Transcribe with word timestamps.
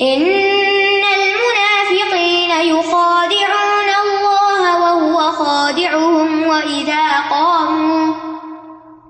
ان 0.00 1.04
المنافقين 1.14 2.50
يخادعون 2.50 3.90
الله 4.02 4.62
وهو 4.80 5.32
خادعهم 5.32 6.46
واذا 6.46 7.04
قاموا 7.30 8.14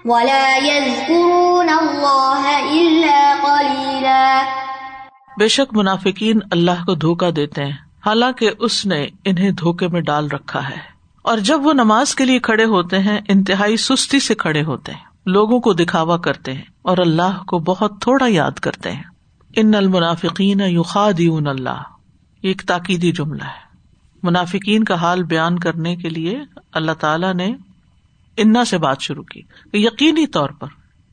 ولا 0.05 0.57
يذكرون 0.57 1.69
الله 1.69 2.43
الا 2.71 3.35
قليلا. 3.43 4.43
بے 5.39 5.48
شک 5.48 5.75
منافقین 5.75 6.41
اللہ 6.51 6.85
کو 6.87 6.95
دھوکا 6.95 7.30
دیتے 7.37 7.64
ہیں۔ 7.64 7.86
حالانکہ 8.07 8.50
اس 8.59 8.86
نے 8.86 9.07
انہیں 9.25 9.50
دھوکے 9.50 9.89
میں 9.89 10.00
ڈال 10.00 10.29
رکھا 10.29 10.68
ہے۔ 10.68 10.96
اور 11.22 11.39
جب 11.39 11.61
وہ 11.67 11.72
نماز 11.72 12.14
کے 12.14 12.25
لیے 12.25 12.39
کھڑے 12.39 12.64
ہوتے 12.64 12.98
ہیں، 12.98 13.21
انتہائی 13.29 13.76
سستی 13.76 14.21
سے 14.21 14.35
کھڑے 14.35 14.62
ہوتے 14.62 14.93
ہیں۔ 14.93 15.04
لوگوں 15.26 15.61
کو 15.61 15.72
دکھاوا 15.72 16.17
کرتے 16.17 16.53
ہیں 16.53 16.62
اور 16.82 16.98
اللہ 16.98 17.45
کو 17.46 17.58
بہت 17.58 18.00
تھوڑا 18.00 18.26
یاد 18.29 18.50
کرتے 18.50 18.93
ہیں۔ 18.93 19.03
ان 19.57 19.75
المنافقین 19.75 20.61
یوخادیون 20.61 21.46
اللہ۔ 21.46 21.82
یہ 22.43 22.48
ایک 22.48 22.62
تاکیدی 22.67 23.12
جملہ 23.12 23.45
ہے۔ 23.45 23.79
منافقین 24.23 24.84
کا 24.84 24.95
حال 24.95 25.23
بیان 25.23 25.59
کرنے 25.59 25.96
کے 25.96 26.09
لیے 26.09 26.40
اللہ 26.73 26.93
تعالی 26.93 27.32
نے 27.32 27.54
انا 28.36 28.64
سے 28.64 28.79
بات 28.79 29.00
شروع 29.00 29.23
کی۔ 29.23 29.43
یقینی 29.73 30.26
طور 30.26 30.48
پر 30.48 30.68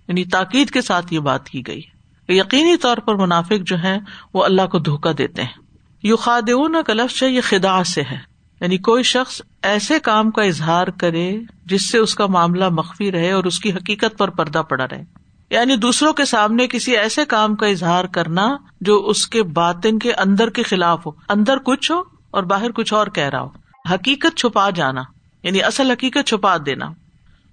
یعنی 0.07 0.25
تاکید 0.25 0.69
کے 0.69 0.81
ساتھ 0.81 1.13
یہ 1.13 1.19
بات 1.19 1.49
کی 1.49 1.67
گئی۔ 1.67 1.81
یقینی 2.29 2.77
طور 2.77 2.97
پر 2.97 3.15
منافق 3.15 3.63
جو 3.65 3.83
ہے 3.83 3.97
وہ 4.33 4.43
اللہ 4.43 4.67
کو 4.71 4.79
دھوکا 4.79 5.11
دیتے 5.17 5.43
ہیں۔ 5.43 5.62
یو 6.03 6.15
خادون 6.15 6.75
کا 6.87 6.93
لفظ 6.93 7.23
ہے، 7.23 7.29
یہ 7.29 7.41
خدا 7.41 7.83
سے 7.83 8.01
ہے۔ 8.01 8.17
یعنی 8.61 8.77
کوئی 8.77 9.03
شخص 9.03 9.41
ایسے 9.61 9.99
کام 9.99 10.31
کا 10.31 10.43
اظہار 10.43 10.87
کرے 10.87 11.39
جس 11.65 11.89
سے 11.89 11.97
اس 11.97 12.15
کا 12.15 12.25
معاملہ 12.25 12.69
مخفی 12.69 13.11
رہے 13.11 13.31
اور 13.31 13.43
اس 13.43 13.59
کی 13.59 13.73
حقیقت 13.73 14.17
پر 14.17 14.29
پردہ 14.29 14.61
پڑا 14.69 14.85
رہے۔ 14.91 15.03
یعنی 15.49 15.75
دوسروں 15.75 16.13
کے 16.13 16.25
سامنے 16.25 16.67
کسی 16.67 16.97
ایسے 16.97 17.25
کام 17.25 17.55
کا 17.55 17.67
اظہار 17.67 18.05
کرنا 18.05 18.55
جو 18.81 19.05
اس 19.07 19.27
کے 19.27 19.43
باطن 19.43 19.99
کے 19.99 20.13
اندر 20.13 20.49
کے 20.49 20.63
خلاف 20.63 21.05
ہو۔ 21.05 21.11
اندر 21.29 21.57
کچھ 21.57 21.91
ہو 21.91 21.99
اور 22.31 22.43
باہر 22.43 22.71
کچھ 22.71 22.93
اور 22.93 23.07
کہہ 23.07 23.29
رہا 23.29 23.41
ہو۔ 23.41 23.49
حقیقت 23.93 24.37
چھپا 24.37 24.69
جانا 24.69 25.01
یعنی 25.43 25.63
اصل 25.63 25.91
حقیقت 25.91 26.27
چھپا 26.27 26.57
دینا۔ 26.65 26.85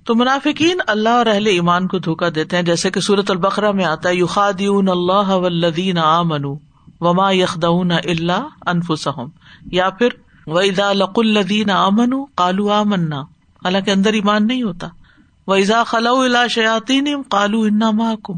تو 0.05 0.15
منافقین 0.15 0.81
اللہ 0.87 1.09
اور 1.09 1.27
اہل 1.27 1.47
ایمان 1.47 1.87
کو 1.87 1.99
دھوکا 1.99 2.27
دیتے 2.35 2.57
ہیں، 2.57 2.63
جیسے 2.63 2.91
کہ 2.91 3.01
سورت 3.01 3.31
البقرا 3.31 3.71
میں 3.71 3.85
آتا 3.85 4.09
ہے 4.09 4.15
یو 4.15 4.27
خادیون 4.27 4.89
اللہ 4.89 5.29
ولدین 5.29 5.99
آ 5.99 6.23
وما 7.01 7.33
یخدون 7.33 7.93
اللہ 7.93 8.49
انفسم 8.67 9.25
یا 9.73 9.91
پھر 9.91 10.09
ویزا 10.47 10.93
لق 10.93 11.13
الدین 11.17 11.71
آ 11.71 11.89
منو 11.89 12.25
کالو 12.25 12.71
آ 12.71 12.83
حالانکہ 12.83 13.91
اندر 13.91 14.13
ایمان 14.13 14.47
نہیں 14.47 14.63
ہوتا۔ 14.63 14.89
ویزا 15.49 15.85
خلو 15.85 16.21
الا 16.21 16.47
شیاتی 16.47 17.01
کالو 17.29 17.61
انا 17.61 17.91
محکم 17.91 18.33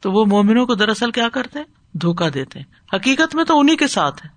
تو 0.00 0.12
وہ 0.12 0.24
مومنوں 0.24 0.66
کو 0.66 0.74
دراصل 0.74 1.10
کیا 1.10 1.28
کرتے 1.28 1.58
ہیں؟ 1.58 1.98
دھوکا 1.98 2.28
دیتے 2.34 2.58
ہیں۔ 2.58 2.96
حقیقت 2.96 3.34
میں 3.34 3.44
تو 3.44 3.60
انہیں 3.60 3.76
کے 3.76 3.86
ساتھ 3.86 4.26
ہے 4.26 4.30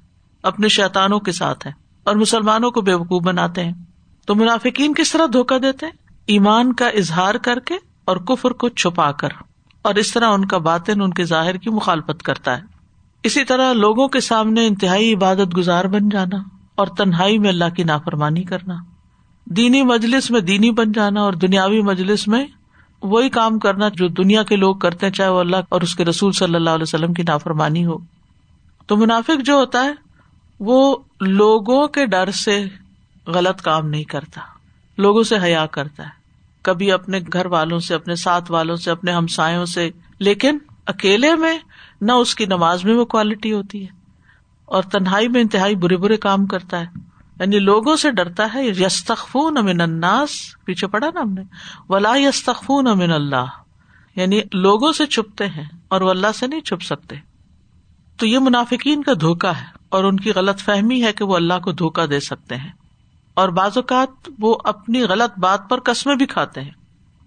اپنے 0.44 0.68
شیتانوں 0.68 1.20
کے 1.20 1.32
ساتھ 1.32 1.68
ہے 1.68 1.72
اور 2.04 2.16
مسلمانوں 2.16 2.72
کو 2.72 2.82
بے 2.82 2.94
وقوف 2.94 3.24
بناتے 3.24 3.64
ہیں۔ 3.64 3.74
تو 4.26 4.36
منافقین 4.36 4.94
کس 4.94 5.12
طرح 5.12 5.26
دھوکا 5.34 5.58
دیتے 5.62 5.86
ہیں؟ 5.86 5.94
ایمان 6.26 6.74
کا 6.74 6.88
اظہار 6.88 7.36
کر 7.36 7.60
کے 7.60 7.76
اور 8.06 8.18
کفر 8.18 8.52
کو 8.52 8.70
چھپا 8.70 9.12
کر۔ 9.12 9.30
اور 9.82 9.96
اس 9.96 10.12
طرح 10.12 10.26
ان 10.26 10.46
کا 10.46 10.58
باطن 10.58 11.02
ان 11.02 11.14
کے 11.14 11.24
ظاہر 11.24 11.56
کی 11.56 11.70
مخالفت 11.70 12.24
کرتا 12.24 12.58
ہے۔ 12.58 12.73
اسی 13.24 13.44
طرح 13.44 13.74
لوگوں 13.74 14.08
کے 14.08 14.20
سامنے 14.20 14.68
انتہائی 14.68 15.14
عبادت 15.14 15.58
گزار 15.58 15.86
بن 15.86 16.10
جانا 16.10 16.38
اور 16.76 16.88
تنہائی 16.88 17.40
میں 17.40 17.50
اللہ 17.50 17.70
کی 17.76 17.84
نافرمانی 17.84 18.44
کرنا۔ 18.44 18.76
دینی 19.46 19.84
مجلس 19.84 20.32
میں 20.32 20.42
دینی 20.42 20.72
بن 20.72 20.92
جانا 20.92 21.22
اور 21.22 21.34
دنیاوی 21.34 21.82
مجلس 21.82 22.28
میں 22.28 22.46
وہی 23.04 23.30
کام 23.30 23.60
کرنا 23.60 23.90
جو 23.90 24.08
دنیا 24.08 24.44
کے 24.44 24.56
لوگ 24.56 24.76
کرتے 24.76 25.06
ہیں، 25.06 25.14
چاہے 25.14 25.30
وہ 25.30 25.40
اللہ 25.40 25.56
اور 25.70 25.82
اس 25.82 25.96
کے 25.96 26.06
رسول 26.06 26.32
صلی 26.32 26.56
اللہ 26.56 26.70
علیہ 26.70 26.84
وسلم 26.84 27.14
کی 27.14 27.24
نافرمانی 27.24 27.86
ہو۔ 27.86 27.98
تو 28.88 28.98
منافق 28.98 29.42
جو 29.46 29.54
ہوتا 29.54 29.84
ہے، 29.84 29.92
وہ 30.60 30.98
لوگوں 31.22 31.88
کے 31.88 32.06
ڈر 32.06 32.32
سے 32.32 32.66
غلط 33.28 33.62
کام 33.62 33.90
نہیں 33.90 34.04
کرتا۔ 34.04 34.42
لوگوں 34.98 35.24
سے 35.24 35.36
حیا 35.44 35.66
کرتا 35.66 36.04
ہے۔ 36.04 36.10
کبھی 36.62 36.92
اپنے 36.92 37.20
گھر 37.34 37.46
والوں 37.46 37.80
سے، 37.80 37.96
اپنے 37.96 38.16
ساتھ 38.16 38.52
والوں 38.52 38.76
سے، 38.76 38.92
اپنے 38.92 39.12
ہمسایوں 39.12 39.66
سے۔ 39.66 39.90
لیکن 40.20 40.58
اکیلے 40.86 41.36
میں 41.36 41.60
نہ 42.04 42.12
اس 42.12 42.36
کی 42.36 42.46
نماز 42.46 42.86
میں 42.86 42.94
وہ 42.94 43.06
کوالٹی 43.06 43.54
ہوتی 43.54 43.84
ہے 43.84 44.04
اور 44.66 44.84
تنہائی 44.84 45.28
میں 45.28 45.42
انتہائی 45.42 45.76
برے 45.76 45.98
برے 45.98 46.18
کام 46.18 46.46
کرتا 46.46 46.80
ہے۔ 46.80 46.86
یعنی 47.40 47.60
لوگوں 47.60 47.96
سے 47.96 48.12
ڈرتا 48.12 48.48
ہے، 48.54 48.66
یستخفون 48.68 49.58
امن 49.58 49.82
اناس 49.82 50.30
پیچھے 50.66 50.88
پڑا 50.88 51.08
نا 51.14 51.22
ہم 51.22 51.34
نے۔ 51.34 51.42
ولا 51.90 52.16
یستخفون 52.16 52.88
امن 52.88 53.12
اللہ 53.12 53.46
یعنی 54.16 54.42
لوگوں 54.54 54.92
سے 54.92 55.06
چھپتے 55.06 55.48
ہیں 55.48 55.66
اور 55.88 56.02
وہ 56.02 56.10
اللہ 56.10 56.32
سے 56.36 56.48
نہیں 56.48 56.62
چھپ 56.62 56.82
سکتے۔ 56.82 57.16
تو 58.18 58.26
یہ 58.26 58.40
منافقین 58.40 59.04
کا 59.04 59.12
دھوکا 59.22 59.58
ہے 59.58 59.66
اور 59.90 60.04
ان 60.04 60.18
کی 60.18 60.32
غلط 60.32 60.60
فہمی 60.60 61.04
ہے 61.04 61.14
کہ 61.14 61.26
وہ 61.26 61.36
اللہ 61.36 61.60
کو 61.64 61.72
دھوکا 61.72 62.06
دے 62.10 62.20
سکتے 62.20 62.56
ہیں۔ 62.56 62.72
اور 63.34 63.50
بعض 63.50 63.72
اوقات 63.76 64.30
وہ 64.40 64.58
اپنی 64.64 65.02
غلط 65.02 65.40
بات 65.40 65.70
پر 65.70 65.80
قسمیں 65.80 66.16
بھی 66.16 66.26
کھاتے 66.26 66.62
ہیں۔ 66.62 66.83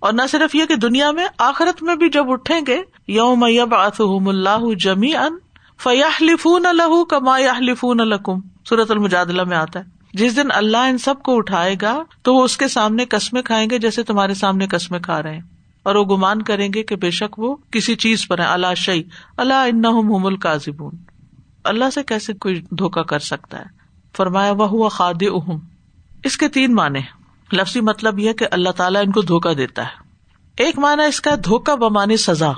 اور 0.06 0.15
نہ 0.15 0.22
صرف 0.28 0.55
یہ 0.55 0.65
کہ 0.65 0.77
دنیا 0.77 1.11
میں، 1.11 1.27
آخرت 1.39 1.83
میں 1.83 1.97
بھی 1.97 2.09
جب 2.09 2.31
اٹھیں 2.31 2.61
گے، 2.67 2.83
یوم 3.09 3.44
اللہ 3.44 4.75
جمی 4.78 5.17
ان 5.17 5.37
فیاح 5.83 6.22
لفون 6.22 6.67
الح 6.67 7.05
کما 7.09 7.39
لفون 7.39 8.00
الکم 8.00 8.41
سورت 8.69 8.91
المجادلہ 8.91 9.45
میں 9.45 9.56
آتا 9.56 9.81
ہے۔ 9.81 9.84
جس 10.12 10.37
دن 10.37 10.50
اللہ 10.50 10.77
ان 10.77 10.99
سب 10.99 11.22
کو 11.22 11.37
اٹھائے 11.37 11.77
گا، 11.83 12.03
تو 12.22 12.34
وہ 12.34 12.45
اس 12.45 12.56
کے 12.56 12.69
سامنے 12.69 13.05
قسمیں 13.05 13.43
کھائیں 13.43 13.71
گے 13.71 13.78
جیسے 13.78 14.03
تمہارے 14.03 14.34
سامنے 14.34 14.66
قسمیں 14.66 15.00
کھا 15.00 15.22
رہے 15.22 15.34
ہیں۔ 15.34 15.41
اور 15.83 15.95
وہ 15.95 16.05
گمان 16.05 16.43
کریں 16.43 16.69
گے 16.75 16.83
کہ 16.83 16.97
بے 16.97 17.11
شک 17.11 17.39
وہ 17.39 17.56
کسی 17.71 17.95
چیز 17.95 18.28
پر 18.28 18.39
ہے 18.39 18.45
اللہ 18.45 18.75
شعی 18.77 19.03
اللہ 19.37 19.55
ان 19.55 19.84
القاضبون 20.25 20.93
اللہ 21.65 21.91
سے 21.95 22.03
کیسے 22.03 22.33
کوئی 22.33 22.61
دھوکا 22.71 23.03
کر 23.03 23.19
سکتا 23.19 23.59
ہے؟ 23.59 23.65
فرمایا 24.16 24.53
وہ 24.53 24.69
ہوا 24.69 24.89
خاد 24.89 25.22
اہم 25.22 25.59
اس 26.25 26.37
کے 26.37 26.49
تین 26.49 26.75
معنی 26.75 27.00
لفظی 27.53 27.81
مطلب 27.81 28.19
یہ 28.19 28.33
کہ 28.33 28.47
اللہ 28.51 28.71
تعالیٰ 28.71 29.03
ان 29.07 29.12
کو 29.12 29.23
دھوکا 29.23 29.53
دیتا 29.53 29.83
ہے۔ 29.83 30.07
ایک 30.57 30.79
مانا 30.79 31.03
اس 31.03 31.21
کا 31.21 31.34
دھوکا 31.45 31.75
بمانی 31.75 32.17
سزا، 32.17 32.53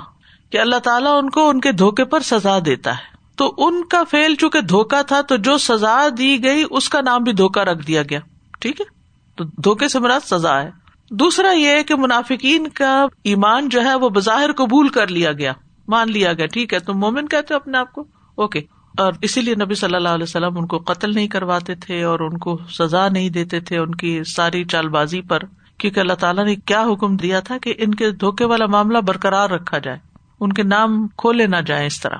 کہ 0.49 0.59
اللہ 0.59 0.75
تعالیٰ 0.75 1.17
ان 1.23 1.29
کو 1.29 1.49
ان 1.49 1.59
کے 1.59 1.71
دھوکے 1.71 2.05
پر 2.05 2.19
سزا 2.19 2.59
دیتا 2.65 2.91
ہے۔ 2.91 3.19
تو 3.35 3.53
ان 3.57 3.83
کا 3.83 4.03
فیل 4.11 4.35
چونکہ 4.35 4.61
دھوکا 4.61 5.01
تھا، 5.01 5.21
تو 5.21 5.35
جو 5.35 5.57
سزا 5.57 6.07
دی 6.17 6.43
گئی، 6.43 6.63
اس 6.69 6.89
کا 6.89 7.01
نام 7.01 7.23
بھی 7.23 7.33
دھوکا 7.33 7.65
رکھ 7.65 7.87
دیا 7.87 8.03
گیا۔ 8.09 8.19
ٹھیک 8.59 8.81
ہے؟ 8.81 8.85
تو 9.35 9.43
دھوکے 9.43 9.87
سے 9.87 9.99
مراد 9.99 10.19
سزا 10.19 10.61
ہے۔ 10.61 10.71
دوسرا 11.11 11.51
یہ 11.51 11.81
کہ 11.83 11.95
منافقین 11.95 12.67
کا 12.67 13.05
ایمان 13.23 13.69
جو 13.69 13.81
ہے، 13.81 13.95
وہ 13.95 14.09
بظاہر 14.09 14.51
قبول 14.51 14.87
کر 14.87 15.07
لیا 15.07 15.31
گیا، 15.31 15.53
مان 15.87 16.11
لیا 16.11 16.33
گیا۔ 16.33 16.45
ٹھیک 16.45 16.73
ہے؟ 16.73 16.79
تم 16.79 16.99
مومن 16.99 17.27
کہتے 17.27 17.53
ہو 17.53 17.55
اپنے 17.55 17.77
آپ 17.77 17.91
کو، 17.91 18.01
اوکے۔ 18.35 18.61
اور 18.97 19.13
اسی 19.21 19.41
لیے 19.41 19.55
نبی 19.55 19.75
صلی 19.75 19.95
اللہ 19.95 20.09
علیہ 20.09 20.23
وسلم 20.23 20.57
ان 20.57 20.67
کو 20.67 20.77
قتل 20.77 21.13
نہیں 21.13 21.27
کرواتے 21.27 21.75
تھے 21.75 22.03
اور 22.03 22.19
ان 22.19 22.37
کو 22.37 22.59
سزا 22.69 23.09
نہیں 23.09 23.29
دیتے 23.29 23.59
تھے 23.59 23.77
ان 23.77 23.95
کی 23.95 24.21
ساری 24.35 24.63
چال 24.63 24.89
بازی 24.89 25.21
پر، 25.21 25.39
کیونکہ 25.77 25.99
اللہ 25.99 26.13
تعالیٰ 26.13 26.45
نے 26.45 26.55
کیا 26.55 26.83
حکم 26.83 27.17
دیا 27.17 27.39
تھا 27.39 27.57
کہ 27.57 27.73
ان 27.77 27.95
کے 27.95 28.11
دھوکے 28.11 28.45
والا 28.45 28.65
معاملہ 28.65 28.97
برقرار 28.97 29.49
رکھا 29.49 29.77
جائے، 29.77 29.97
ان 30.39 30.53
کے 30.53 30.63
نام 30.63 31.07
کھولے 31.07 31.47
نہ 31.47 31.57
جائیں 31.65 31.87
اس 31.87 31.99
طرح۔ 32.01 32.17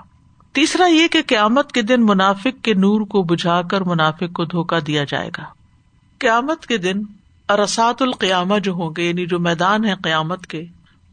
تیسرا 0.53 0.85
یہ 0.85 1.07
کہ 1.07 1.21
قیامت 1.27 1.71
کے 1.71 1.81
دن 1.81 2.05
منافق 2.05 2.63
کے 2.63 2.73
نور 2.73 3.01
کو 3.01 3.23
بجھا 3.23 3.61
کر 3.61 3.81
منافق 3.81 4.33
کو 4.33 4.45
دھوکا 4.45 4.79
دیا 4.87 5.03
جائے 5.03 5.29
گا۔ 5.37 5.43
قیامت 6.19 6.65
کے 6.65 6.77
دن 6.77 7.01
ارسات 7.49 8.01
القیامہ 8.01 8.59
جو 8.59 8.71
ہوں 8.71 8.89
گے 8.97 9.03
یعنی 9.03 9.25
جو 9.25 9.39
میدان 9.39 9.85
ہے 9.85 9.93
قیامت 10.03 10.47
کے، 10.47 10.63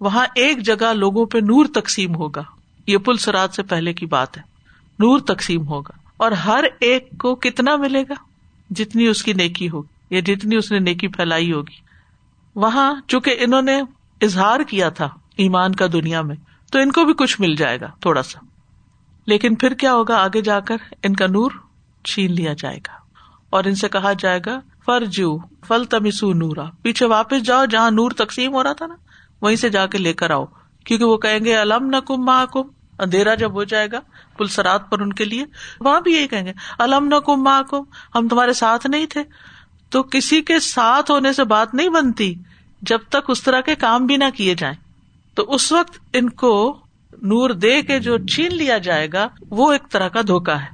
وہاں 0.01 0.27
ایک 0.35 0.59
جگہ 0.63 0.93
لوگوں 0.93 1.27
پہ 1.27 1.39
نور 1.39 1.67
تقسیم 1.75 2.15
ہوگا۔ 2.15 2.43
یہ 2.87 2.99
پل 2.99 3.17
سرات 3.17 3.55
سے 3.55 3.63
پہلے 3.63 3.93
کی 3.93 4.07
بات 4.07 4.37
ہے۔ 4.37 4.56
نور 4.99 5.19
تقسیم 5.19 5.69
ہوگا 5.69 5.99
اور 6.17 6.33
ہر 6.33 6.65
ایک 6.81 7.11
کو 7.19 7.35
کتنا 7.35 7.77
ملے 7.77 8.03
گا؟ 8.03 8.15
جتنی 8.71 9.07
اس 9.07 9.23
کی 9.23 9.33
نیکی 9.33 9.71
ہوگی 9.71 10.15
یا 10.15 10.21
جتنی 10.21 10.57
اس 10.57 10.73
نے 10.73 10.79
نیکی 10.79 11.09
پھیلائی 11.09 11.53
ہوگی۔ 11.53 11.87
وہاں 12.55 12.95
چونکہ 13.09 13.37
انہوں 13.39 13.63
نے 13.63 13.83
اظہار 14.23 14.61
کیا 14.61 14.89
تھا 14.89 15.09
ایمان 15.37 15.75
کا 15.75 15.87
دنیا 15.93 16.23
میں، 16.23 16.37
تو 16.73 16.79
ان 16.79 16.93
کو 16.93 17.05
بھی 17.05 17.15
کچھ 17.15 17.41
مل 17.41 17.57
جائے 17.57 17.81
گا 17.81 17.87
تھوڑا 18.01 18.23
سا۔ 18.23 18.39
لیکن 19.27 19.55
پھر 19.55 19.75
کیا 19.75 19.95
ہوگا؟ 19.95 20.17
آگے 20.17 20.41
جا 20.41 20.61
کر 20.61 20.77
ان 21.03 21.17
کا 21.17 21.27
نور 21.27 21.51
چھین 22.05 22.33
لیا 22.33 22.53
جائے 22.59 22.77
گا۔ 22.77 22.93
اور 23.51 23.65
ان 23.65 23.75
سے 23.75 23.89
کہا 23.89 24.13
جائے 24.13 24.41
گا، 24.47 24.61
فرجو 24.87 25.39
فل 25.39 25.85
تمسو 25.85 26.33
نورا۔ 26.33 26.65
پیچھے 26.83 27.07
واپس 27.07 27.43
جاؤ 27.43 27.65
جہاں 27.65 27.91
نور 27.91 28.11
تقسیم 28.11 28.55
ہو 28.55 28.63
رہا 28.63 28.73
تھا 28.73 28.87
نا، 28.87 28.95
وہیں 29.43 29.57
سے 29.57 29.69
جا 29.69 29.87
کے 29.87 29.99
لے 29.99 30.13
کر 30.13 30.31
آؤ، 30.31 30.45
کیونکہ 30.85 31.05
وہ 31.05 31.17
کہیں 31.17 31.45
گے، 31.45 31.57
الم 31.57 31.87
نہ 31.87 31.97
کم 31.97 32.25
ماں 32.25 32.47
کم 32.47 32.63
اندھیرا 32.99 33.35
جب 33.35 33.53
ہو 33.53 33.65
جائے 33.65 33.89
گا، 33.93 34.01
پلسرات 34.39 34.91
پر 34.91 35.01
ان 35.01 35.13
کے 35.13 35.25
لیے، 35.25 35.45
وہاں 35.81 36.01
بھی 36.01 36.13
یہی 36.13 36.27
کہیں 36.27 36.45
گے 36.45 36.53
الم 36.79 37.07
نہ 37.07 37.15
کم 37.15 37.43
ماں 37.43 37.63
کم 37.63 37.83
ہم 38.15 38.29
تمہارے 38.29 38.53
ساتھ 38.53 38.87
نہیں 38.87 39.07
تھے۔ 39.07 39.23
تو 39.91 40.03
کسی 40.03 40.41
کے 40.43 40.61
ساتھ 40.61 41.11
ہونے 41.11 41.33
سے 41.33 41.45
بات 41.45 41.75
نہیں 41.75 41.89
بنتی 41.89 42.35
جب 42.83 42.99
تک 43.09 43.31
اس 43.31 43.43
طرح 43.43 43.61
کے 43.61 43.75
کام 43.75 44.07
بھی 44.07 44.17
نہ 44.17 44.25
کیے 44.37 44.55
جائیں۔ 44.55 44.75
تو 45.35 45.55
اس 45.55 45.73
وقت 45.73 45.99
ان 46.13 46.31
کو 46.31 46.79
نور 47.23 47.51
دے 47.51 47.83
کے 47.83 48.01
جو 48.01 48.19
چھین 48.19 48.55
لیا 48.55 48.79
جائے 48.79 49.09
گا، 49.13 49.29
وہ 49.51 49.73
ایک 49.73 49.83
طرح 49.91 50.09
کا 50.09 50.21
دھوکا 50.29 50.61
ہے۔ 50.61 50.67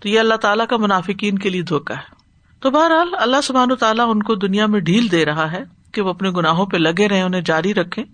تو 0.00 0.08
یہ 0.08 0.20
اللہ 0.20 0.34
تعالیٰ 0.34 0.66
کا 0.66 0.76
منافقین 0.76 1.38
کے 1.38 1.50
لیے 1.50 1.62
دھوکا 1.62 1.94
ہے۔ 1.94 2.14
تو 2.60 2.70
بہرحال 2.70 3.08
اللہ 3.18 3.40
سبحان 3.42 3.74
تعالیٰ 3.74 4.10
ان 4.10 4.22
کو 4.22 4.34
دنیا 4.34 4.66
میں 4.66 4.80
ڈھیل 4.80 5.10
دے 5.10 5.24
رہا 5.24 5.52
ہے 5.52 5.64
کہ 5.92 6.02
وہ 6.02 6.10
اپنے 6.10 6.30
گناہوں 6.30 6.66
پہ 6.66 6.76
لگے 6.76 7.08
رہے 7.08 7.22
انہیں 7.22 7.40
جاری 7.40 7.74
رکھے 7.74 8.04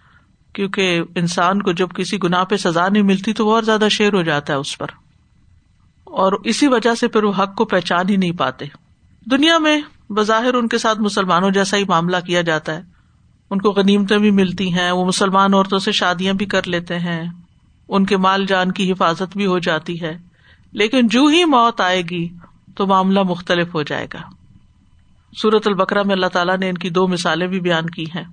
کیونکہ 0.52 1.00
انسان 1.14 1.62
کو 1.62 1.72
جب 1.72 1.88
کسی 1.94 2.18
گناہ 2.24 2.44
پہ 2.44 2.56
سزا 2.56 2.88
نہیں 2.88 3.02
ملتی 3.02 3.32
تو 3.32 3.46
وہ 3.46 3.54
اور 3.54 3.62
زیادہ 3.62 3.88
شیر 3.90 4.12
ہو 4.12 4.22
جاتا 4.22 4.52
ہے 4.52 4.58
اس 4.58 4.78
پر۔ 4.78 4.86
اور 6.04 6.32
اسی 6.44 6.66
وجہ 6.66 6.94
سے 6.94 7.08
پھر 7.08 7.22
وہ 7.22 7.32
حق 7.38 7.54
کو 7.54 7.64
پہچان 7.64 8.08
ہی 8.08 8.16
نہیں 8.16 8.32
پاتے۔ 8.32 8.64
دنیا 9.30 9.58
میں 9.58 9.80
بظاہر 10.10 10.54
ان 10.54 10.68
کے 10.68 10.78
ساتھ 10.78 11.00
مسلمانوں 11.00 11.50
جیسا 11.50 11.76
ہی 11.76 11.84
معاملہ 11.84 12.16
کیا 12.26 12.42
جاتا 12.42 12.74
ہے۔ 12.74 12.82
ان 13.50 13.60
کو 13.60 13.70
غنیمتیں 13.70 14.18
بھی 14.18 14.30
ملتی 14.30 14.72
ہیں، 14.72 14.90
وہ 14.90 15.04
مسلمان 15.04 15.54
عورتوں 15.54 15.78
سے 15.78 15.92
شادیاں 15.92 16.34
بھی 16.34 16.46
کر 16.46 16.60
لیتے 16.66 16.98
ہیں۔ 16.98 17.30
ان 17.88 18.06
کے 18.06 18.16
مال 18.16 18.46
جان 18.46 18.72
کی 18.72 18.92
حفاظت 18.92 19.36
بھی 19.36 19.46
ہو 19.46 19.58
جاتی 19.58 20.00
ہے۔ 20.00 20.18
لیکن 20.72 21.08
جو 21.08 21.26
ہی 21.26 21.44
موت 21.44 21.80
آئے 21.80 22.02
گی 22.02 22.28
تو 22.76 22.86
معاملہ 22.86 23.22
مختلف 23.22 23.74
ہو 23.74 23.82
جائے 23.82 24.06
گا۔ 24.14 24.20
سورت 25.36 25.66
البکرا 25.66 26.02
میں 26.02 26.14
اللہ 26.14 26.26
تعالیٰ 26.26 26.58
نے 26.58 26.68
ان 26.68 26.78
کی 26.78 26.90
دو 26.90 27.08
مثالیں 27.08 27.46
بھی 27.46 27.60
بیان 27.60 27.90
کی 27.90 28.04
ہیں۔ 28.04 28.24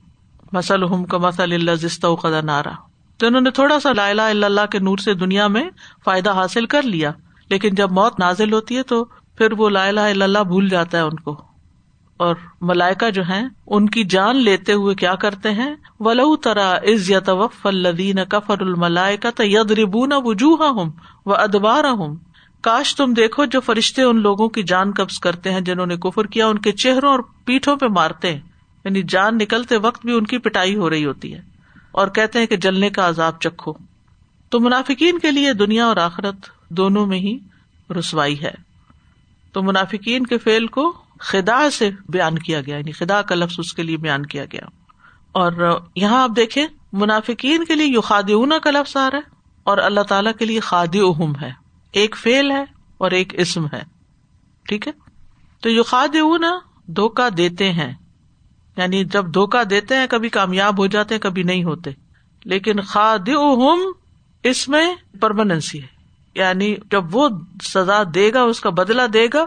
مسل 0.52 0.84
ہم 0.84 1.06
کا 1.06 1.18
مسل 1.18 1.54
اللہ 1.54 1.76
زستہ 1.76 2.16
قدا 2.16 2.42
نارا۔ 2.42 2.72
تو 3.18 3.28
انہوں 3.28 3.42
نے 3.42 3.52
تھوڑا 3.52 3.80
سا 3.80 3.94
لا 3.94 4.28
اللہ 4.28 4.66
کے 4.72 4.80
نور 4.80 4.98
سے 4.98 5.14
دنیا 5.14 5.48
میں 5.48 5.70
فائدہ 6.06 6.32
حاصل 6.32 6.66
کر 6.66 6.82
لیا۔ 6.82 7.12
لیکن 7.50 7.76
جب 7.76 7.92
موت 7.92 8.20
نازل 8.20 8.54
ہوتی 8.54 8.78
ہے 8.78 8.84
تو 8.84 9.06
پھر 9.06 9.52
وہ 9.52 9.70
لا 9.70 9.86
اللہ 9.86 10.44
بھول 10.44 10.70
جاتا 10.70 10.98
ہے 10.98 11.04
ان 11.04 11.16
کو۔ 11.16 11.42
اور 12.18 12.36
ملائکا 12.62 13.10
جو 13.10 13.24
ہے 13.30 13.42
ان 13.68 13.90
کی 13.90 14.04
جان 14.04 14.38
لیتے 14.38 14.74
ہوئے 14.74 14.96
کیا 14.96 15.16
کرتے 15.16 15.52
ہیں؟ 15.52 15.76
ولو 16.00 16.36
ترا 16.36 16.72
از 16.72 17.12
یتوف 17.12 17.66
الدین 17.66 18.26
کفر 18.30 18.62
الملائکا 18.62 19.30
ید 19.40 19.72
ربون 19.72 20.12
وجوہ 20.16 20.70
ہوں 20.70 20.92
و 21.26 21.34
ادبار 21.34 21.84
ہوں 21.84 22.16
کاش 22.62 22.96
تم 22.96 23.14
دیکھو 23.14 23.46
جو 23.46 23.62
فرشتے 23.62 24.04
ان 24.04 24.22
لوگوں 24.22 24.50
کی 24.50 24.64
جان 24.64 24.92
قبض 24.92 25.20
کرتے 25.20 25.52
ہیں 25.52 25.62
جنہوں 25.62 25.86
نے 25.86 25.98
کفر 25.98 26.26
کیا، 26.26 26.48
ان 26.48 26.58
کے 26.58 26.72
چہروں 26.72 27.12
اور 27.12 27.20
پیٹھوں 27.46 27.76
پہ 27.76 27.86
مارتے 27.86 28.34
ہیں۔ 28.34 28.42
یعنی 28.88 29.04
جان 29.04 29.38
نکلتے 29.38 29.78
وقت 29.78 30.06
بھی 30.06 30.14
ان 30.14 30.26
کی 30.26 30.38
پٹائی 30.38 30.76
ہو 30.76 30.90
رہی 30.90 31.06
ہوتی 31.06 31.34
ہے 31.34 31.40
اور 31.92 32.08
کہتے 32.08 32.40
ہیں 32.40 32.46
کہ 32.46 32.56
جلنے 32.56 32.90
کا 32.90 33.10
عذاب 33.10 33.40
چکھو۔ 33.40 33.74
تو 34.50 34.60
منافقین 34.60 35.20
کے 35.20 35.32
لیے 35.32 35.54
دنیا 35.54 35.86
اور 35.86 35.98
آخرت 35.98 36.36
دونوں 36.70 37.08
میں 37.08 37.20
ہی 37.20 37.40
رسوائی 38.00 38.42
ہے۔ 38.42 38.52
تو 39.52 39.64
منافقین 39.64 40.26
کے 40.26 40.38
فیل 40.38 40.68
کو 40.68 40.94
خدا 41.20 41.70
سے 41.70 41.90
بیان 42.10 42.40
کیا 42.40 42.62
گیا 42.62 42.78
یعنی 42.78 42.92
خدا 42.92 43.22
کا 43.22 43.36
لفظ 43.36 43.56
اس 43.58 43.74
کے 43.74 43.84
لیے 43.84 43.98
بیان 43.98 44.26
کیا 44.26 44.46
گیا۔ 44.46 44.62
اور 45.32 45.82
یہاں 45.96 46.24
آپ 46.24 46.30
دیکھیں، 46.36 46.68
منافقین 46.94 47.66
کے 47.66 47.76
لیے 47.76 47.88
یو 47.88 48.02
خاد 48.02 48.24
کا 48.64 48.72
لفظ 48.72 48.98
آ 48.98 49.12
رہا 49.12 49.18
ہے 49.18 49.36
اور 49.64 49.78
اللہ 49.78 50.02
تعالیٰ 50.02 50.32
کے 50.40 50.46
لیے 50.46 50.60
خاد 50.60 50.96
ہے۔ 51.42 51.50
ایک 51.92 52.16
فیل 52.18 52.52
ہے 52.52 52.64
اور 52.98 53.12
ایک 53.12 53.40
اسم 53.40 53.66
ہے۔ 53.66 53.84
ٹھیک 54.64 54.88
ہے؟ 54.88 54.94
تو 55.62 55.70
یو 55.70 55.84
خاد 55.84 56.16
دھوکا 56.88 57.30
دیتے 57.38 57.72
ہیں۔ 57.72 57.94
یعنی 58.78 59.06
جب 59.06 59.34
دھوکا 59.34 59.64
دیتے 59.70 59.96
ہیں 59.96 60.08
کبھی 60.10 60.30
کامیاب 60.30 60.80
ہو 60.80 60.88
جاتے 60.88 61.16
ہیں، 61.16 61.22
کبھی 61.22 61.44
نہیں 61.44 61.64
ہوتے۔ 61.64 61.92
لیکن 62.46 62.82
خاد 62.82 63.30
اس 64.44 64.70
میں 64.70 64.96
پرماننسی 65.22 65.82
ہے۔ 65.82 65.88
یعنی 66.36 66.76
جب 66.92 67.16
وہ 67.16 67.30
سزا 67.64 68.04
دے 68.16 68.34
گا، 68.34 68.42
اس 68.42 68.60
کا 68.60 68.70
بدلا 68.70 69.06
دے 69.14 69.28
گا، 69.34 69.46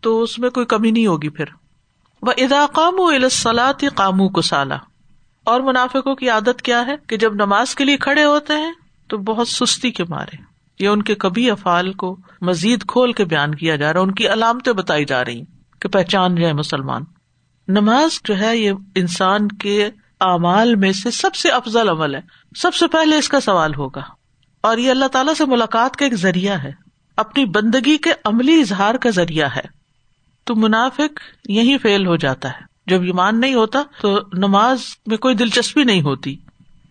تو 0.00 0.22
اس 0.22 0.38
میں 0.38 0.50
کوئی 0.50 0.66
کمی 0.66 0.90
نہیں 0.90 1.06
ہوگی 1.06 1.28
پھر۔ 1.28 1.44
وہ 2.22 2.32
ادا 2.36 2.66
قام 2.72 3.00
الاسلاط 3.00 3.84
قامو 3.94 4.28
کو 4.28 4.40
اور 5.44 5.60
منافقوں 5.60 6.14
کی 6.14 6.28
عادت 6.28 6.62
کیا 6.62 6.86
ہے 6.86 6.94
کہ 7.06 7.16
جب 7.16 7.34
نماز 7.34 7.74
کے 7.74 7.84
لیے 7.84 7.96
کھڑے 7.96 8.24
ہوتے 8.24 8.52
ہیں، 8.52 8.72
تو 9.08 9.18
بہت 9.18 9.48
سستی 9.48 9.90
کے 9.90 10.04
مارے۔ 10.04 10.36
یا 10.78 10.90
ان 10.90 11.02
کے 11.02 11.14
کبھی 11.14 11.50
افعال 11.50 11.92
کو 11.92 12.16
مزید 12.40 12.86
کھول 12.86 13.12
کے 13.12 13.24
بیان 13.24 13.54
کیا 13.54 13.76
جا 13.76 13.92
رہا 13.92 14.00
ہے، 14.00 14.04
ان 14.04 14.14
کی 14.14 14.28
علامتیں 14.28 14.72
بتائی 14.72 15.04
جا 15.04 15.24
رہی 15.24 15.42
کہ 15.80 15.88
پہچان 15.88 16.34
جائے 16.34 16.52
مسلمان۔ 16.52 17.02
نماز 17.68 18.20
جو 18.24 18.38
ہے 18.38 18.56
یہ 18.56 18.72
انسان 18.94 19.48
کے 19.48 19.90
اعمال 20.20 20.74
میں 20.74 20.92
سے 20.92 21.10
سب 21.10 21.34
سے 21.34 21.48
افضل 21.48 21.88
عمل 21.88 22.14
ہے۔ 22.14 22.20
سب 22.56 22.74
سے 22.74 22.86
پہلے 22.86 23.18
اس 23.18 23.28
کا 23.28 23.40
سوال 23.40 23.74
ہوگا۔ 23.74 24.02
اور 24.60 24.78
یہ 24.78 24.90
اللہ 24.90 25.04
تعالیٰ 25.04 25.34
سے 25.34 25.44
ملاقات 25.44 25.96
کا 25.96 26.04
ایک 26.04 26.14
ذریعہ 26.14 26.58
ہے۔ 26.58 26.72
اپنی 27.16 27.44
بندگی 27.44 27.98
کے 27.98 28.10
عملی 28.24 28.60
اظہار 28.60 28.94
کا 28.94 29.10
ذریعہ 29.10 29.48
ہے۔ 29.56 29.62
تو 30.44 30.56
منافق 30.56 31.20
یہی 31.48 31.78
فیل 31.78 32.06
ہو 32.06 32.16
جاتا 32.16 32.48
ہے۔ 32.48 32.76
جب 32.86 33.02
ایمان 33.02 33.40
نہیں 33.40 33.54
ہوتا 33.54 33.82
تو 34.00 34.18
نماز 34.32 34.78
میں 35.06 35.16
کوئی 35.16 35.34
دلچسپی 35.34 35.84
نہیں 35.84 36.02
ہوتی۔ 36.02 36.36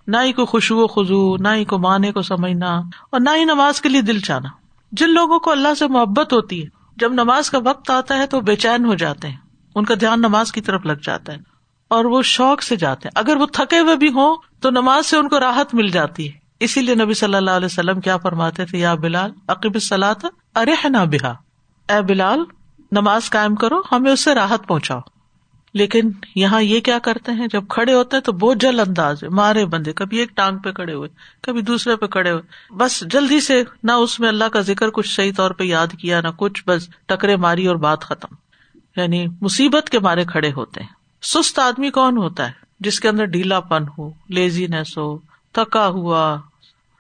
نہ 0.08 0.18
ہی 0.24 0.32
کوئی 0.32 0.46
خوشبو 0.46 0.84
و 0.84 0.88
خزو 0.88 1.38
نہ 1.38 1.48
ہی 1.56 1.66
کو 1.66 1.78
مانے 1.78 2.12
کو 2.12 2.22
سمجھنا 2.22 2.78
اور 3.10 3.20
نہ 3.20 3.30
ہی 3.36 3.44
نماز 3.44 3.82
کے 3.82 3.90
لیے 3.90 4.02
دل 4.02 4.20
چانا 4.20 4.50
جن 4.92 5.10
لوگوں 5.10 5.40
کو 5.40 5.52
اللہ 5.52 5.74
سے 5.74 5.88
محبت 5.88 6.34
ہوتی 6.34 6.64
ہے، 6.64 6.68
جب 6.98 7.14
نماز 7.14 7.50
کا 7.50 7.60
وقت 7.66 7.90
آتا 7.90 8.18
ہے 8.18 8.28
تو 8.28 8.42
بے 8.42 8.56
چین 8.56 8.86
ہو 8.86 8.96
جاتے 8.96 9.28
ہیں۔ 9.28 9.45
ان 9.76 9.86
کا 9.86 9.94
دھیان 10.00 10.20
نماز 10.20 10.52
کی 10.52 10.62
طرف 10.62 10.86
لگ 10.86 10.94
جاتا 11.04 11.34
ہے 11.34 11.38
اور 11.88 12.06
وہ 12.06 12.22
شوق 12.22 12.62
سے 12.62 12.76
جاتے 12.76 13.08
ہیں۔ 13.08 13.22
اگر 13.24 13.36
وہ 13.36 13.46
تھکے 13.46 13.80
ہوئے 13.80 13.96
بھی 13.96 14.08
ہوں 14.08 14.36
تو 14.62 14.70
نماز 14.70 15.06
سے 15.06 15.18
ان 15.18 15.30
کو 15.30 15.40
راحت 15.40 15.74
مل 15.74 15.88
جاتی 15.88 16.28
ہے۔ 16.28 16.46
اسی 16.60 16.82
لیے 16.82 16.96
نبی 16.96 17.14
صلی 17.14 17.36
اللہ 17.36 17.52
علیہ 17.52 17.66
وسلم 17.66 18.00
کیا 18.00 18.18
فرماتے 18.18 18.66
تھے؟ 18.66 18.78
یا 18.78 18.94
بلال 18.94 19.32
عقب 19.48 19.80
سلاد 19.80 20.26
ارے 20.56 20.88
نہ 20.90 20.98
بہا۔ 20.98 21.34
اے 21.94 22.02
بلال، 22.02 22.40
نماز 22.92 23.30
قائم 23.30 23.56
کرو، 23.56 23.82
ہمیں 23.92 24.12
اس 24.12 24.20
سے 24.20 24.34
راحت 24.34 24.68
پہنچاؤ۔ 24.68 25.00
لیکن 25.74 26.12
یہاں 26.36 26.62
یہ 26.62 26.80
کیا 26.80 27.00
کرتے 27.00 27.32
ہیں؟ 27.32 27.48
جب 27.48 27.64
کھڑے 27.70 27.94
ہوتے 27.94 28.18
ہیں 28.18 28.24
تو 28.24 28.32
بہت 28.32 28.58
جل 28.58 28.80
انداز 28.80 29.24
ہے، 29.24 29.30
مارے 29.30 29.66
بندے، 29.66 29.94
کبھی 29.94 30.18
ایک 30.18 30.30
ٹانگ 30.36 30.58
پہ 30.58 30.72
کھڑے 30.72 30.94
ہوئے، 30.94 31.10
کبھی 31.42 31.62
دوسرے 31.62 31.96
پہ 31.96 32.06
کھڑے 32.06 32.32
ہوئے۔ 32.32 32.74
بس 32.74 33.02
جلدی 33.02 33.40
سے 33.40 33.64
نہ 33.84 33.92
اس 33.92 34.20
میں 34.20 34.28
اللہ 34.28 34.46
کا 34.46 34.62
ذکر 34.62 34.90
کچھ 34.90 35.16
صحیح 35.16 35.32
طور 35.38 35.52
پہ 35.52 35.64
یاد 35.64 35.88
کیا، 35.88 36.22
نہ 36.22 36.28
کچھ، 36.38 36.64
بس 36.68 36.90
ٹکرے 37.06 37.36
ماری 37.36 37.68
اور 37.68 37.76
بات 37.76 38.02
ختم۔ 38.02 38.36
یعنی 38.98 39.28
مصیبت 39.42 39.90
کے 39.90 40.00
مارے 40.00 40.24
کھڑے 40.24 40.52
ہوتے 40.52 40.82
ہیں۔ 40.82 40.88
سست 41.22 41.60
آدمی 41.60 41.90
کون 41.90 42.18
ہوتا 42.18 42.48
ہے 42.48 42.52
جس 42.80 43.00
کے 43.00 43.10
اندر 43.10 43.26
ڈھیلا 43.26 43.60
پن 43.60 43.84
ہو 43.98 44.10
لیزینس 44.30 44.98
ہو، 44.98 45.18
تھکا 45.52 45.88
ہوا 45.88 46.38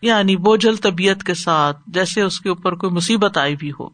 یعنی 0.01 0.35
بوجھل 0.35 0.75
طبیعت 0.75 1.23
کے 1.23 1.33
ساتھ 1.33 1.77
جیسے 1.87 2.21
اس 2.21 2.39
کے 2.39 2.49
اوپر 2.49 2.75
کوئی 2.75 2.93
مصیبت 2.93 3.37
آئی 3.37 3.55
بھی 3.55 3.71
ہو۔ 3.79 3.87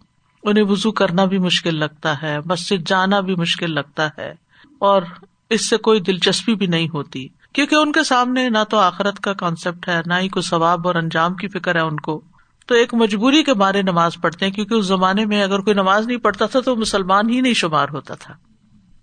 انہیں 0.43 0.63
وزو 0.63 0.91
کرنا 0.91 1.25
بھی 1.25 1.37
مشکل 1.37 1.75
لگتا 1.75 2.21
ہے، 2.21 2.37
مسجد 2.45 2.87
جانا 2.87 3.19
بھی 3.19 3.35
مشکل 3.35 3.71
لگتا 3.71 4.07
ہے 4.17 4.33
اور 4.79 5.01
اس 5.49 5.69
سے 5.69 5.77
کوئی 5.77 5.99
دلچسپی 5.99 6.55
بھی 6.55 6.65
نہیں 6.65 6.87
ہوتی۔ 6.93 7.27
کیونکہ 7.53 7.75
ان 7.75 7.91
کے 7.91 8.03
سامنے 8.03 8.49
نہ 8.49 8.57
تو 8.69 8.77
آخرت 8.77 9.19
کا 9.19 9.33
کانسیپٹ 9.33 9.89
ہے، 9.89 10.01
نہ 10.05 10.13
ہی 10.13 10.29
کوئی 10.29 10.43
ثواب 10.43 10.87
اور 10.87 10.95
انجام 10.95 11.33
کی 11.33 11.47
فکر 11.47 11.75
ہے 11.75 11.81
ان 11.81 11.99
کو۔ 11.99 12.21
تو 12.67 12.75
ایک 12.75 12.93
مجبوری 12.93 13.43
کے 13.43 13.53
بارے 13.53 13.81
نماز 13.81 14.11
پڑھتے 14.21 14.45
ہیں، 14.45 14.53
کیونکہ 14.53 14.73
اس 14.73 14.85
زمانے 14.85 15.25
میں 15.25 15.43
اگر 15.43 15.59
کوئی 15.59 15.73
نماز 15.73 16.07
نہیں 16.07 16.17
پڑھتا 16.17 16.45
تھا 16.45 16.59
تو 16.59 16.75
مسلمان 16.75 17.29
ہی 17.29 17.41
نہیں 17.41 17.53
شمار 17.53 17.87
ہوتا 17.93 18.15
تھا۔ 18.15 18.33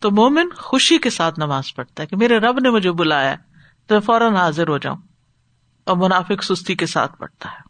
تو 0.00 0.10
مومن 0.10 0.48
خوشی 0.56 0.98
کے 0.98 1.10
ساتھ 1.10 1.38
نماز 1.38 1.74
پڑھتا 1.74 2.02
ہے 2.02 2.06
کہ 2.06 2.16
میرے 2.16 2.38
رب 2.38 2.58
نے 2.58 2.70
مجھے 2.70 2.92
بلایا 2.92 3.34
تو 3.86 3.94
میں 3.94 4.00
فوراً 4.00 4.34
حاضر 4.34 4.68
ہو 4.68 4.78
جاؤں 4.78 4.96
اور 5.84 5.96
منافق 5.96 6.44
سستی 6.44 6.74
کے 6.74 6.86
ساتھ 6.86 7.16
پڑتا 7.18 7.48
ہے۔ 7.48 7.68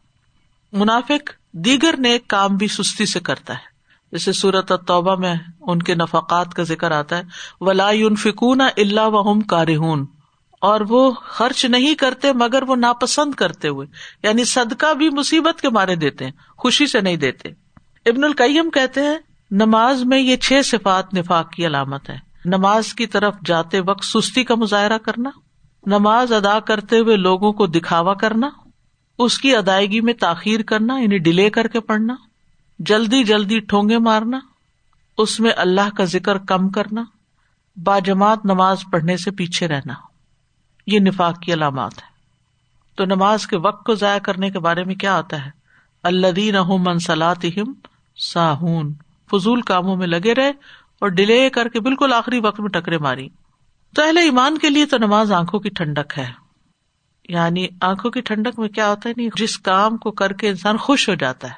منافق 0.72 1.30
دیگر 1.52 1.94
نیک 1.98 2.28
کام 2.28 2.56
بھی 2.56 2.68
سستی 2.68 3.06
سے 3.06 3.20
کرتا 3.20 3.54
ہے۔ 3.54 3.78
جیسے 4.12 4.32
سورت 4.32 4.72
توبہ 4.86 5.14
میں 5.14 5.34
ان 5.60 5.82
کے 5.82 5.94
نفقات 5.94 6.54
کا 6.54 6.62
ذکر 6.62 6.90
آتا 6.90 7.16
ہے، 7.16 7.22
ولا 7.60 7.90
فکون 8.18 8.60
اللہ 8.60 9.00
و 9.00 9.40
کارہون۔ 9.40 10.06
اور 10.60 10.80
وہ 10.88 11.12
خرچ 11.12 11.64
نہیں 11.64 11.94
کرتے 11.94 12.32
مگر 12.32 12.62
وہ 12.62 12.76
ناپسند 12.76 13.34
کرتے 13.34 13.68
ہوئے 13.68 13.86
یعنی 14.22 14.44
صدقہ 14.44 14.94
بھی 14.94 15.08
مصیبت 15.10 15.60
کے 15.60 15.68
مارے 15.68 15.96
دیتے 15.96 16.24
ہیں، 16.24 16.32
خوشی 16.56 16.86
سے 16.86 17.00
نہیں 17.00 17.16
دیتے۔ 17.16 17.48
ابن 18.06 18.24
القیم 18.24 18.70
کہتے 18.70 19.02
ہیں، 19.02 19.18
نماز 19.50 20.04
میں 20.04 20.18
یہ 20.18 20.36
چھ 20.36 20.60
صفات 20.64 21.14
نفاق 21.14 21.50
کی 21.50 21.66
علامت 21.66 22.10
ہے 22.10 22.18
نماز 22.44 22.94
کی 22.94 23.06
طرف 23.06 23.34
جاتے 23.44 23.80
وقت 23.80 24.04
سستی 24.04 24.44
کا 24.44 24.54
مظاہرہ 24.54 24.98
کرنا، 24.98 25.30
نماز 25.86 26.32
ادا 26.32 26.60
کرتے 26.60 26.98
ہوئے 26.98 27.16
لوگوں 27.16 27.52
کو 27.52 27.66
دکھاوا 27.66 28.14
کرنا، 28.14 28.48
اس 29.18 29.38
کی 29.38 29.56
ادائیگی 29.56 30.00
میں 30.00 30.14
تاخیر 30.14 30.62
کرنا 30.62 30.98
یعنی 30.98 31.18
ڈیلے 31.18 31.50
کر 31.50 31.66
کے 31.66 31.80
پڑھنا، 31.80 32.14
جلدی 32.78 33.24
جلدی 33.24 33.58
ٹھونگے 33.58 33.98
مارنا، 33.98 34.38
اس 35.18 35.40
میں 35.40 35.50
اللہ 35.56 35.96
کا 35.96 36.04
ذکر 36.04 36.38
کم 36.38 36.68
کرنا، 36.68 37.04
باجماعت 37.76 38.44
نماز 38.44 38.78
پڑھنے 38.92 39.16
سے 39.16 39.30
پیچھے 39.30 39.68
رہنا۔ 39.68 39.94
یہ 40.92 41.00
نفاق 41.00 41.40
کی 41.40 41.52
علامات 41.52 41.92
ہے 41.96 42.08
تو 42.96 43.04
نماز 43.04 43.46
کے 43.46 43.58
وقت 43.58 43.84
کو 43.84 43.94
ضائع 43.94 44.18
کرنے 44.18 44.50
کے 44.50 44.58
بارے 44.58 44.84
میں 44.84 44.94
کیا 44.94 45.16
آتا 45.16 45.46
ہے؟ 45.46 45.50
اللہ 46.02 46.26
دین 46.26 46.54
منسلات 46.68 47.46
ساہون۔ 48.16 48.92
فضول 49.30 49.60
کاموں 49.60 49.96
میں 49.96 50.06
لگے 50.06 50.34
رہے 50.34 50.48
اور 51.00 51.08
ڈیلے 51.08 51.50
کر 51.50 51.68
کے 51.68 51.80
بالکل 51.80 52.12
آخری 52.12 52.40
وقت 52.40 52.60
میں 52.60 52.68
ٹکرے 52.68 52.98
ماری۔ 52.98 53.28
تو 53.94 54.02
اہل 54.02 54.18
ایمان 54.18 54.58
کے 54.58 54.70
لیے 54.70 54.86
تو 54.86 54.98
نماز 54.98 55.32
آنکھوں 55.32 55.60
کی 55.60 55.68
ٹھنڈک 55.68 56.18
ہے۔ 56.18 56.30
یعنی 57.28 57.66
آنکھوں 57.80 58.10
کی 58.10 58.20
ٹھنڈک 58.20 58.58
میں 58.58 58.68
کیا 58.68 58.88
ہوتا 58.88 59.08
ہے؟ 59.08 59.14
نہیں، 59.16 59.28
جس 59.36 59.58
کام 59.58 59.96
کو 59.96 60.10
کر 60.10 60.32
کے 60.32 60.48
انسان 60.48 60.76
خوش 60.76 61.08
ہو 61.08 61.14
جاتا 61.14 61.48
ہے۔ 61.48 61.54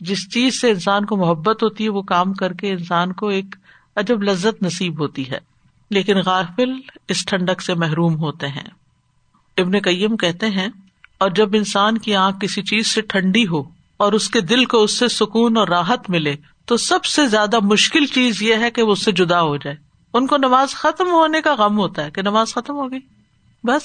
جس 0.00 0.32
چیز 0.32 0.60
سے 0.60 0.70
انسان 0.70 1.04
کو 1.04 1.16
محبت 1.16 1.62
ہوتی 1.62 1.84
ہے، 1.84 1.88
وہ 1.88 2.02
کام 2.02 2.32
کر 2.32 2.52
کے 2.52 2.70
انسان 2.70 3.12
کو 3.12 3.28
ایک 3.28 3.56
عجب 3.96 4.22
لذت 4.22 4.62
نصیب 4.62 5.00
ہوتی 5.00 5.30
ہے۔ 5.30 5.49
لیکن 5.90 6.16
غافل 6.26 6.72
اس 7.08 7.26
ٹھنڈک 7.26 7.62
سے 7.62 7.74
محروم 7.74 8.18
ہوتے 8.18 8.48
ہیں۔ 8.48 8.68
ابن 9.56 9.80
کئیم 9.80 10.16
کہتے 10.16 10.46
ہیں، 10.46 10.68
اور 11.18 11.30
جب 11.30 11.48
انسان 11.52 11.98
کی 11.98 12.14
آنکھ 12.14 12.38
کسی 12.40 12.62
چیز 12.62 12.86
سے 12.86 13.00
ٹھنڈی 13.00 13.46
ہو 13.46 13.62
اور 13.96 14.12
اس 14.12 14.30
کے 14.30 14.40
دل 14.40 14.64
کو 14.64 14.82
اس 14.82 14.98
سے 14.98 15.08
سکون 15.08 15.56
اور 15.56 15.68
راحت 15.68 16.10
ملے، 16.10 16.36
تو 16.64 16.76
سب 16.76 17.04
سے 17.04 17.26
زیادہ 17.26 17.58
مشکل 17.60 18.06
چیز 18.06 18.42
یہ 18.42 18.54
ہے 18.54 18.70
کہ 18.70 18.82
وہ 18.82 18.92
اس 18.92 19.04
سے 19.04 19.12
جدا 19.12 19.42
ہو 19.42 19.56
جائے۔ 19.56 19.76
ان 20.14 20.26
کو 20.26 20.36
نماز 20.36 20.70
ختم 20.70 21.06
ہونے 21.06 21.40
کا 21.40 21.54
غم 21.54 21.78
ہوتا 21.78 22.04
ہے 22.04 22.10
کہ 22.10 22.22
نماز 22.22 22.54
ختم 22.54 22.74
ہو 22.74 22.90
گئی۔ 22.90 23.00
بس۔ 23.64 23.82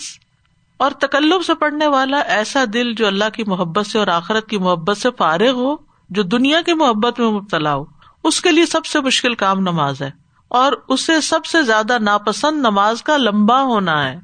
اور 0.78 0.92
تکلب 0.92 1.46
سے 1.46 1.54
پڑھنے 1.54 1.88
والا 1.88 2.18
ایسا 2.18 2.64
دل 2.74 2.94
جو 2.94 3.08
اللہ 3.08 3.30
کی 3.34 3.44
محبت 3.44 3.88
سے 3.88 4.00
اور 4.00 4.08
آخرت 4.08 4.48
کی 4.48 4.58
محبت 4.58 4.98
سے 4.98 5.10
فارغ 5.18 5.52
ہو، 5.52 5.76
جو 6.10 6.24
دنیا 6.24 6.62
کی 6.62 6.74
محبت 6.74 7.20
میں 7.20 7.30
مبتلا 7.30 7.76
ہو، 7.76 7.84
اس 8.24 8.42
کے 8.42 8.52
لیے 8.52 8.66
سب 8.66 8.86
سے 8.86 9.00
مشکل 9.00 9.34
کام 9.34 9.60
نماز 9.60 10.02
ہے۔ 10.02 10.25
اور 10.48 10.74
اسے 10.88 11.22
سب 11.22 11.46
سے 11.46 11.64
زیادہ 11.64 11.98
ناپسند 12.00 12.58
نماز 12.58 13.04
کا 13.04 13.18
لمبا 13.18 13.62
ہونا 13.62 14.10
ہے 14.10 14.20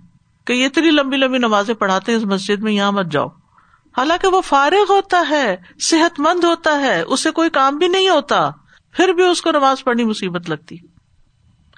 کہ 0.48 0.54
یہ 0.54 0.66
اتنی 0.66 0.92
لمبی 0.92 1.18
لمبی 1.18 1.38
نمازیں 1.38 1.76
پڑھاتے 1.76 2.12
ہیں 2.12 2.20
اس 2.20 2.26
مسجد 2.26 2.64
میں، 2.64 2.72
یہاں 2.72 2.92
مت 2.92 3.06
جاؤ۔ 3.12 3.28
حالانکہ 3.98 4.28
وہ 4.28 4.42
فارغ 4.42 4.84
ہوتا 4.90 5.24
ہے 5.30 5.56
صحت 5.80 6.20
مند 6.20 6.44
ہوتا 6.44 6.80
ہے، 6.80 7.02
اسے 7.02 7.32
کوئی 7.32 7.50
کام 7.50 7.78
بھی 7.78 7.88
نہیں 7.88 8.10
ہوتا، 8.10 8.50
پھر 8.92 9.08
بھی 9.08 9.24
اس 9.24 9.42
کو 9.42 9.52
نماز 9.52 9.84
پڑھنی 9.84 10.04
مصیبت 10.04 10.50
لگتی۔ 10.50 10.76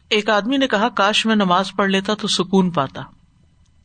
ایک 0.10 0.30
آدمی 0.30 0.58
نے 0.58 0.68
کہا، 0.68 0.90
کاش 0.90 1.26
میں 1.26 1.36
نماز 1.36 1.72
پڑھ 1.76 1.90
لیتا 1.90 2.14
تو 2.14 2.28
سکون 2.28 2.72
پاتا۔ 2.72 3.02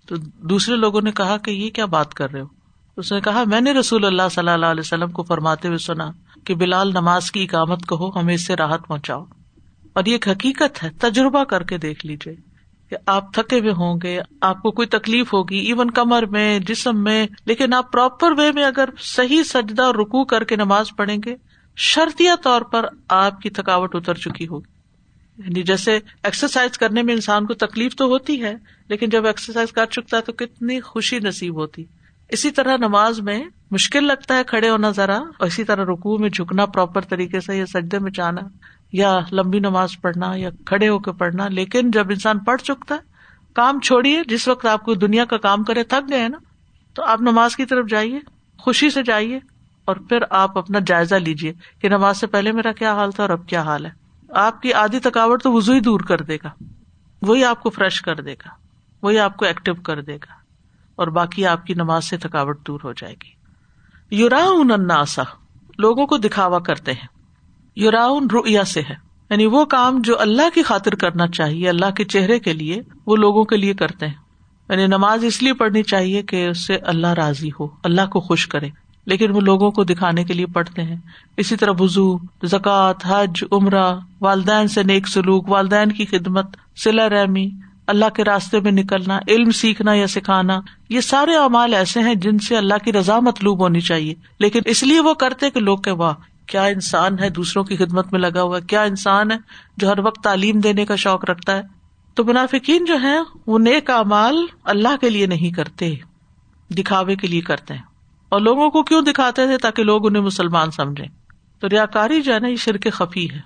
تو 0.07 0.17
دوسرے 0.17 0.77
لوگوں 0.77 1.01
نے 1.01 1.13
کہا 1.13 1.37
کہ 1.37 1.51
یہ 1.51 1.71
کیا 1.71 1.87
بات 1.87 2.15
کر 2.15 2.31
رہے 2.31 2.41
ہو؟ 2.41 2.47
اس 2.97 3.13
نے 3.13 3.21
کہا، 3.21 3.45
میں 3.47 3.61
نے 3.61 3.73
رسول 3.73 4.05
اللہ 4.05 4.23
صلی 4.31 4.49
اللہ 4.49 4.67
علیہ 4.67 4.81
وسلم 4.81 5.11
کو 5.11 5.23
فرماتے 5.23 5.69
ہوئے 5.69 5.79
سنا 5.79 6.11
کہ 6.45 6.55
بلال 6.55 6.91
نماز 6.91 7.31
کی 7.31 7.43
اقامت 7.43 7.89
کہو، 7.89 8.21
ہمیں 8.21 8.35
اس 8.35 8.47
سے 8.47 8.57
راحت 8.57 8.87
پہنچاؤ۔ 8.89 9.25
اور 9.99 10.07
یہ 10.07 10.13
ایک 10.13 10.29
حقیقت 10.29 10.85
ہے، 10.85 10.91
تجربہ 10.99 11.45
کر 11.45 11.63
کے 11.63 11.79
دیکھ 11.79 12.07
لیجیے 12.07 12.35
کہ 12.91 12.97
آپ 13.07 13.35
تھکے 13.35 13.61
ہوئے 13.61 13.71
ہوں 13.71 13.99
گے، 14.03 14.21
آپ 14.41 14.63
کو 14.63 14.71
کوئی 14.71 14.89
تکلیف 14.89 15.33
ہوگی 15.33 15.59
ایون 15.59 15.91
کمر 15.91 16.27
میں، 16.27 16.59
جسم 16.59 17.03
میں، 17.03 17.27
لیکن 17.47 17.75
آپ 17.75 17.93
پراپر 17.93 18.33
وے 18.39 18.53
میں 18.53 18.65
اگر 18.65 18.89
صحیح 18.99 19.43
سجدہ 19.43 19.83
اور 19.83 19.95
رکو 19.95 20.25
کر 20.25 20.45
کے 20.45 20.57
نماز 20.57 20.87
پڑھیں 20.97 21.17
گے 21.25 21.37
شرطیا 21.77 22.35
طور 22.43 22.63
پر 22.63 22.87
آپ 23.09 23.41
کی 23.41 23.51
تھکاوٹ 23.51 23.95
اتر 23.95 24.15
چکی 24.15 24.49
ہوگی۔ 24.49 24.79
یعنی 25.39 25.63
جیسے 25.63 25.99
ایکسرسائز 26.23 26.79
کرنے 26.79 27.03
میں 27.03 27.15
انسان 27.15 27.47
کو 27.47 27.55
تکلیف 27.55 27.97
تو 27.97 28.05
ہوتی 28.05 28.43
ہے، 28.43 28.55
لیکن 28.89 29.09
جب 29.09 29.27
ایکسرسائز 29.27 29.73
کر 29.73 29.87
چکتا 29.87 30.17
ہے 30.17 30.23
تو 30.23 30.33
کتنی 30.33 30.81
خوشی 30.81 31.19
نصیب 31.19 31.55
ہوتی۔ 31.55 31.85
اسی 32.29 32.51
طرح 32.51 32.77
نماز 32.77 33.21
میں 33.21 33.45
مشکل 33.71 34.05
لگتا 34.05 34.37
ہے 34.37 34.45
کھڑے 34.45 34.71
ہونا 34.71 34.91
ذرا، 34.91 35.17
اور 35.17 35.47
اسی 35.47 35.65
طرح 35.65 35.85
رکو 35.85 36.19
میں 36.19 36.29
جھکنا 36.29 36.67
پراپر 36.67 37.01
طریقے 37.01 37.41
سے 37.41 37.57
یا 37.57 37.67
سجدے 37.67 37.99
میں 37.99 38.11
جانا۔ 38.15 38.41
یا 38.93 39.19
لمبی 39.33 39.59
نماز 39.59 40.01
پڑھنا 40.01 40.33
یا 40.35 40.51
کھڑے 40.67 40.89
ہو 40.89 40.99
کے 40.99 41.13
پڑھنا، 41.13 41.49
لیکن 41.49 41.91
جب 41.91 42.11
انسان 42.11 42.39
پڑھ 42.39 42.63
چکتا 42.63 42.95
ہے، 42.95 43.01
کام 43.53 43.81
چھوڑیے، 43.81 44.23
جس 44.29 44.49
وقت 44.49 44.67
آپ 44.67 44.85
کو 44.85 44.95
دنیا 44.95 45.25
کا 45.25 45.37
کام 45.37 45.65
کرے، 45.65 45.83
تھک 45.85 46.11
گئے 46.11 46.29
نا، 46.29 46.39
تو 46.95 47.05
آپ 47.05 47.21
نماز 47.21 47.57
کی 47.57 47.67
طرف 47.67 47.89
جائیے، 47.89 48.21
خوشی 48.59 48.91
سے 48.91 49.03
جائیے، 49.03 49.39
اور 49.85 49.97
پھر 50.09 50.23
آپ 50.31 50.59
اپنا 50.59 50.79
جائزہ 50.87 51.15
لیجیے 51.15 51.53
کہ 51.79 51.89
نماز 51.89 52.21
سے 52.21 52.27
پہلے 52.27 52.53
میرا 52.53 52.73
کیا 52.73 52.95
حال 52.95 53.11
تھا 53.11 53.23
اور 53.23 53.31
اب 53.31 53.47
کیا 53.47 53.63
حال 53.63 53.87
ہے۔ 53.87 53.91
آپ 54.29 54.63
کی 54.63 54.73
آدھی 54.73 55.01
تھکاوٹ 55.01 55.43
تو 55.43 55.53
وزو 55.53 55.73
ہی 55.73 55.81
دور 55.81 56.01
کر 56.01 56.21
دے 56.21 56.37
گا، 56.45 56.51
وہی 57.23 57.45
آپ 57.45 57.63
کو 57.63 57.71
فریش 57.71 58.01
کر 58.01 58.21
دے 58.21 58.35
گا، 58.35 58.51
وہی 59.03 59.19
آپ 59.19 59.37
کو 59.37 59.45
ایکٹیو 59.45 59.75
کر 59.75 60.03
دے 60.03 60.17
گا، 60.17 60.33
اور 60.97 61.09
باقی 61.09 61.47
آپ 61.47 61.67
کی 61.67 61.75
نماز 61.75 62.05
سے 62.05 62.17
تھکاوٹ 62.17 62.67
دور 62.67 62.81
ہو 62.85 62.93
جائے 62.93 63.15
گی۔ 63.15 63.37
یورا 64.11 64.45
اناسا 64.51 65.23
لوگوں 65.79 66.07
کو 66.07 66.19
دکھاوا 66.19 66.59
کرتے 66.59 66.93
ہیں۔ 66.93 67.18
یوراؤن 67.79 68.27
رویا 68.33 68.65
سے 68.65 68.81
ہے. 68.81 68.95
یعنی 69.31 69.47
وہ 69.47 69.65
کام 69.65 70.01
جو 70.01 70.21
اللہ 70.21 70.55
کی 70.55 70.63
خاطر 70.63 70.95
کرنا 70.95 71.27
چاہیے، 71.27 71.69
اللہ 71.69 71.91
کے 71.91 72.05
چہرے 72.05 72.39
کے 72.39 72.53
لیے، 72.53 72.83
وہ 73.07 73.17
لوگوں 73.17 73.45
کے 73.45 73.57
لیے 73.57 73.75
کرتے 73.75 74.07
ہیں. 74.07 74.15
یعنی 74.69 74.87
نماز 74.87 75.25
اس 75.25 75.43
لیے 75.43 75.53
پڑھنی 75.53 75.83
چاہیے 75.83 76.23
کہ 76.23 76.47
اس 76.47 76.67
سے 76.67 76.77
اللہ 76.77 77.07
راضی 77.07 77.51
ہو، 77.61 77.67
اللہ 77.85 78.07
کو 78.07 78.21
خوش 78.21 78.47
کرے. 78.47 78.69
لیکن 79.07 79.31
وہ 79.31 79.41
لوگوں 79.41 79.71
کو 79.71 79.85
دکھانے 79.85 80.25
کے 80.25 80.35
لیے 80.35 80.47
پڑھتے 80.47 80.83
ہیں. 80.83 80.97
اسی 81.37 81.57
طرح 81.57 81.71
وزو 81.79 82.19
زکوٰۃ، 82.43 83.07
حج، 83.07 83.45
عمرہ، 83.53 83.95
والدین 84.21 84.69
سے 84.69 84.83
نیک 84.83 85.09
سلوک، 85.09 85.49
والدین 85.49 85.93
کی 85.93 86.07
خدمت 86.07 86.57
سلا 86.77 87.09
رحمی، 87.09 87.51
اللہ 87.87 88.09
کے 88.15 88.25
راستے 88.25 88.61
میں 88.61 88.73
نکلنا، 88.73 89.19
علم 89.29 89.51
سیکھنا 89.51 89.95
یا 89.95 90.07
سکھانا، 90.07 90.61
یہ 90.91 91.01
سارے 91.01 91.37
اعمال 91.37 91.75
ایسے 91.75 92.01
ہیں 92.01 92.15
جن 92.15 92.39
سے 92.39 92.57
اللہ 92.57 92.85
کی 92.85 92.93
رضا 92.93 93.21
مطلوب 93.21 93.61
ہونی 93.61 93.81
چاہیے. 93.81 94.15
لیکن 94.41 94.61
اس 94.65 94.83
لیے 94.83 95.01
وہ 95.01 95.15
کرتے 95.15 95.51
کہ 95.51 95.61
لوگ 95.61 95.79
کہ 95.79 95.91
واہ 95.91 96.15
کیا 96.49 96.65
انسان 96.65 97.19
ہے 97.19 97.31
دوسروں 97.31 97.65
کی 97.65 97.77
خدمت 97.77 98.13
میں 98.13 98.21
لگا 98.21 98.43
ہوا 98.43 98.61
کیا 98.61 98.83
انسان 98.83 99.31
ہے 99.31 99.37
جو 99.77 99.89
ہر 99.89 99.99
وقت 99.99 100.25
تعلیم 100.25 100.61
دینے 100.61 100.85
کا 100.85 100.97
شوق 100.97 101.25
رکھتا 101.25 101.57
ہے؟ 101.57 101.63
تو 102.15 102.25
منافقین 102.25 102.85
جو 102.85 103.03
ہے 103.03 103.17
وہ 103.47 103.59
نیک 103.59 103.91
امال 103.91 104.47
اللہ 104.65 104.97
کے 105.01 105.11
لیے 105.11 105.27
نہیں 105.27 105.51
کرتے، 105.51 105.95
دکھاوے 106.71 107.17
کے 107.17 107.27
لیے 107.27 107.41
کرتے 107.41 107.75
ہیں۔ 107.75 107.83
اور 108.29 108.41
لوگوں 108.41 108.71
کو 108.71 108.83
کیوں 108.83 109.03
دکھاتے 109.03 109.47
تھے 109.47 109.59
تاکہ 109.59 109.85
لوگ 109.85 110.07
انہیں 110.07 110.23
مسلمان 110.23 110.71
سمجھے 110.71 111.05
تو 111.61 111.69
ریا 111.69 111.87
کاری 111.87 112.23
جو 112.23 112.35
ہے 112.35 112.39
نا، 112.39 112.49
یہ 112.49 112.57
شرک 112.57 112.87
خفی 112.93 113.31
ہے۔ 113.31 113.41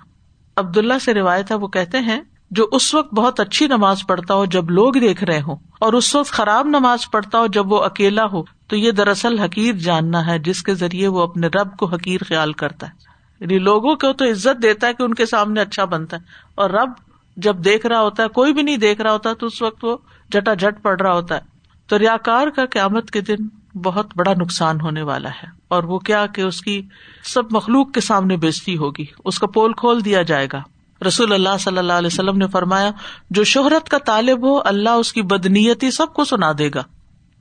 عبد 0.55 0.77
اللہ 0.77 0.99
سے 1.01 1.13
روایت 1.13 1.51
ہے، 1.51 1.55
وہ 1.55 1.67
کہتے 1.67 1.99
ہیں 1.99 2.21
جو 2.55 2.67
اس 2.71 2.93
وقت 2.93 3.13
بہت 3.13 3.39
اچھی 3.39 3.67
نماز 3.67 4.05
پڑھتا 4.07 4.33
ہو 4.33 4.45
جب 4.45 4.69
لوگ 4.69 4.93
دیکھ 4.93 5.23
رہے 5.23 5.41
ہوں، 5.41 5.55
اور 5.79 5.93
اس 5.93 6.13
وقت 6.15 6.31
خراب 6.31 6.67
نماز 6.67 7.09
پڑھتا 7.11 7.39
ہو 7.39 7.47
جب 7.47 7.71
وہ 7.71 7.79
اکیلا 7.83 8.25
ہو، 8.25 8.43
تو 8.67 8.75
یہ 8.75 8.91
دراصل 8.91 9.39
حقیر 9.39 9.75
جاننا 9.75 10.25
ہے، 10.27 10.37
جس 10.39 10.61
کے 10.63 10.73
ذریعے 10.73 11.07
وہ 11.07 11.21
اپنے 11.21 11.47
رب 11.47 11.75
کو 11.77 11.85
حقیر 11.85 12.23
خیال 12.23 12.53
کرتا 12.53 12.87
ہے۔ 12.87 13.11
یعنی 13.41 13.57
لوگوں 13.59 13.95
کو 13.95 14.11
تو 14.13 14.25
عزت 14.25 14.61
دیتا 14.63 14.87
ہے 14.87 14.93
کہ 14.93 15.03
ان 15.03 15.13
کے 15.13 15.25
سامنے 15.25 15.61
اچھا 15.61 15.85
بنتا 15.85 16.17
ہے، 16.17 16.21
اور 16.55 16.69
رب 16.69 16.89
جب 17.37 17.63
دیکھ 17.65 17.85
رہا 17.85 18.01
ہوتا 18.01 18.23
ہے، 18.23 18.27
کوئی 18.29 18.53
بھی 18.53 18.61
نہیں 18.61 18.77
دیکھ 18.77 19.01
رہا 19.01 19.11
ہوتا، 19.11 19.33
تو 19.33 19.45
اس 19.45 19.61
وقت 19.61 19.85
وہ 19.85 19.95
جٹا 20.29 20.53
جٹ 20.53 20.81
پڑ 20.83 20.99
رہا 21.01 21.13
ہوتا 21.13 21.35
ہے۔ 21.35 21.41
تو 21.89 21.99
ریا 21.99 22.15
کار 22.17 22.47
کا 22.47 22.65
قیامت 22.65 23.11
کے 23.11 23.21
دن 23.21 23.47
بہت 23.83 24.11
بڑا 24.15 24.33
نقصان 24.33 24.81
ہونے 24.81 25.01
والا 25.01 25.29
ہے، 25.29 25.47
اور 25.67 25.83
وہ 25.83 25.99
کیا 25.99 26.25
کہ 26.25 26.41
اس 26.41 26.61
کی 26.61 26.81
سب 27.23 27.51
مخلوق 27.51 27.91
کے 27.91 28.01
سامنے 28.01 28.37
بےزتی 28.37 28.77
ہوگی، 28.77 29.05
اس 29.25 29.39
کا 29.39 29.47
پول 29.47 29.73
کھول 29.73 30.05
دیا 30.05 30.21
جائے 30.21 30.47
گا۔ 30.53 30.61
رسول 31.03 31.33
اللہ 31.33 31.57
صلی 31.59 31.77
اللہ 31.77 31.93
علیہ 31.93 32.07
وسلم 32.07 32.37
نے 32.37 32.47
فرمایا، 32.47 32.91
جو 33.29 33.43
شہرت 33.43 33.89
کا 33.89 33.97
طالب 33.97 34.47
ہو، 34.47 34.61
اللہ 34.65 34.89
اس 34.89 35.13
کی 35.13 35.21
بدنیتی 35.21 35.91
سب 35.91 36.13
کو 36.13 36.25
سنا 36.25 36.51
دے 36.57 36.69
گا۔ 36.75 36.83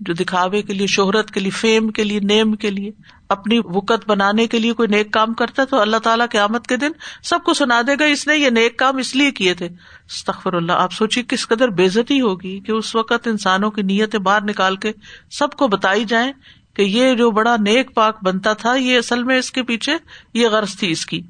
جو 0.00 0.14
دکھاوے 0.14 0.62
کے 0.62 0.72
لیے، 0.72 0.86
شہرت 0.86 1.30
کے 1.30 1.40
لیے، 1.40 1.50
فیم 1.50 1.88
کے 1.88 2.04
لیے، 2.04 2.20
نیم 2.20 2.52
کے 2.52 2.70
لیے، 2.70 2.90
اپنی 3.28 3.58
وکت 3.64 4.08
بنانے 4.08 4.46
کے 4.46 4.58
لیے 4.58 4.72
کوئی 4.72 4.88
نیک 4.88 5.12
کام 5.12 5.34
کرتا 5.34 5.62
ہے، 5.62 5.66
تو 5.66 5.80
اللہ 5.80 5.96
تعالیٰ 5.96 6.26
کے 6.30 6.38
آمد 6.38 6.66
کے 6.68 6.76
دن 6.76 6.90
سب 7.22 7.38
کو 7.44 7.54
سنا 7.54 7.82
دے 7.86 7.92
گا۔ 8.00 8.04
اس 8.04 8.26
نے 8.26 8.36
یہ 8.36 8.50
نیک 8.50 8.78
کام 8.78 8.96
اس 8.96 9.16
لیے 9.16 9.30
کیے 9.30 9.54
تھے۔ 9.54 9.66
استخر 10.06 10.52
اللہ، 10.52 10.72
آپ 10.72 10.92
سوچیے 10.92 11.24
کس 11.28 11.48
قدر 11.48 11.68
بےزتی 11.68 12.20
ہوگی 12.20 12.60
کہ 12.60 12.72
اس 12.72 12.94
وقت 12.94 13.26
انسانوں 13.26 13.70
کی 13.70 13.82
نیتیں 13.82 14.20
باہر 14.20 14.42
نکال 14.42 14.76
کے 14.76 14.92
سب 15.30 15.52
کو 15.52 15.68
بتائی 15.68 16.04
جائیں 16.04 16.32
کہ 16.74 16.82
یہ 16.82 17.14
جو 17.14 17.30
بڑا 17.30 17.56
نیک 17.56 17.94
پاک 17.94 18.24
بنتا 18.24 18.52
تھا، 18.52 18.74
یہ 18.74 18.98
اصل 18.98 19.22
میں 19.22 19.38
اس 19.38 19.52
کے 19.52 19.62
پیچھے 19.62 19.92
یہ 20.34 20.48
غرض 20.48 20.76
تھی 20.78 20.90
اس 20.90 21.06
کی۔ 21.06 21.22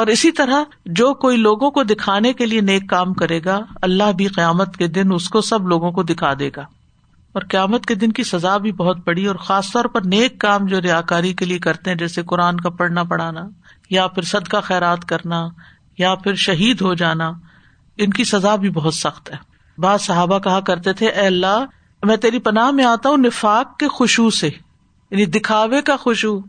اور 0.00 0.08
اسی 0.08 0.30
طرح 0.30 0.62
جو 0.86 1.14
کوئی 1.14 1.36
لوگوں 1.36 1.70
کو 1.70 1.82
دکھانے 1.82 2.32
کے 2.32 2.46
لیے 2.46 2.60
نیک 2.60 2.88
کام 2.88 3.14
کرے 3.14 3.40
گا، 3.44 3.58
اللہ 3.82 4.12
بھی 4.12 4.26
قیامت 4.26 4.76
کے 4.76 4.86
دن 4.86 5.12
اس 5.12 5.28
کو 5.28 5.40
سب 5.40 5.68
لوگوں 5.68 5.92
کو 5.92 6.02
دکھا 6.02 6.32
دے 6.38 6.50
گا۔ 6.56 6.62
اور 7.32 7.42
قیامت 7.42 7.86
کے 7.86 7.94
دن 7.94 8.12
کی 8.12 8.24
سزا 8.24 8.56
بھی 8.56 8.72
بہت 8.72 8.96
بڑی 9.06 9.26
اور 9.26 9.36
خاص 9.36 9.72
طور 9.72 9.84
پر 9.84 10.00
نیک 10.04 10.38
کام 10.38 10.66
جو 10.66 10.80
ریا 10.80 11.00
کاری 11.00 11.32
کے 11.32 11.44
لیے 11.44 11.58
کرتے 11.58 11.90
ہیں، 11.90 11.96
جیسے 11.96 12.22
قرآن 12.22 12.60
کا 12.60 12.70
پڑھنا 12.70 13.04
پڑھانا، 13.04 13.40
یا 13.90 14.06
پھر 14.06 14.22
صدقہ 14.22 14.56
خیرات 14.62 15.04
کرنا، 15.04 15.48
یا 15.98 16.14
پھر 16.14 16.34
شہید 16.34 16.80
ہو 16.80 16.94
جانا، 16.94 17.32
ان 17.96 18.10
کی 18.10 18.24
سزا 18.24 18.56
بھی 18.56 18.70
بہت 18.70 18.94
سخت 18.94 19.30
ہے۔ 19.30 19.36
بعض 19.78 20.00
صحابہ 20.00 20.38
کہا 20.38 20.60
کرتے 20.60 20.92
تھے، 20.92 21.08
اے 21.08 21.26
اللہ، 21.26 21.64
میں 22.02 22.16
تیری 22.16 22.38
پناہ 22.38 22.70
میں 22.70 22.84
آتا 22.84 23.08
ہوں 23.08 23.16
نفاق 23.16 23.78
کے 23.78 23.88
خوشبو 23.88 24.30
سے 24.30 24.46
یعنی 25.10 25.26
دکھاوے 25.26 25.82
کا 25.82 25.96
خوشبو۔ 25.96 26.40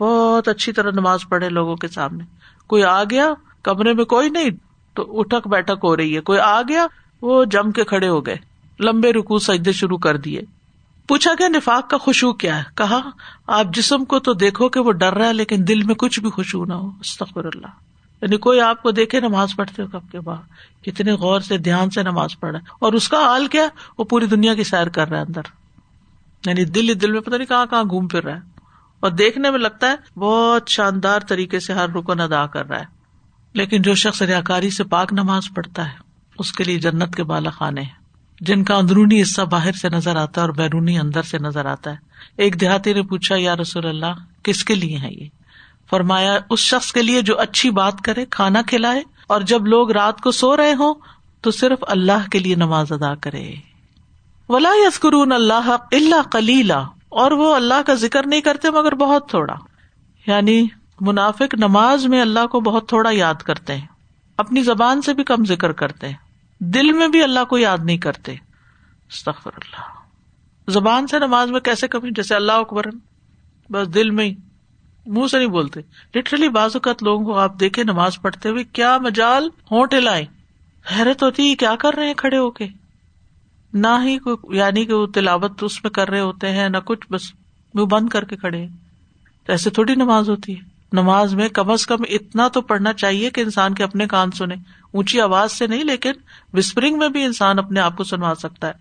بہت 0.00 0.48
اچھی 0.48 0.72
طرح 0.72 0.90
نماز 0.90 1.20
پڑھے 1.28 1.48
لوگوں 1.48 1.76
کے 1.76 1.88
سامنے۔ 1.88 2.24
کوئی 2.66 2.84
آ 2.84 3.04
گیا، 3.04 3.34
کمرے 3.62 3.92
میں 3.92 4.04
کوئی 4.04 4.30
نہیں، 4.30 4.50
تو 4.94 5.20
اٹھک 5.20 5.48
بیٹھک 5.48 5.78
ہو 5.84 5.96
رہی 5.96 6.16
ہے، 6.16 6.20
کوئی 6.20 6.38
آ 6.38 6.62
گیا، 6.62 6.86
وہ 7.22 7.44
جم 7.44 7.70
کے 7.70 7.84
کھڑے 7.84 8.08
ہو 8.08 8.26
گئے، 8.26 8.36
لمبے 8.80 9.12
رکو 9.12 9.38
سجدے 9.38 9.72
شروع 9.72 9.98
کر 9.98 10.16
دیے۔ 10.16 10.40
پوچھا 11.08 11.32
گیا، 11.38 11.48
نفاق 11.48 11.90
کا 11.90 11.98
خوشبو 11.98 12.32
کیا 12.32 12.58
ہے؟ 12.58 12.62
کہا، 12.74 13.00
آپ 13.46 13.66
جسم 13.74 14.04
کو 14.04 14.18
تو 14.18 14.32
دیکھو 14.32 14.68
کہ 14.68 14.80
وہ 14.80 14.92
ڈر 14.92 15.14
رہا 15.14 15.28
ہے، 15.28 15.32
لیکن 15.32 15.56
دل 15.68 15.82
میں 15.82 15.94
کچھ 15.94 16.20
بھی 16.20 16.30
خوشبو 16.30 16.64
نہ 16.64 16.74
ہو۔ 16.74 16.90
استخر 17.00 17.44
اللہ 17.44 17.66
یعنی 18.22 18.36
کوئی 18.36 18.60
آپ 18.60 18.82
کو 18.82 18.90
دیکھے 18.90 19.20
نماز 19.20 19.56
پڑھتے 19.56 19.82
ہو، 19.82 19.86
کب 19.92 20.12
کے 20.12 20.20
بعد؟ 20.20 20.84
کتنے 20.84 21.12
غور 21.12 21.40
سے، 21.40 21.58
دھیان 21.58 21.90
سے 21.90 22.02
نماز 22.02 22.40
پڑھا 22.40 22.58
اور 22.78 22.92
اس 22.92 23.08
کا 23.08 23.24
حال 23.24 23.46
کیا؟ 23.46 23.66
وہ 23.98 24.04
پوری 24.04 24.26
دنیا 24.26 24.54
کی 24.54 24.64
سیر 24.64 24.88
کر 24.88 25.08
رہا 25.08 25.16
ہے 25.16 25.22
اندر۔ 25.22 25.42
یعنی 26.46 26.64
دل 26.64 26.88
ہی 26.88 26.94
دل 26.94 27.12
میں 27.12 27.20
پتہ 27.20 27.36
نہیں 27.36 27.46
کہاں 27.46 27.66
کہاں 27.66 27.84
گھوم 27.84 28.08
پھر 28.08 28.24
رہا 28.24 28.34
ہے۔ 28.34 28.55
اور 29.06 29.14
دیکھنے 29.14 29.50
میں 29.50 29.58
لگتا 29.58 29.92
ہے 29.92 30.18
بہت 30.18 30.68
شاندار 30.68 31.20
طریقے 31.20 31.60
سے 31.60 31.72
ہر 31.72 31.88
رکن 31.88 32.20
ادا 32.20 32.46
کر 32.46 32.68
رہا 32.68 32.80
ہے۔ 32.80 32.84
لیکن 33.52 33.82
جو 33.82 33.94
شخص 33.94 34.22
ریاکاری 34.22 34.70
سے 34.70 34.84
پاک 34.84 35.12
نماز 35.12 35.42
پڑھتا 35.54 35.84
ہے، 35.84 35.96
اس 36.38 36.52
کے 36.52 36.64
لیے 36.64 36.78
جنت 36.78 37.14
کے 37.14 37.24
بالا 37.24 37.50
خانے 37.50 37.80
ہیں۔ 37.80 37.90
جن 38.40 38.64
کا 38.64 38.74
اندرونی 38.74 39.22
حصہ 39.22 39.42
باہر 39.42 39.72
سے 39.72 39.88
نظر 39.88 40.16
آتا 40.16 40.40
ہے 40.40 40.46
اور 40.46 40.54
بیرونی 40.54 40.98
اندر 40.98 41.22
سے 41.22 41.38
نظر 41.38 41.66
آتا 41.66 41.90
ہے۔ 41.90 41.96
ایک 42.36 42.60
دیہاتی 42.60 42.92
نے 42.92 43.02
پوچھا، 43.02 43.34
یا 43.38 43.56
رسول 43.56 43.86
اللہ، 43.86 44.42
کس 44.42 44.64
کے 44.64 44.74
لیے 44.74 44.98
ہے 44.98 45.12
یہ؟ 45.12 45.28
فرمایا، 45.90 46.38
اس 46.50 46.60
شخص 46.60 46.92
کے 46.92 47.02
لیے 47.02 47.22
جو 47.22 47.40
اچھی 47.40 47.70
بات 47.70 48.00
کرے، 48.04 48.24
کھانا 48.24 48.62
کھلائے، 48.66 49.02
اور 49.26 49.40
جب 49.40 49.66
لوگ 49.66 49.90
رات 49.90 50.20
کو 50.20 50.30
سو 50.30 50.56
رہے 50.56 50.74
ہوں، 50.74 50.94
تو 51.40 51.50
صرف 51.50 51.78
اللہ 51.88 52.28
کے 52.30 52.38
لیے 52.38 52.54
نماز 52.54 52.92
ادا 52.92 53.14
کرے۔ 53.14 53.54
ولا 54.48 54.70
یسکرون 54.74 55.32
اللہ 55.32 55.76
اللہ 55.92 56.28
کلیلہ 56.32 56.95
اور 57.08 57.30
وہ 57.30 57.54
اللہ 57.54 57.82
کا 57.86 57.94
ذکر 57.94 58.26
نہیں 58.26 58.40
کرتے 58.40 58.70
مگر 58.70 58.94
بہت 58.94 59.28
تھوڑا۔ 59.28 59.54
یعنی 60.26 60.66
منافق 61.00 61.54
نماز 61.54 62.06
میں 62.06 62.20
اللہ 62.20 62.46
کو 62.46 62.60
بہت 62.60 62.88
تھوڑا 62.88 63.10
یاد 63.12 63.34
کرتے 63.34 63.76
ہیں۔ 63.76 63.86
اپنی 64.36 64.62
زبان 64.62 65.02
سے 65.02 65.14
بھی 65.14 65.24
کم 65.24 65.44
ذکر 65.44 65.72
کرتے 65.72 66.08
ہیں۔ 66.08 66.14
دل 66.60 66.92
میں 66.92 67.08
بھی 67.08 67.22
اللہ 67.22 67.44
کو 67.44 67.58
یاد 67.58 67.78
نہیں 67.84 67.98
کرتے۔ 67.98 68.32
استغفر 69.08 69.50
اللہ۔ 69.54 69.82
زبان 70.70 71.06
سے 71.06 71.18
نماز 71.18 71.50
میں 71.50 71.60
کیسے 71.60 71.88
کمی 71.88 72.10
جیسے 72.10 72.34
اللہ 72.34 72.52
اکبر۔ 72.52 72.82
بس 73.70 73.94
دل 73.94 74.10
میں 74.10 74.24
ہی۔ 74.24 74.34
منہ 75.06 75.26
سے 75.26 75.38
نہیں 75.38 75.48
بولتے۔ 75.48 75.80
لٹرلی 76.14 76.48
بعض 76.48 76.70
اوقات 76.74 77.02
لوگوں 77.02 77.24
کو 77.24 77.38
آپ 77.38 77.60
دیکھے 77.60 77.84
نماز 77.84 78.20
پڑھتے 78.22 78.48
ہوئے 78.48 78.64
کیا 78.64 78.98
مجال 78.98 79.48
ہونٹ 79.70 79.94
لائے 79.94 80.26
حیرت 80.98 81.22
ہوتی 81.22 81.50
ہے 81.50 81.54
کیا 81.54 81.76
کر 81.76 81.94
رہے 81.94 82.06
ہیں 82.06 82.14
کھڑے 82.14 82.38
ہو 82.38 82.50
کے۔ 82.50 82.66
نہ 83.72 83.86
ہی 84.04 84.18
یعنی 84.50 84.84
کہ 84.84 84.94
وہ 84.94 85.06
تلاوت 85.06 85.64
اس 85.64 85.84
میں 85.84 85.90
کر 85.90 86.08
رہے 86.08 86.20
ہوتے 86.20 86.50
ہیں، 86.50 86.68
نہ 86.68 86.76
کچھ، 86.84 87.06
بس 87.10 87.22
منہ 87.74 87.84
بند 87.84 88.08
کر 88.08 88.24
کے 88.24 88.36
کھڑے 88.36 88.66
تو 89.46 89.52
ایسے 89.52 89.70
تھوڑی 89.70 89.94
نماز 89.94 90.30
ہوتی 90.30 90.56
ہے۔ 90.56 90.76
نماز 90.92 91.34
میں 91.34 91.48
کم 91.48 91.70
از 91.70 91.86
کم 91.86 91.96
اتنا 92.08 92.48
تو 92.48 92.60
پڑھنا 92.60 92.92
چاہیے 92.92 93.30
کہ 93.30 93.40
انسان 93.40 93.74
کے 93.74 93.84
اپنے 93.84 94.06
کان 94.06 94.30
سنے۔ 94.30 94.54
اونچی 94.92 95.20
آواز 95.20 95.52
سے 95.52 95.66
نہیں، 95.66 95.84
لیکن 95.84 96.12
وسپرنگ 96.52 96.98
میں 96.98 97.08
بھی 97.08 97.24
انسان 97.24 97.58
اپنے 97.58 97.80
آپ 97.80 97.96
کو 97.96 98.04
سنوا 98.04 98.34
سکتا 98.38 98.66
ہے۔ 98.66 98.72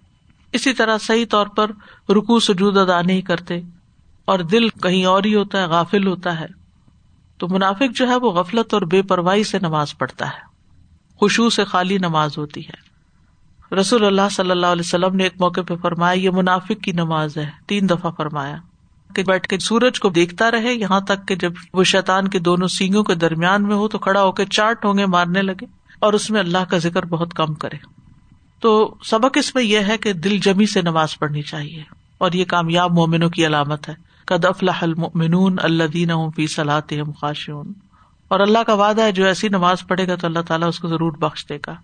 اسی 0.54 0.74
طرح 0.74 0.98
صحیح 0.98 1.26
طور 1.30 1.48
پر 1.48 1.72
رکو 2.10 2.40
سجود 2.40 2.78
ادا 2.78 3.02
نہیں 3.02 3.22
کرتے۔ 3.22 3.62
اور 4.26 4.40
دل 4.40 4.70
کہیں 4.70 5.06
اور 5.06 5.24
ہی 5.24 5.36
ہوتا 5.36 5.62
ہے، 5.62 5.66
غافل 5.66 6.08
ہوتا 6.08 6.40
ہے۔ 6.40 6.46
تو 7.38 7.48
منافق 7.50 7.96
جو 7.96 8.08
ہے، 8.08 8.16
وہ 8.16 8.32
غفلت 8.32 8.74
اور 8.74 8.82
بے 8.82 9.02
پرواہی 9.02 9.44
سے 9.44 9.60
نماز 9.62 9.98
پڑھتا 9.98 10.26
ہے۔ 10.26 10.56
خوشبو 11.16 11.50
سے 11.50 11.66
خالی 11.66 11.98
نماز 11.98 12.38
ہوتی 12.38 12.68
ہے۔ 12.68 12.85
رسول 13.72 14.06
اللہ 14.06 14.22
صلی 14.32 14.52
اللہ 14.52 14.66
علیہ 14.66 14.84
وسلم 14.86 15.16
نے 15.16 15.24
ایک 15.24 15.34
موقع 15.40 15.62
پہ 15.62 15.76
فرمایا، 15.76 16.14
یہ 16.14 16.30
منافق 16.30 16.84
کی 16.84 16.92
نماز 16.92 17.38
ہے۔ 17.38 17.50
تین 17.68 17.90
دفعہ 17.90 18.12
فرمایا۔ 18.12 18.56
کہ 19.16 19.24
بیٹھ 19.24 19.48
کے 19.48 19.60
سورج 19.60 20.00
کو 20.00 20.10
دیکھتا 20.10 20.52
رہے، 20.52 20.74
یہاں 20.74 21.00
تک 21.00 21.28
کہ 21.28 21.36
جب 21.36 21.54
وہ 21.74 21.84
شیتان 21.84 22.28
کے 22.28 22.40
دونوں 22.40 22.68
سینگوں 22.68 23.04
کے 23.04 23.16
درمیان 23.16 23.64
میں 23.64 23.76
ہو 23.76 23.88
تو 23.88 24.00
کھڑا 24.00 24.24
ہو 24.24 24.32
کے 24.32 24.46
چار 24.46 24.74
ٹونگے 24.74 25.06
مارنے 25.06 25.42
لگے۔ 25.42 25.66
اور 26.00 26.14
اس 26.14 26.32
میں 26.32 26.40
اللہ 26.40 26.58
کا 26.70 26.78
ذکر 26.78 27.06
بہت 27.06 27.34
کم 27.34 27.54
کرے۔ 27.54 27.78
تو 28.60 28.96
سبق 29.04 29.38
اس 29.38 29.56
میں 29.56 29.64
یہ 29.64 29.80
ہے 29.80 29.98
کہ 29.98 30.14
دل 30.14 30.38
جمی 30.38 30.66
سے 30.66 30.82
نماز 30.82 31.20
پڑھنی 31.20 31.42
چاہیے۔ 31.42 31.84
اور 32.18 32.32
یہ 32.32 32.46
کامیاب 32.46 32.92
مومنوں 32.94 33.30
کی 33.30 33.46
علامت 33.46 33.90
ہے۔ 33.90 33.94
کد 34.26 34.46
افلاح 34.46 34.78
المؤمنون 34.82 35.56
اللہ 35.64 35.84
دین 35.84 36.12
فی 36.36 36.48
صلاحم 36.48 37.12
خاشون 37.12 37.74
اور 38.28 38.40
اللہ 38.40 38.60
کا 38.68 38.74
وعدہ 38.74 39.02
ہے، 39.02 39.12
جو 39.12 39.26
ایسی 39.26 39.48
نماز 39.48 39.78
پڑھے 39.88 40.08
گا 40.08 40.16
تو 40.16 40.28
اللہ 40.28 40.40
تعالیٰ 40.40 40.68
اس 40.68 40.80
کو 40.80 40.88
ضرور 40.88 41.12
بخش 41.12 41.46
دے 41.50 41.58
گا۔ 41.68 41.76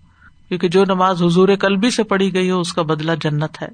کیونکہ 0.48 0.68
جو 0.68 0.84
نماز 0.84 1.22
حضور 1.22 1.48
قلبی 1.60 1.90
سے 1.90 2.02
پڑھی 2.02 2.34
گئی 2.34 2.50
ہو، 2.50 2.60
اس 2.60 2.72
کا 2.72 2.82
بدلا 2.82 3.14
جنت 3.14 3.62
ہے۔ 3.62 3.68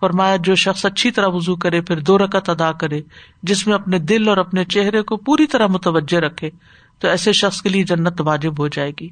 فرمایا، 0.00 0.36
جو 0.36 0.54
شخص 0.54 0.86
اچھی 0.86 1.10
طرح 1.10 1.26
وزو 1.28 1.56
کرے، 1.56 1.80
پھر 1.80 2.00
دو 2.00 2.18
رکت 2.18 2.48
ادا 2.48 2.72
کرے، 2.72 3.02
جس 3.42 3.66
میں 3.66 3.74
اپنے 3.74 3.98
دل 3.98 4.28
اور 4.28 4.36
اپنے 4.36 4.64
چہرے 4.64 5.02
کو 5.02 5.16
پوری 5.16 5.46
طرح 5.46 5.66
متوجہ 5.66 6.16
رکھے، 6.16 6.50
تو 6.98 7.08
ایسے 7.08 7.32
شخص 7.32 7.62
کے 7.62 7.68
لیے 7.68 7.84
جنت 7.84 8.20
واجب 8.20 8.58
ہو 8.58 8.68
جائے 8.68 8.92
گی۔ 9.00 9.08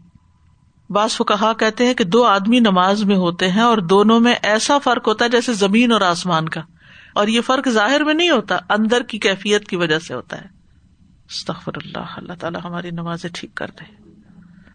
باس 0.91 1.21
وہ 1.21 1.25
کہا 1.25 1.53
کہتے 1.53 1.87
ہیں 1.87 1.95
کہ 1.95 2.05
دو 2.05 2.25
آدمی 2.25 2.61
نماز 2.61 3.05
میں 3.05 3.17
ہوتے 3.17 3.51
ہیں 3.51 3.63
اور 3.63 3.79
دونوں 3.79 4.21
میں 4.21 4.35
ایسا 4.43 4.79
فرق 4.79 5.09
ہوتا 5.09 5.25
ہے 5.25 5.31
جیسے 5.31 5.53
زمین 5.53 5.93
اور 5.93 6.01
آسمان 6.01 6.49
کا۔ 6.49 6.61
اور 7.15 7.29
یہ 7.29 7.41
فرق 7.41 7.69
ظاہر 7.69 8.05
میں 8.05 8.15
نہیں 8.15 8.31
ہوتا، 8.31 8.57
اندر 8.71 9.03
کی 9.03 9.19
کیفیت 9.19 9.69
کی 9.69 9.77
وجہ 9.77 9.99
سے 9.99 10.15
ہوتا 10.15 10.41
ہے۔ 10.41 10.47
اللہ 11.51 12.05
اللہ 12.17 12.33
تعالیٰ 12.41 12.61
ہماری 12.65 12.91
نمازیں 12.91 13.31
ٹھیک 13.35 13.55
کر 13.55 13.71
دے۔ 13.81 14.00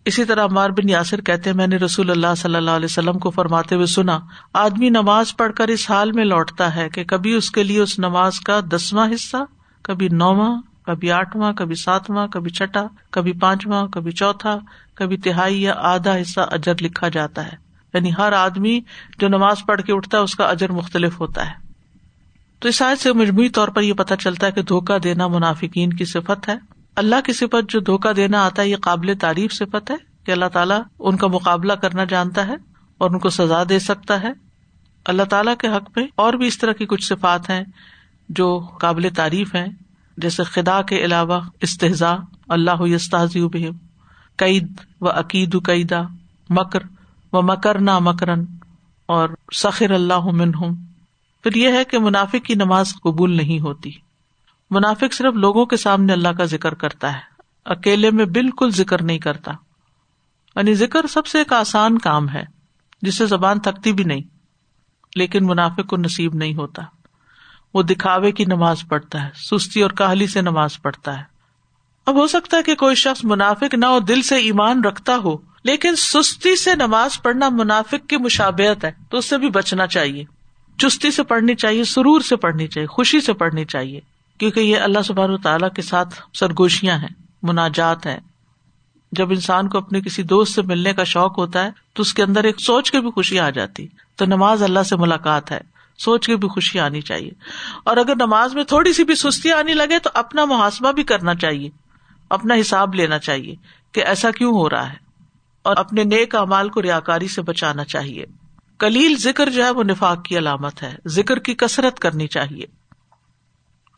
اسی 0.05 0.25
طرح 0.25 0.45
عمار 0.45 0.69
بن 0.69 0.89
یاسر 0.89 1.21
کہتے 1.21 1.53
میں 1.53 1.67
نے 1.67 1.75
رسول 1.75 2.11
اللہ 2.11 2.35
صلی 2.37 2.55
اللہ 2.55 2.71
علیہ 2.71 2.85
وسلم 2.85 3.19
کو 3.19 3.29
فرماتے 3.29 3.75
ہوئے 3.75 3.85
سنا، 3.85 4.19
آدمی 4.53 4.89
نماز 4.89 5.37
پڑھ 5.37 5.53
کر 5.53 5.67
اس 5.67 5.91
حال 5.91 6.11
میں 6.11 6.25
لوٹتا 6.25 6.75
ہے 6.75 6.89
کہ 6.89 7.03
کبھی 7.03 7.33
اس 7.33 7.51
کے 7.51 7.63
لیے 7.63 7.79
اس 7.79 7.99
نماز 7.99 8.39
کا 8.39 8.59
دسواں 8.71 9.07
حصہ، 9.15 9.37
کبھی 9.83 10.09
نواں، 10.09 10.61
کبھی 10.85 11.11
آٹھواں، 11.11 11.53
کبھی 11.53 11.75
ساتواں، 11.75 12.27
کبھی 12.27 12.49
چھٹا، 12.49 12.83
کبھی 13.11 13.33
پانچواں، 13.33 13.87
کبھی 13.87 14.11
چوتھا، 14.11 14.59
کبھی 14.95 15.17
تہائی 15.17 15.63
یا 15.63 15.73
آدھا 15.77 16.15
حصہ 16.21 16.41
اجر 16.51 16.73
لکھا 16.81 17.09
جاتا 17.09 17.45
ہے۔ 17.45 17.57
یعنی 17.93 18.11
ہر 18.17 18.33
آدمی 18.33 18.81
جو 19.19 19.27
نماز 19.27 19.57
پڑھ 19.67 19.81
کے 19.81 19.93
اٹھتا 19.93 20.17
ہے، 20.17 20.23
اس 20.23 20.35
کا 20.35 20.43
اجر 20.43 20.71
مختلف 20.71 21.19
ہوتا 21.19 21.45
ہے۔ 21.45 21.55
تو 22.59 22.69
اس 22.69 22.81
سے 22.99 23.13
مجموعی 23.13 23.49
طور 23.49 23.67
پر 23.67 23.81
یہ 23.81 23.93
پتا 23.93 24.15
چلتا 24.15 24.47
ہے 24.47 24.51
کہ 24.51 24.61
دھوکا 24.61 24.97
دینا 25.03 25.27
منافقین 25.27 25.93
کی 25.93 26.05
صفت 26.05 26.49
ہے۔ 26.49 26.74
اللہ 26.95 27.15
کی 27.25 27.33
صفت 27.33 27.69
جو 27.69 27.79
دھوکا 27.79 28.11
دینا 28.15 28.45
آتا 28.45 28.61
ہے، 28.61 28.69
یہ 28.69 28.77
قابل 28.77 29.13
تعریف 29.21 29.53
صفت 29.53 29.91
ہے 29.91 29.95
کہ 30.23 30.31
اللہ 30.31 30.45
تعالیٰ 30.45 30.81
ان 30.99 31.17
کا 31.17 31.27
مقابلہ 31.27 31.73
کرنا 31.73 32.03
جانتا 32.03 32.47
ہے 32.47 32.55
اور 32.97 33.11
ان 33.11 33.19
کو 33.19 33.29
سزا 33.29 33.63
دے 33.69 33.79
سکتا 33.79 34.23
ہے۔ 34.23 34.31
اللہ 35.05 35.23
تعالیٰ 35.23 35.55
کے 35.57 35.67
حق 35.67 35.89
میں 35.95 36.07
اور 36.15 36.33
بھی 36.33 36.47
اس 36.47 36.57
طرح 36.57 36.71
کی 36.71 36.85
کچھ 36.85 37.03
صفات 37.03 37.49
ہیں 37.49 37.63
جو 38.29 38.59
قابل 38.59 39.09
تعریف 39.15 39.55
ہیں، 39.55 39.65
جیسے 40.17 40.43
خدا 40.43 40.81
کے 40.81 41.05
علاوہ 41.05 41.39
استحزا 41.61 42.15
اللہ 42.49 42.87
یستاز 42.87 43.37
بہم، 43.37 43.77
قید 44.35 44.77
و 45.01 45.09
عقید 45.09 45.55
قیدا، 45.65 46.01
مکر 46.49 46.79
و 47.33 47.41
مکر 47.41 47.81
نہ 47.81 47.99
مکرن 47.99 48.45
اور 49.05 49.29
سخر 49.55 49.91
اللہ 49.91 50.19
منہم۔ 50.19 50.75
پھر 51.43 51.55
یہ 51.55 51.71
ہے 51.71 51.83
کہ 51.83 51.99
منافق 51.99 52.45
کی 52.45 52.53
نماز 52.53 52.93
قبول 53.03 53.37
نہیں 53.37 53.59
ہوتی۔ 53.59 53.91
منافق 54.69 55.13
صرف 55.13 55.33
لوگوں 55.33 55.65
کے 55.65 55.77
سامنے 55.77 56.13
اللہ 56.13 56.29
کا 56.29 56.45
ذکر 56.45 56.73
کرتا 56.73 57.13
ہے، 57.13 57.19
اکیلے 57.65 58.11
میں 58.11 58.25
بالکل 58.25 58.69
ذکر 58.69 59.01
نہیں 59.01 59.19
کرتا۔ 59.19 59.51
یعنی 60.55 60.73
ذکر 60.73 61.07
سب 61.07 61.27
سے 61.27 61.37
ایک 61.37 61.53
آسان 61.53 61.97
کام 61.97 62.29
ہے 62.29 62.43
جس 63.01 63.17
سے 63.17 63.25
زبان 63.25 63.59
تھکتی 63.59 63.93
بھی 63.93 64.03
نہیں، 64.03 64.21
لیکن 65.15 65.45
منافق 65.45 65.87
کو 65.87 65.97
نصیب 65.97 66.35
نہیں 66.35 66.55
ہوتا۔ 66.55 66.81
وہ 67.73 67.83
دکھاوے 67.83 68.31
کی 68.31 68.45
نماز 68.45 68.77
پڑھتا 68.89 69.25
ہے، 69.25 69.29
سستی 69.35 69.81
اور 69.81 69.91
کاہلی 69.91 70.27
سے 70.27 70.41
نماز 70.41 70.81
پڑھتا 70.81 71.17
ہے۔ 71.17 71.23
اب 72.05 72.15
ہو 72.15 72.27
سکتا 72.27 72.57
ہے 72.57 72.63
کہ 72.63 72.75
کوئی 72.75 72.95
شخص 72.95 73.25
منافق 73.25 73.73
نہ 73.73 73.85
ہو، 73.85 73.99
دل 73.99 74.21
سے 74.21 74.35
ایمان 74.35 74.83
رکھتا 74.83 75.17
ہو، 75.17 75.37
لیکن 75.63 75.95
سستی 75.95 76.55
سے 76.55 76.75
نماز 76.75 77.21
پڑھنا 77.21 77.49
منافق 77.49 78.09
کی 78.09 78.17
مشابت 78.17 78.85
ہے، 78.85 78.91
تو 79.09 79.17
اس 79.17 79.25
سے 79.25 79.37
بھی 79.37 79.49
بچنا 79.49 79.87
چاہیے۔ 79.87 80.23
چستی 80.77 81.11
سے 81.11 81.23
پڑھنی 81.23 81.55
چاہیے، 81.55 81.83
سرور 81.83 82.21
سے 82.21 82.35
پڑھنی 82.35 82.67
چاہیے، 82.67 82.87
خوشی 82.87 83.21
سے 83.21 83.33
پڑھنی 83.33 83.65
چاہیے۔ 83.65 84.14
کیونکہ 84.37 84.59
یہ 84.59 84.77
اللہ 84.77 85.01
سبحان 85.01 85.37
تعالیٰ 85.37 85.69
کے 85.75 85.81
ساتھ 85.81 86.21
سرگوشیاں 86.33 86.97
ہیں، 86.97 87.23
مناجات 87.43 88.05
ہیں۔ 88.05 88.19
جب 89.11 89.29
انسان 89.29 89.69
کو 89.69 89.77
اپنے 89.77 90.01
کسی 90.01 90.23
دوست 90.23 90.55
سے 90.55 90.61
ملنے 90.61 90.93
کا 90.93 91.03
شوق 91.03 91.37
ہوتا 91.37 91.63
ہے، 91.63 91.69
تو 91.93 92.01
اس 92.01 92.13
کے 92.13 92.23
اندر 92.23 92.43
ایک 92.43 92.61
سوچ 92.61 92.91
کے 92.91 92.99
بھی 92.99 93.11
خوشی 93.11 93.39
آ 93.39 93.49
جاتی۔ 93.49 93.87
تو 94.15 94.25
نماز 94.25 94.63
اللہ 94.63 94.83
سے 94.83 94.95
ملاقات 94.95 95.51
ہے، 95.51 95.61
سوچ 95.97 96.27
کے 96.27 96.35
بھی 96.35 96.47
خوشی 96.47 96.79
آنی 96.79 97.01
چاہیے۔ 97.01 97.31
اور 97.83 97.97
اگر 97.97 98.15
نماز 98.15 98.55
میں 98.55 98.63
تھوڑی 98.63 98.93
سی 98.93 99.03
بھی 99.03 99.15
سستی 99.15 99.51
آنے 99.51 99.73
لگے، 99.73 99.99
تو 99.99 100.09
اپنا 100.13 100.45
محاسبہ 100.45 100.91
بھی 100.91 101.03
کرنا 101.03 101.35
چاہیے، 101.35 101.69
اپنا 102.29 102.55
حساب 102.61 102.93
لینا 102.95 103.19
چاہیے 103.19 103.55
کہ 103.91 104.05
ایسا 104.05 104.31
کیوں 104.31 104.53
ہو 104.53 104.69
رہا 104.69 104.89
ہے۔ 104.89 104.97
اور 105.63 105.77
اپنے 105.77 106.03
نیک 106.03 106.35
امال 106.35 106.69
کو 106.69 106.81
ریا 106.81 106.99
کاری 106.99 107.27
سے 107.27 107.41
بچانا 107.41 107.83
چاہیے۔ 107.83 108.25
کلیل 108.79 109.15
ذکر 109.17 109.49
جو 109.49 109.65
ہے، 109.65 109.69
وہ 109.69 109.83
نفاق 109.83 110.25
کی 110.25 110.37
علامت 110.37 110.83
ہے، 110.83 110.95
ذکر 111.07 111.39
کی 111.39 111.53
کثرت 111.53 111.99
کرنی 111.99 112.27
چاہیے۔ 112.27 112.84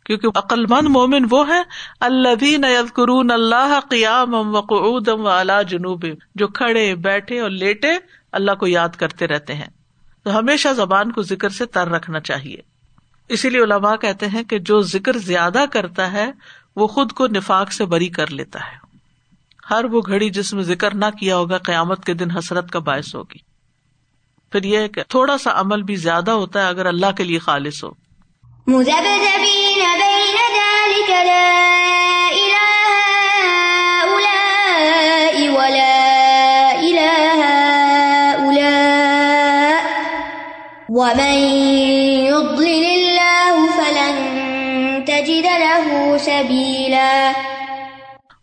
کیونکہ 0.08 0.28
عقل 0.36 0.66
مند 0.66 0.88
مومن 0.88 1.26
وہ 1.30 1.48
ہے 1.48 1.62
اللہ 2.00 2.94
قرون 2.94 3.32
اللہ 3.32 3.80
قیام 3.90 4.56
وقعودم 4.56 5.26
و 5.26 5.62
جنوب 5.68 6.06
جو 6.36 6.48
کھڑے، 6.48 6.96
بیٹھے 6.96 7.40
اور 7.40 7.50
لیٹے 7.50 7.92
اللہ 8.32 8.52
کو 8.52 8.68
یاد 8.68 8.90
کرتے 8.90 9.28
رہتے 9.28 9.54
ہیں۔ 9.54 9.66
تو 10.24 10.40
ہمیشہ 10.40 10.68
زبان 10.76 11.12
کو 11.12 11.22
ذکر 11.22 11.50
سے 11.50 11.66
تر 11.66 11.88
رکھنا 11.88 12.20
چاہیے۔ 12.20 12.58
اسی 13.30 13.50
لیے 13.50 13.64
علماء 13.64 13.96
کہتے 13.96 14.28
ہیں 14.28 14.44
کہ 14.44 14.60
جو 14.60 14.82
ذکر 14.82 15.18
زیادہ 15.18 15.66
کرتا 15.72 16.12
ہے، 16.12 16.32
وہ 16.76 16.88
خود 16.88 17.12
کو 17.12 17.28
نفاق 17.28 17.72
سے 17.72 17.86
بری 17.86 18.08
کر 18.08 18.32
لیتا 18.32 18.60
ہے۔ 18.60 18.88
ہر 19.70 19.86
وہ 19.86 20.02
گھڑی 20.06 20.30
جس 20.30 20.54
میں 20.54 20.64
ذکر 20.64 20.94
نہ 20.94 21.06
کیا 21.20 21.38
ہوگا، 21.38 21.58
قیامت 21.58 22.06
کے 22.06 22.14
دن 22.14 22.32
حسرت 22.32 22.72
کا 22.72 22.80
باعث 22.80 23.16
ہوگی۔ 23.16 23.38
پھر 24.52 24.64
یہ 24.64 24.88
کہ 24.88 25.04
تھوڑا 25.08 25.38
سا 25.38 25.60
عمل 25.60 25.82
بھی 25.82 25.96
زیادہ 25.96 26.32
ہوتا 26.32 26.64
ہے 26.64 26.68
اگر 26.68 26.86
اللہ 26.86 27.12
کے 27.18 27.24
لیے 27.24 27.40
خالص 27.40 27.84
ہو۔ 27.84 28.07
مذبذبين 28.68 29.80
بين 29.80 30.36
ذلك 30.54 31.10
لا 31.10 31.68
إله 32.32 32.90
هؤلاء 33.40 34.28
ولا 35.56 35.96
إله 36.80 37.40
هؤلاء. 38.42 38.94
ومن 40.90 41.34
يضلل 42.28 42.86
الله 42.90 43.66
فلن 43.78 44.16
تجد 45.06 45.46
له 45.46 46.18
سبيلا. 46.20 47.32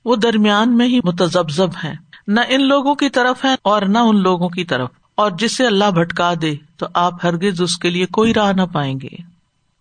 وہ 0.04 0.16
درمیان 0.16 0.76
میں 0.76 0.86
ہی 0.86 1.00
متزبزب 1.04 1.70
ہیں، 1.84 1.94
نہ 2.26 2.40
ان 2.48 2.68
لوگوں 2.68 2.94
کی 2.94 3.08
طرف 3.08 3.44
ہے 3.44 3.54
اور 3.62 3.82
نہ 3.82 3.98
ان 3.98 4.22
لوگوں 4.22 4.48
کی 4.48 4.64
طرف، 4.64 4.90
اور 5.14 5.30
جسے 5.30 5.66
اللہ 5.66 5.90
بھٹکا 5.90 6.34
دے 6.42 6.54
تو 6.78 6.86
آپ 6.94 7.12
ہرگز 7.24 7.60
اس 7.60 7.78
کے 7.78 7.90
لیے 7.90 8.06
کوئی 8.06 8.34
راہ 8.34 8.52
نہ 8.52 8.62
پائیں 8.62 9.00
گے۔ 9.02 9.33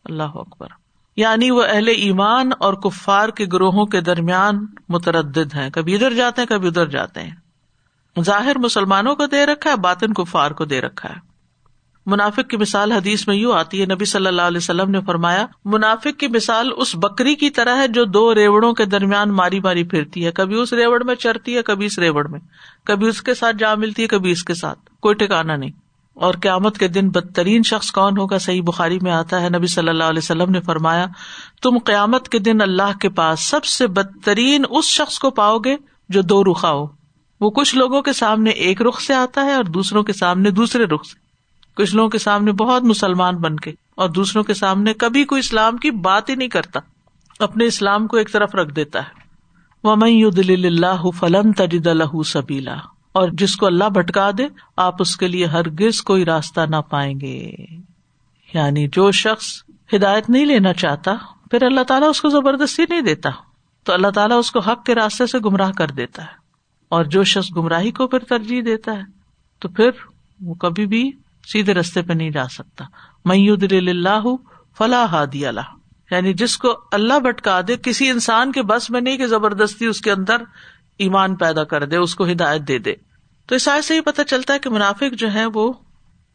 اللہ 0.05 0.23
اکبر۔ 0.23 0.67
یعنی 1.15 1.51
وہ 1.51 1.63
اہل 1.63 1.87
ایمان 1.87 2.49
اور 2.59 2.73
کفار 2.73 3.29
کے 3.29 3.45
گروہوں 3.53 3.85
کے 3.85 4.01
درمیان 4.01 4.65
متردد 4.89 5.55
ہیں۔ 5.55 5.69
کبھی 5.69 5.95
ادھر 5.95 6.13
جاتے 6.13 6.41
ہیں، 6.41 6.47
کبھی 6.47 6.67
ادھر 6.67 6.85
جاتے 6.85 7.21
ہیں۔ 7.21 7.35
ظاہر 8.21 8.57
مسلمانوں 8.57 9.15
کو 9.15 9.25
دے 9.25 9.45
رکھا 9.45 9.71
ہے، 9.71 9.75
باطن 9.75 10.13
کفار 10.13 10.51
کو 10.51 10.65
دے 10.65 10.81
رکھا 10.81 11.09
ہے۔ 11.09 11.33
منافق 12.05 12.49
کی 12.49 12.57
مثال 12.57 12.91
حدیث 12.91 13.27
میں 13.27 13.35
یوں 13.35 13.53
آتی 13.53 13.81
ہے، 13.81 13.85
نبی 13.85 14.05
صلی 14.05 14.27
اللہ 14.27 14.41
علیہ 14.41 14.57
وسلم 14.57 14.91
نے 14.91 15.01
فرمایا، 15.01 15.45
منافق 15.65 16.19
کی 16.19 16.27
مثال 16.27 16.69
اس 16.77 16.95
بکری 16.95 17.35
کی 17.35 17.49
طرح 17.49 17.77
ہے 17.77 17.87
جو 17.87 18.05
دو 18.05 18.35
ریوڑوں 18.35 18.73
کے 18.73 18.85
درمیان 18.85 19.29
ماری 19.29 19.59
ماری 19.59 19.83
پھرتی 19.83 20.25
ہے۔ 20.25 20.31
کبھی 20.31 20.55
اس 20.55 20.73
ریوڑ 20.73 21.03
میں 21.03 21.15
چرتی 21.15 21.57
ہے، 21.57 21.61
کبھی 21.61 21.85
اس 21.85 21.99
ریوڑ 21.99 22.27
میں۔ 22.27 22.39
کبھی 22.85 23.07
اس 23.07 23.21
کے 23.21 23.33
ساتھ 23.33 23.55
جا 23.55 23.75
ملتی 23.75 24.01
ہے، 24.01 24.07
کبھی 24.07 24.31
اس 24.31 24.43
کے 24.43 24.53
ساتھ۔ 24.53 24.79
کوئی 24.99 25.15
ٹھکانا 25.15 25.55
نہیں۔ 25.55 25.71
اور 26.13 26.33
قیامت 26.33 26.77
کے 26.77 26.87
دن 26.87 27.09
بدترین 27.09 27.63
شخص 27.63 27.91
کون 27.91 28.17
ہوگا؟ 28.17 28.37
صحیح 28.37 28.61
بخاری 28.61 28.99
میں 29.01 29.11
آتا 29.11 29.41
ہے، 29.41 29.49
نبی 29.49 29.67
صلی 29.67 29.89
اللہ 29.89 30.03
علیہ 30.03 30.17
وسلم 30.17 30.51
نے 30.51 30.61
فرمایا، 30.61 31.05
تم 31.61 31.77
قیامت 31.77 32.29
کے 32.29 32.39
دن 32.39 32.61
اللہ 32.61 32.97
کے 33.01 33.09
پاس 33.09 33.39
سب 33.39 33.65
سے 33.65 33.87
بدترین 33.87 34.65
اس 34.69 34.85
شخص 34.85 35.19
کو 35.19 35.29
پاؤ 35.29 35.57
گے 35.57 35.75
جو 36.09 36.21
دو 36.21 36.43
رخا 36.43 36.71
ہو۔ 36.71 36.87
وہ 37.41 37.49
کچھ 37.49 37.75
لوگوں 37.75 38.01
کے 38.01 38.13
سامنے 38.13 38.49
ایک 38.49 38.81
رخ 38.81 39.01
سے 39.01 39.13
آتا 39.13 39.45
ہے 39.45 39.53
اور 39.53 39.63
دوسروں 39.63 40.03
کے 40.03 40.13
سامنے 40.13 40.49
دوسرے 40.49 40.83
رخ 40.83 41.05
سے۔ 41.05 41.23
کچھ 41.75 41.95
لوگوں 41.95 42.09
کے 42.09 42.17
سامنے 42.17 42.51
بہت 42.51 42.83
مسلمان 42.83 43.35
بن 43.35 43.55
کے 43.55 43.71
اور 43.95 44.09
دوسروں 44.09 44.43
کے 44.43 44.53
سامنے 44.53 44.93
کبھی 44.93 45.23
کوئی 45.23 45.39
اسلام 45.39 45.77
کی 45.77 45.91
بات 45.91 46.29
ہی 46.29 46.35
نہیں 46.35 46.49
کرتا۔ 46.49 46.79
اپنے 47.39 47.65
اسلام 47.65 48.07
کو 48.07 48.17
ایک 48.17 48.31
طرف 48.31 48.55
رکھ 48.55 48.73
دیتا 48.73 48.99
ہے۔ 48.99 49.23
وہ 49.83 49.95
میں 49.95 50.31
دل 50.31 50.65
اللہ 50.65 51.09
فلن 51.19 51.51
تجد 51.51 51.87
اللہ 51.87 52.21
سبیلا 52.25 52.75
اور 53.13 53.29
جس 53.33 53.55
کو 53.55 53.65
اللہ 53.65 53.83
بھٹکا 53.83 54.29
دے، 54.37 54.47
آپ 54.77 54.95
اس 54.99 55.17
کے 55.17 55.27
لیے 55.27 55.45
ہرگز 55.45 56.01
کوئی 56.01 56.25
راستہ 56.25 56.61
نہ 56.61 56.75
پائیں 56.75 57.19
گے۔ 57.19 57.51
یعنی 58.53 58.87
جو 58.87 59.11
شخص 59.11 59.63
ہدایت 59.95 60.29
نہیں 60.29 60.45
لینا 60.45 60.73
چاہتا، 60.73 61.11
پھر 61.51 61.63
اللہ 61.63 61.83
تعالیٰ 61.83 62.09
اس 62.09 62.21
کو 62.21 62.29
زبردستی 62.29 62.83
نہیں 62.89 63.01
دیتا۔ 63.01 63.29
تو 63.83 63.93
اللہ 63.93 64.07
تعالیٰ 64.07 64.37
اس 64.37 64.51
کو 64.51 64.59
حق 64.59 64.85
کے 64.85 64.95
راستے 64.95 65.25
سے 65.25 65.39
گمراہ 65.39 65.71
کر 65.71 65.87
دیتا 65.87 66.21
ہے۔ 66.21 66.43
اور 66.89 67.05
جو 67.05 67.23
شخص 67.23 67.47
گمراہی 67.55 67.91
کو 67.91 68.07
پھر 68.07 68.19
ترجیح 68.19 68.61
دیتا 68.65 68.91
ہے، 68.91 69.01
تو 69.59 69.69
پھر 69.69 69.89
وہ 70.41 70.53
کبھی 70.53 70.85
بھی 70.85 71.11
سیدھے 71.47 71.73
رستے 71.73 72.01
پہ 72.01 72.13
نہیں 72.13 72.29
جا 72.29 72.47
سکتا۔ 72.47 72.85
میود 73.25 73.73
اللہ 73.73 74.35
فلاح 74.77 75.05
ہادی 75.05 75.45
اللہ 75.45 75.61
یعنی 76.11 76.33
جس 76.33 76.57
کو 76.57 76.73
اللہ 76.91 77.19
بٹکا 77.19 77.61
دے، 77.67 77.75
کسی 77.83 78.09
انسان 78.09 78.51
کے 78.51 78.61
بس 78.61 78.89
میں 78.89 79.01
نہیں 79.01 79.17
کہ 79.17 79.27
زبردستی 79.27 79.85
اس 79.85 80.01
کے 80.01 80.11
اندر 80.11 80.37
ایمان 80.97 81.35
پیدا 81.35 81.63
کر 81.63 81.85
دے، 81.85 81.97
اس 81.97 82.15
کو 82.15 82.31
ہدایت 82.31 82.67
دے 82.67 82.77
دے۔ 82.77 82.93
تو 83.45 83.55
اس 83.55 83.69
سے 83.83 83.93
ہی 83.93 84.01
پتا 84.01 84.23
چلتا 84.23 84.53
ہے 84.53 84.59
کہ 84.59 84.69
منافق 84.69 85.13
جو 85.13 85.33
ہے 85.33 85.45
وہ 85.45 85.73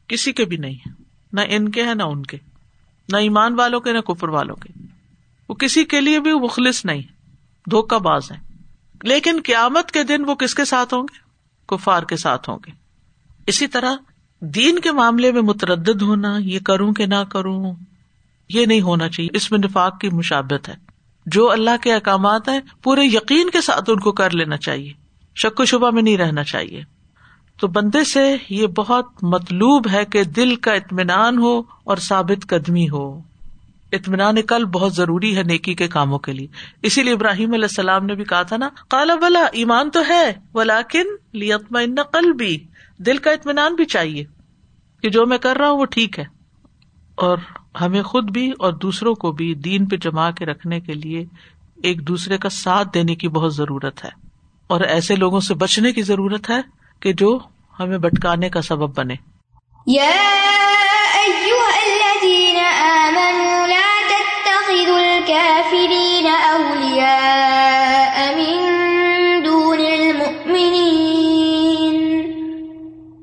کسی 0.07 0.33
کے 0.33 0.45
بھی 0.45 0.57
نہیں 0.57 0.75
ہے 0.75 0.91
نہ 1.33 1.41
ان 1.49 1.69
کے 1.69 1.83
ہے 1.83 1.95
نہ 1.95 2.03
ان 2.03 2.23
کے۔ 2.23 2.37
نہ 3.09 3.17
ایمان 3.17 3.55
والوں 3.55 3.81
کے، 3.81 3.93
نہ 3.93 3.99
کفر 3.99 4.29
والوں 4.29 4.57
کے۔ 4.57 4.73
وہ 5.49 5.55
کسی 5.55 5.85
کے 5.85 6.01
لیے 6.01 6.21
بھی 6.21 6.33
مخلص 6.35 6.85
نہیں 6.85 7.03
دھوکہ 7.71 7.99
باز 7.99 8.33
ہے 8.33 8.37
لیکن 9.03 9.41
قیامت 9.45 9.93
کے 9.93 10.03
دن 10.03 10.25
وہ 10.25 10.35
کس 10.35 10.55
کے 10.55 10.65
ساتھ 10.65 10.95
ہوں 10.95 11.03
گے؟ 11.03 11.19
کفار 11.67 12.03
کے 12.03 12.17
ساتھ 12.17 12.51
ہوں 12.51 12.59
گے۔ 12.67 12.71
اسی 13.47 13.67
طرح 13.67 13.97
دین 14.41 14.79
کے 14.79 14.93
معاملے 14.93 15.33
میں 15.33 15.43
متردد 15.43 16.03
ہونا، 16.03 16.39
یہ 16.39 16.59
کروں 16.61 16.93
کہ 16.93 17.07
نہ 17.07 17.25
کروں، 17.29 17.75
یہ 18.49 18.67
نہیں 18.67 18.81
ہونا 18.81 19.09
چاہیے۔ 19.09 19.37
اس 19.37 19.51
میں 19.51 19.59
نفاق 19.59 20.01
کی 20.01 20.09
مشابت 20.09 20.69
ہے۔ 20.69 20.88
جو 21.33 21.51
اللہ 21.51 21.71
کے 21.83 21.95
احکامات 21.95 22.49
ہیں، 22.49 22.61
پورے 22.83 23.01
یقین 23.05 23.51
کے 23.51 23.61
ساتھ 23.61 23.91
ان 23.91 24.01
کو 24.01 24.13
کر 24.13 24.31
لینا 24.31 24.57
چاہیے۔ 24.57 24.93
شک 25.37 25.61
و 25.61 25.65
شبہ 25.65 25.91
میں 25.91 26.03
نہیں 26.03 26.17
رہنا 26.17 26.45
چاہیے۔ 26.45 26.83
تو 27.61 27.69
بندے 27.69 28.05
سے 28.05 28.37
یہ 28.51 28.67
بہت 28.67 29.07
مطلوب 29.23 29.87
ہے 29.93 30.05
کہ 30.05 30.25
دل 30.25 30.57
کا 30.57 30.73
اطمینان 30.73 31.39
ہو 31.39 31.63
اور 31.85 31.97
ثابت 31.97 32.47
قدمی 32.49 32.89
ہو۔ 32.89 33.21
اطمینان 33.93 34.43
کل 34.43 34.65
بہت 34.65 34.95
ضروری 34.95 35.37
ہے 35.37 35.43
نیکی 35.43 35.75
کے 35.75 35.89
کاموں 35.89 36.19
کے 36.19 36.33
لیے۔ 36.33 36.47
اسی 36.83 37.03
لیے 37.03 37.13
ابراہیم 37.13 37.53
علیہ 37.53 37.65
السلام 37.65 38.07
نے 38.07 38.15
بھی 38.15 38.25
کہا 38.25 38.43
تھا 38.43 38.57
نا 38.57 38.69
کالا 38.89 39.15
بلا، 39.15 39.47
ایمان 39.53 39.91
تو 39.91 40.03
ہے 40.09 40.33
ولاکن 40.55 41.05
لیتما 41.33 42.03
کل 42.13 42.33
بھی 42.33 42.65
دل 42.99 43.17
کا 43.17 43.31
اطمینان 43.31 43.75
بھی 43.75 43.85
چاہیے 43.85 44.25
کہ 45.03 45.09
جو 45.09 45.27
میں 45.27 45.39
کر 45.39 45.57
رہا 45.57 45.71
ہوں 45.71 45.79
وہ 45.79 45.85
ٹھیک 45.85 46.19
ہے۔ 46.19 46.25
اور 47.15 47.39
ہمیں 47.81 48.03
خود 48.03 48.31
بھی 48.31 48.53
اور 48.59 48.73
دوسروں 48.73 49.15
کو 49.15 49.33
بھی 49.33 49.55
دین 49.55 49.87
پہ 49.87 49.97
جما 49.97 50.31
کے 50.31 50.47
رکھنے 50.47 50.81
کے 50.81 50.93
لیے 50.93 51.25
ایک 51.83 52.09
دوسرے 52.09 52.39
کا 52.39 52.49
ساتھ 52.49 52.89
دینے 52.95 53.15
کی 53.15 53.29
بہت 53.29 53.55
ضرورت 53.55 54.05
ہے۔ 54.05 54.11
اور 54.67 54.81
ایسے 54.81 55.17
لوگوں 55.17 55.41
سے 55.41 55.55
بچنے 55.55 55.93
کی 55.93 56.03
ضرورت 56.03 56.51
ہے 56.51 56.61
کہ 57.01 57.13
جو 57.13 57.39
ہمیں 57.81 57.99
بٹکانے 57.99 58.49
کا 58.49 58.63
سبب 58.63 58.99
بنے۔ 58.99 59.15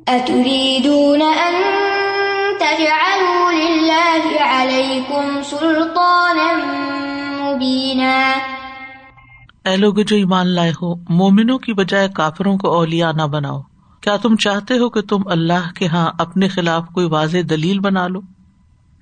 أتريدون 0.10 1.22
أن 1.22 1.62
تجعلوا 2.60 3.14
لله 4.15 4.62
عليكم 4.62 5.43
سلطانا 5.49 6.58
مبينا۔ 7.41 8.32
اے 9.69 9.78
لوگ 9.78 9.93
جو 9.93 10.15
ایمان 10.15 10.47
لائے 10.47 10.71
ہو، 10.71 10.95
مومنوں 10.95 11.58
کی 11.58 11.73
بجائے 11.73 12.08
کافروں 12.15 12.58
کو 12.58 12.69
اولیا 12.69 13.12
نہ 13.12 13.21
بناؤ۔ 13.21 13.62
کیا 14.01 14.17
تم 14.17 14.36
چاہتے 14.36 14.78
ہو 14.78 14.89
کہ 14.89 15.01
تم 15.01 15.17
اللہ 15.25 15.71
کے 15.75 15.88
ہاں 15.88 16.12
اپنے 16.19 16.47
خلاف 16.47 16.84
کوئی 16.93 17.06
واضح 17.06 17.38
دلیل 17.49 17.80
بنا 17.80 18.08
لو؟ 18.08 18.19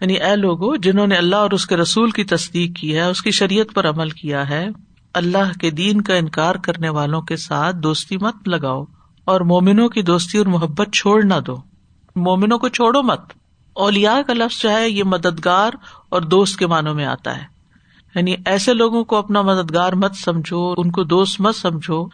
یعنی 0.01 0.13
اے 0.13 0.35
لوگوں 0.35 0.77
جنہوں 0.77 1.07
نے 1.07 1.15
اللہ 1.15 1.35
اور 1.35 1.51
اس 1.51 1.65
کے 1.65 1.77
رسول 1.77 2.11
کی 2.11 2.23
تصدیق 2.23 2.77
کی 2.79 2.95
ہے، 2.95 3.01
اس 3.01 3.21
کی 3.21 3.31
شریعت 3.31 3.73
پر 3.73 3.89
عمل 3.89 4.09
کیا 4.09 4.49
ہے، 4.49 4.67
اللہ 5.13 5.59
کے 5.59 5.71
دین 5.71 6.01
کا 6.01 6.15
انکار 6.15 6.55
کرنے 6.55 6.89
والوں 6.89 7.21
کے 7.21 7.35
ساتھ 7.35 7.75
دوستی 7.75 8.17
مت 8.17 8.47
لگاؤ 8.47 8.83
اور 9.25 9.41
مومنوں 9.41 9.89
کی 9.89 10.01
دوستی 10.01 10.37
اور 10.37 10.45
محبت 10.45 10.87
چھوڑ 10.93 11.23
نہ 11.23 11.39
دو۔ 11.47 11.55
مومنوں 12.15 12.59
کو 12.59 12.67
چھوڑو 12.67 13.01
مت۔ 13.01 13.42
اولیا 13.73 14.21
کا 14.27 14.33
لفظ 14.33 14.61
جو 14.61 14.71
ہے 14.71 14.89
یہ 14.89 15.03
مددگار 15.03 15.71
اور 16.09 16.21
دوست 16.21 16.59
کے 16.59 16.67
معنوں 16.67 16.93
میں 16.93 17.05
آتا 17.05 17.37
ہے۔ 17.37 17.53
یعنی 18.15 18.35
ایسے 18.45 18.73
لوگوں 18.73 19.03
کو 19.03 19.15
اپنا 19.15 19.41
مددگار 19.41 19.93
مت 19.93 20.15
سمجھو، 20.15 20.73
ان 20.77 20.91
کو 20.91 21.03
دوست 21.03 21.41
مت 21.41 21.55
سمجھو 21.55 22.05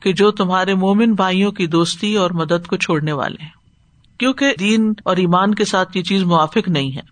کہ 0.00 0.12
جو 0.12 0.30
تمہارے 0.30 0.74
مومن 0.74 1.14
بھائیوں 1.14 1.52
کی 1.52 1.66
دوستی 1.66 2.14
اور 2.14 2.30
مدد 2.30 2.66
کو 2.66 2.76
چھوڑنے 2.76 3.12
والے 3.12 3.42
ہیں۔ 3.42 3.50
کیونکہ 4.18 4.54
دین 4.60 4.92
اور 5.04 5.16
ایمان 5.16 5.54
کے 5.54 5.64
ساتھ 5.64 5.96
یہ 5.96 6.02
چیز 6.02 6.22
موافق 6.22 6.68
نہیں 6.68 6.96
ہے۔ 6.96 7.02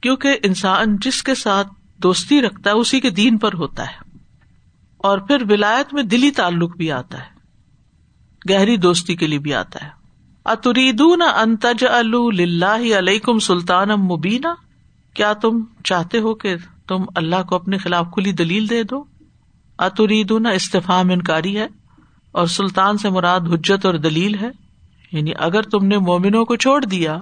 کیونکہ 0.00 0.38
انسان 0.42 0.96
جس 0.96 1.22
کے 1.22 1.34
ساتھ 1.34 1.68
دوستی 2.02 2.40
رکھتا 2.40 2.70
ہے، 2.70 2.74
اسی 2.74 3.00
کے 3.00 3.10
دین 3.10 3.38
پر 3.38 3.54
ہوتا 3.54 3.86
ہے۔ 3.86 4.18
اور 4.96 5.18
پھر 5.18 5.42
ولایت 5.50 5.94
میں 5.94 6.02
دلی 6.02 6.30
تعلق 6.30 6.76
بھی 6.76 6.92
آتا 6.92 7.18
ہے۔ 7.18 7.36
گہری 8.52 8.76
دوستی 8.76 9.16
کے 9.16 9.26
لیے 9.26 9.38
بھی 9.38 9.54
آتا 9.54 9.84
ہے۔ 9.84 10.05
اتریدون 10.48 11.22
انتج 11.22 11.84
علیکم 12.98 13.38
سلطان 13.38 13.88
مبینہ 13.88 14.48
کیا 15.14 15.32
تم 15.32 15.64
چاہتے 15.84 16.18
ہو 16.18 16.34
کہ 16.34 16.56
تم 16.88 17.04
اللہ 17.14 17.42
کو 17.48 17.54
اپنے 17.54 17.78
خلاف 17.78 18.06
کھلی 18.12 18.32
دلیل 18.32 18.70
دے 18.70 18.82
دو؟ 18.82 19.04
اتریدون 19.78 20.46
استفام 20.46 21.10
انکاری 21.10 21.56
ہے 21.58 21.66
اور 22.32 22.46
سلطان 22.46 22.98
سے 22.98 23.10
مراد 23.10 23.40
حجت 23.40 23.86
اور 23.86 23.94
دلیل 23.94 24.34
ہے؟ 24.34 24.50
یعنی 25.12 25.32
اگر 25.38 25.62
تم 25.62 25.86
نے 25.86 25.98
مومنوں 25.98 26.44
کو 26.44 26.56
چھوڑ 26.56 26.84
دیا 26.84 27.18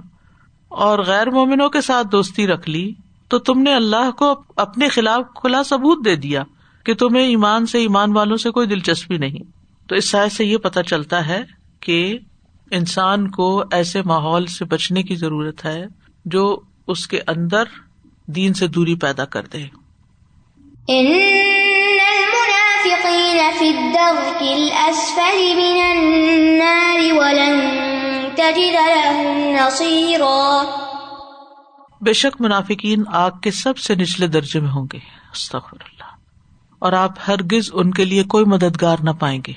اور 0.69 0.99
غیر 0.99 1.31
مومنوں 1.31 1.69
کے 1.69 1.81
ساتھ 1.81 2.07
دوستی 2.13 2.47
رکھ 2.47 2.69
لی، 2.69 2.93
تو 3.29 3.39
تم 3.39 3.63
نے 3.63 3.75
اللہ 3.75 4.11
کو 4.11 4.45
اپنے 4.57 4.89
خلاف 4.89 5.23
کھلا 5.35 5.63
ثبوت 5.63 6.05
دے 6.05 6.17
دیا 6.17 6.43
کہ 6.85 6.95
تمہیں 6.95 7.25
ایمان 7.25 7.67
سے 7.67 7.79
ایمان 7.79 8.13
والوں 8.13 8.37
سے 8.37 8.51
کوئی 8.51 8.67
دلچسپی 8.67 9.19
نہیں۔ 9.19 9.51
تو 9.89 9.95
اس 9.95 10.11
سائز 10.11 10.33
سے 10.33 10.45
یہ 10.45 10.57
پتا 10.57 10.83
چلتا 10.83 11.27
ہے 11.27 11.45
کہ 11.81 12.19
انسان 12.71 13.31
کو 13.31 13.65
ایسے 13.71 14.03
ماحول 14.03 14.47
سے 14.47 14.65
بچنے 14.65 15.03
کی 15.03 15.17
ضرورت 15.17 15.65
ہے 15.65 15.87
جو 16.25 16.61
اس 16.89 17.07
کے 17.07 17.21
اندر 17.27 17.65
دین 18.27 18.55
سے 18.55 18.67
دوری 18.67 18.95
پیدا 18.95 19.25
کر 19.25 19.43
دے۔ 19.43 19.65
بے 32.01 32.13
شک 32.13 32.41
منافقین 32.41 33.05
آگ 33.13 33.31
کے 33.31 33.51
سب 33.51 33.79
سے 33.79 33.95
نچلے 33.95 34.27
درجے 34.27 34.61
میں 34.61 34.71
ہوں 34.71 34.87
گے۔ 34.93 34.99
اللہ۔ 35.81 36.05
اور 36.79 36.93
آپ 36.93 37.11
ہرگز 37.29 37.71
ان 37.73 37.91
کے 37.91 38.05
لیے 38.05 38.23
کوئی 38.23 38.45
مددگار 38.45 38.97
نہ 39.03 39.11
پائیں 39.11 39.41
گے۔ 39.47 39.53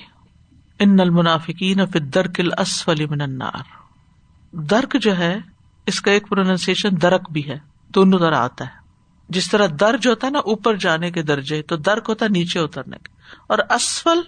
ان 0.78 0.96
نل 0.96 1.10
منافقین 1.10 1.80
درک 2.14 2.40
الاسفل 2.40 3.06
من 3.06 3.20
النار۔ 3.20 3.62
درک 4.52 4.96
جو 5.00 5.18
ہے، 5.18 5.38
اس 5.86 6.00
کا 6.00 6.10
ایک 6.10 6.28
پروننسیشن 6.28 6.88
درک 7.02 7.30
بھی 7.30 7.48
ہے، 7.48 7.58
دونوں 7.88 8.18
طرح 8.18 8.38
آتا 8.38 8.64
ہے۔ 8.64 8.70
جس 9.28 9.50
طرح 9.50 9.66
درج 9.80 10.08
ہوتا 10.08 10.26
ہے 10.26 10.32
نا، 10.32 10.38
اوپر 10.38 10.76
جانے 10.76 11.10
کے 11.10 11.22
درجے، 11.22 11.62
تو 11.62 11.76
درک 11.76 12.06
ہوتا 12.08 12.24
ہے 12.24 12.30
نیچے 12.30 12.58
اترنے 12.58 12.96
کے۔ 13.02 13.08
اور 13.46 13.58
اسفل 13.58 14.20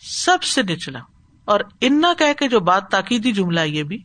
سب 0.00 0.42
سے 0.42 0.62
نچلا۔ 0.62 0.98
اور 1.44 1.60
انا 1.80 2.14
کہ 2.18 2.34
کے 2.34 2.48
جو 2.48 2.60
بات 2.60 2.88
تاکیدی 2.88 3.32
جملہ 3.32 3.60
یہ 3.60 3.82
بھی، 3.82 3.98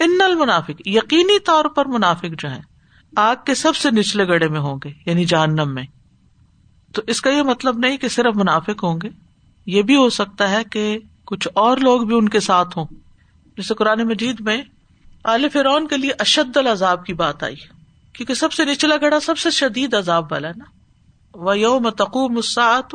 ان 0.00 0.20
المنافق، 0.20 0.86
یقینی 0.86 1.38
طور 1.38 1.64
پر 1.64 1.86
منافق 1.86 2.38
جو 2.38 2.50
ہے 2.50 2.60
آگ 3.16 3.36
کے 3.46 3.54
سب 3.54 3.76
سے 3.76 3.90
نچلے 3.90 4.28
گڑے 4.28 4.48
میں 4.48 4.60
ہوں 4.60 4.78
گے 4.84 4.92
یعنی 5.06 5.24
جہنم 5.24 5.74
میں۔ 5.74 5.82
تو 6.92 7.02
اس 7.06 7.20
کا 7.20 7.30
یہ 7.30 7.42
مطلب 7.42 7.78
نہیں 7.78 7.96
کہ 7.96 8.08
صرف 8.08 8.36
منافق 8.36 8.84
ہوں 8.84 8.98
گے، 9.02 9.08
یہ 9.66 9.82
بھی 9.82 9.96
ہو 9.96 10.08
سکتا 10.08 10.50
ہے 10.50 10.64
کہ 10.64 10.98
کچھ 11.28 11.48
اور 11.54 11.76
لوگ 11.76 12.00
بھی 12.00 12.16
ان 12.16 12.28
کے 12.28 12.40
ساتھ 12.40 12.78
ہوں۔ 12.78 12.86
جیسے 13.56 13.74
قرآن 13.74 14.02
مجید 14.02 14.40
میں 14.40 14.62
عال 15.24 15.48
فرعون 15.48 15.88
کے 15.88 15.96
لیے 15.96 16.10
اشد 16.18 16.56
العذاب 16.56 17.04
کی 17.06 17.14
بات 17.14 17.42
آئی، 17.42 17.56
کیونکہ 18.12 18.34
سب 18.34 18.52
سے 18.52 18.64
نچلا 18.64 18.96
گڑا 19.02 19.20
سب 19.20 19.38
سے 19.38 19.50
شدید 19.50 19.94
عذاب 19.94 20.32
والا 20.32 20.48
نا۔ 20.56 20.64
و 21.34 21.54
یوم 21.54 21.90
تقوم 21.90 22.32
مساط 22.32 22.94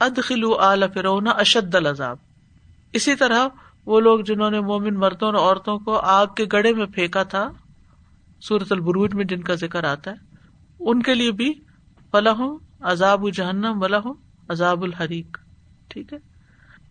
اد 0.00 0.18
خلو 0.22 0.54
آل 0.54 0.84
فرعون 0.94 1.28
اشد 1.28 1.74
العذاب۔ 1.74 2.16
اسی 2.92 3.14
طرح 3.14 3.48
وہ 3.86 4.00
لوگ 4.00 4.20
جنہوں 4.20 4.50
نے 4.50 4.60
مومن 4.60 4.94
مردوں 4.94 5.28
اور 5.28 5.34
عورتوں 5.34 5.78
کو 5.78 5.96
آگ 5.96 6.26
کے 6.26 6.44
گڑے 6.52 6.72
میں 6.72 6.86
پھینکا 6.86 7.22
تھا 7.22 7.48
سورت 8.40 8.72
البروج 8.72 9.14
میں 9.14 9.24
جن 9.24 9.42
کا 9.42 9.54
ذکر 9.54 9.84
آتا 9.84 10.10
ہے، 10.10 10.16
ان 10.80 11.02
کے 11.02 11.14
لیے 11.14 11.30
بھی 11.30 11.52
فلاح 12.10 12.40
عذاب 12.80 13.30
جہنم 13.30 13.82
ولاح 13.82 14.06
عذاب 14.48 14.82
الحریق 14.82 15.38
ٹھیک 15.88 16.12
ہے؟ 16.12 16.33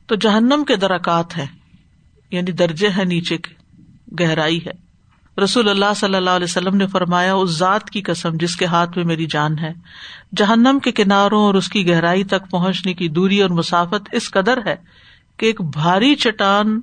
تو 0.07 0.15
جہنم 0.15 0.63
کے 0.67 0.75
درکات 0.75 1.37
ہیں 1.37 1.45
یعنی 2.31 2.51
درجے 2.51 2.89
ہیں 2.89 3.05
نیچے 3.05 3.37
کے، 3.37 3.53
گہرائی 4.19 4.59
ہے۔ 4.65 4.83
رسول 5.43 5.69
اللہ 5.69 5.93
صلی 5.95 6.15
اللہ 6.15 6.29
علیہ 6.29 6.43
وسلم 6.43 6.75
نے 6.75 6.87
فرمایا، 6.87 7.33
اس 7.33 7.49
ذات 7.49 7.89
کی 7.89 8.01
قسم 8.01 8.29
جس 8.33 8.55
کے 8.55 8.65
ہاتھ 8.65 8.97
میں 8.97 9.05
میری 9.05 9.25
جان 9.25 9.59
ہے، 9.59 9.73
جہنم 10.37 10.79
کے 10.79 10.91
کناروں 10.91 11.43
اور 11.43 11.53
اس 11.53 11.69
کی 11.69 11.87
گہرائی 11.87 12.23
تک 12.23 12.51
پہنچنے 12.51 12.93
کی 12.93 13.07
دوری 13.07 13.41
اور 13.41 13.49
مسافت 13.49 14.09
اس 14.11 14.31
قدر 14.31 14.59
ہے 14.65 14.75
کہ 15.37 15.45
ایک 15.45 15.61
بھاری 15.61 16.15
چٹان 16.15 16.79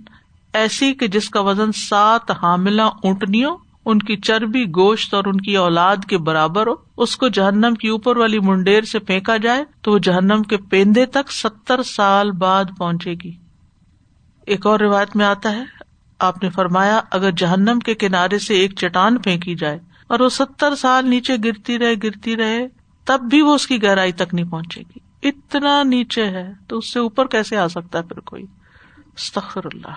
ایسی 0.52 0.94
کہ 0.94 1.06
جس 1.06 1.28
کا 1.28 1.40
وزن 1.40 1.72
سات 1.72 2.30
حاملہ 2.30 2.82
اونٹنیوں 2.82 3.56
ان 3.84 3.98
کی 3.98 4.16
چربی 4.16 4.64
گوشت 4.64 5.14
اور 5.14 5.24
ان 5.24 5.40
کی 5.40 5.56
اولاد 5.56 5.96
کے 6.08 6.18
برابر 6.18 6.66
ہو، 6.66 6.74
اس 6.96 7.16
کو 7.16 7.28
جہنم 7.28 7.74
کی 7.74 7.88
اوپر 7.88 8.16
والی 8.16 8.38
منڈیر 8.38 8.82
سے 8.82 8.98
پھینکا 8.98 9.36
جائے 9.36 9.64
تو 9.82 9.92
وہ 9.92 9.98
جہنم 9.98 10.42
کے 10.42 10.56
پیندے 10.56 11.06
تک 11.06 11.32
ستر 11.32 11.82
سال 11.82 12.30
بعد 12.30 12.64
پہنچے 12.78 13.14
گی۔ 13.14 13.32
ایک 14.46 14.66
اور 14.66 14.80
روایت 14.80 15.16
میں 15.16 15.26
آتا 15.26 15.52
ہے، 15.52 15.64
آپ 16.18 16.42
نے 16.42 16.50
فرمایا، 16.50 17.00
اگر 17.10 17.30
جہنم 17.30 17.78
کے 17.78 17.94
کنارے 17.94 18.38
سے 18.38 18.54
ایک 18.54 18.74
چٹان 18.74 19.18
پھینکی 19.18 19.54
جائے 19.54 19.78
اور 20.06 20.20
وہ 20.20 20.28
ستر 20.28 20.74
سال 20.74 21.08
نیچے 21.08 21.36
گرتی 21.44 21.78
رہے 21.78 21.94
گرتی 22.02 22.36
رہے، 22.36 22.66
تب 23.04 23.20
بھی 23.20 23.42
وہ 23.42 23.54
اس 23.54 23.66
کی 23.66 23.82
گہرائی 23.82 24.12
تک 24.12 24.34
نہیں 24.34 24.50
پہنچے 24.50 24.80
گی۔ 24.80 25.28
اتنا 25.28 25.82
نیچے 25.82 26.24
ہے 26.24 26.52
تو 26.68 26.78
اس 26.78 26.92
سے 26.92 26.98
اوپر 26.98 27.26
کیسے 27.26 27.56
آ 27.56 27.68
سکتا 27.68 27.98
ہے 27.98 28.04
پھر 28.04 28.20
کوئی؟ 28.20 28.42
استخر 29.16 29.60
اللہ۔ 29.64 29.94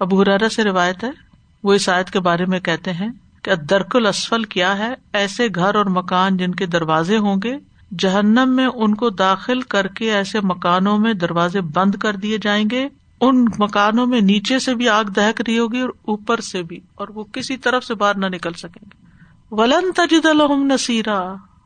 ابو 0.00 0.22
حرارا 0.22 0.48
سے 0.48 0.64
روایت 0.64 1.04
ہے 1.04 1.25
وہ 1.66 1.72
اس 1.72 1.88
آیت 1.88 2.10
کے 2.10 2.20
بارے 2.20 2.44
میں 2.44 2.60
کہتے 2.60 2.92
ہیں 2.92 3.08
کہ 3.42 3.54
درک 3.54 3.96
الاسفل 3.96 4.44
کیا 4.44 4.78
ہے؟ 4.78 4.94
ایسے 5.12 5.46
گھر 5.54 5.74
اور 5.74 5.86
مکان 5.86 6.36
جن 6.36 6.54
کے 6.54 6.66
دروازے 6.66 7.18
ہوں 7.18 7.36
گے، 7.44 7.58
جہنم 7.98 8.52
میں 8.56 8.66
ان 8.66 8.94
کو 8.94 9.10
داخل 9.10 9.60
کر 9.60 9.86
کے 9.86 10.12
ایسے 10.12 10.40
مکانوں 10.40 10.98
میں 10.98 11.12
دروازے 11.14 11.60
بند 11.60 11.94
کر 11.94 12.16
دیے 12.16 12.38
جائیں 12.42 12.64
گے، 12.70 12.88
ان 13.20 13.44
مکانوں 13.58 14.06
میں 14.06 14.20
نیچے 14.20 14.58
سے 14.58 14.74
بھی 14.74 14.88
آگ 14.88 15.04
دہک 15.04 15.40
رہی 15.40 15.58
ہوگی 15.58 15.80
اور 15.80 15.90
اوپر 16.04 16.40
سے 16.40 16.62
بھی، 16.62 16.80
اور 16.94 17.08
وہ 17.08 17.24
کسی 17.24 17.56
طرف 17.56 17.84
سے 17.84 17.94
باہر 17.94 18.16
نہ 18.16 18.26
نکل 18.26 18.52
سکیں 18.52 18.84
گے۔ 18.84 19.06
ولن 19.50 19.92
تجد 19.92 20.26
الحم 20.26 20.66
نصیرا، 20.66 21.18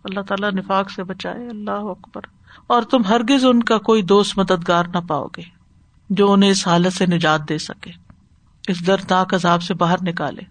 اللہ 0.04 0.20
تعالیٰ 0.20 0.50
نفاق 0.52 0.90
سے 0.90 1.04
بچائے، 1.04 1.48
اللہ 1.48 1.88
اکبر۔ 1.90 2.20
اور 2.66 2.82
تم 2.82 3.04
ہرگز 3.04 3.44
ان 3.44 3.62
کا 3.62 3.78
کوئی 3.78 4.02
دوست 4.02 4.38
مددگار 4.38 4.84
نہ 4.84 4.98
پاؤ 4.98 5.26
گے 5.26 5.42
جو 6.10 6.32
انہیں 6.32 6.50
اس 6.50 6.66
حالت 6.66 6.92
سے 6.92 7.06
نجات 7.06 7.48
دے 7.48 7.58
سکے۔ 7.58 7.90
اس 8.70 8.87
دردناک 8.87 9.35
عذاب 9.35 9.62
سے 9.62 9.74
باہر 9.74 9.96
نکالے۔ 10.02 10.42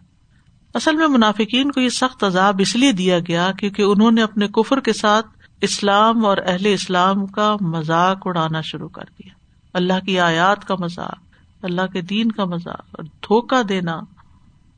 اصل 0.74 0.96
میں 0.96 1.08
منافقین 1.08 1.72
کو 1.72 1.80
یہ 1.80 1.90
سخت 1.90 2.24
عذاب 2.24 2.56
اس 2.60 2.76
لیے 2.76 2.92
دیا 2.92 3.20
گیا 3.20 3.52
کیونکہ 3.52 3.82
انہوں 3.82 4.12
نے 4.12 4.24
اپنے 4.24 4.48
کفر 4.48 4.80
کے 4.80 4.94
ساتھ 4.94 5.26
اسلام 5.62 6.26
اور 6.26 6.38
اہل 6.46 6.66
اسلام 6.66 7.26
کا 7.26 7.56
مذاق 7.62 8.18
اڑانا 8.26 8.62
شروع 8.62 8.90
کر 8.90 9.02
دیا۔ 9.02 9.34
اللہ 9.74 10.00
کی 10.06 10.20
آیات 10.20 10.66
کا 10.66 10.76
مذاق، 10.80 11.18
اللہ 11.62 11.88
کے 11.94 12.02
دین 12.02 12.32
کا 12.32 12.46
مذاق 12.46 12.86
اور 12.92 13.04
دھوکا 13.04 13.62
دینا 13.70 14.00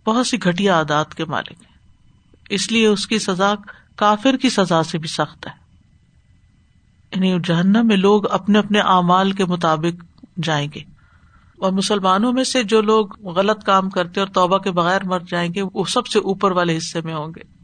بہت 0.05 0.27
سی 0.27 0.37
گٹیا 0.39 0.75
عادات 0.75 1.15
کے 1.15 1.25
مالک 1.25 1.51
ہیں۔ 1.51 1.77
اس 2.49 2.71
لیے 2.71 2.87
اس 2.87 3.07
کی 3.07 3.19
سزا 3.19 3.53
کافر 3.95 4.37
کی 4.37 4.49
سزا 4.49 4.83
سے 4.83 4.97
بھی 4.97 5.07
سخت 5.07 5.47
ہے۔ 5.47 5.51
یعنی 7.15 7.37
جہنم 7.43 7.87
میں 7.87 7.97
لوگ 7.97 8.31
اپنے 8.31 8.59
اپنے 8.59 8.79
اعمال 8.79 9.31
کے 9.31 9.45
مطابق 9.45 10.03
جائیں 10.43 10.67
گے۔ 10.75 10.90
اور 11.61 11.71
مسلمانوں 11.71 12.33
میں 12.33 12.43
سے 12.43 12.63
جو 12.63 12.81
لوگ 12.81 13.27
غلط 13.37 13.63
کام 13.63 13.89
کرتے 13.89 14.19
اور 14.19 14.27
توبہ 14.27 14.57
کے 14.57 14.71
بغیر 14.71 15.03
مر 15.03 15.19
جائیں 15.19 15.53
گے، 15.53 15.61
وہ 15.73 15.83
سب 15.83 16.07
سے 16.07 16.19
اوپر 16.19 16.51
والے 16.51 16.77
حصے 16.77 17.01
میں 17.01 17.13
ہوں 17.13 17.27
گے۔ 17.27 17.61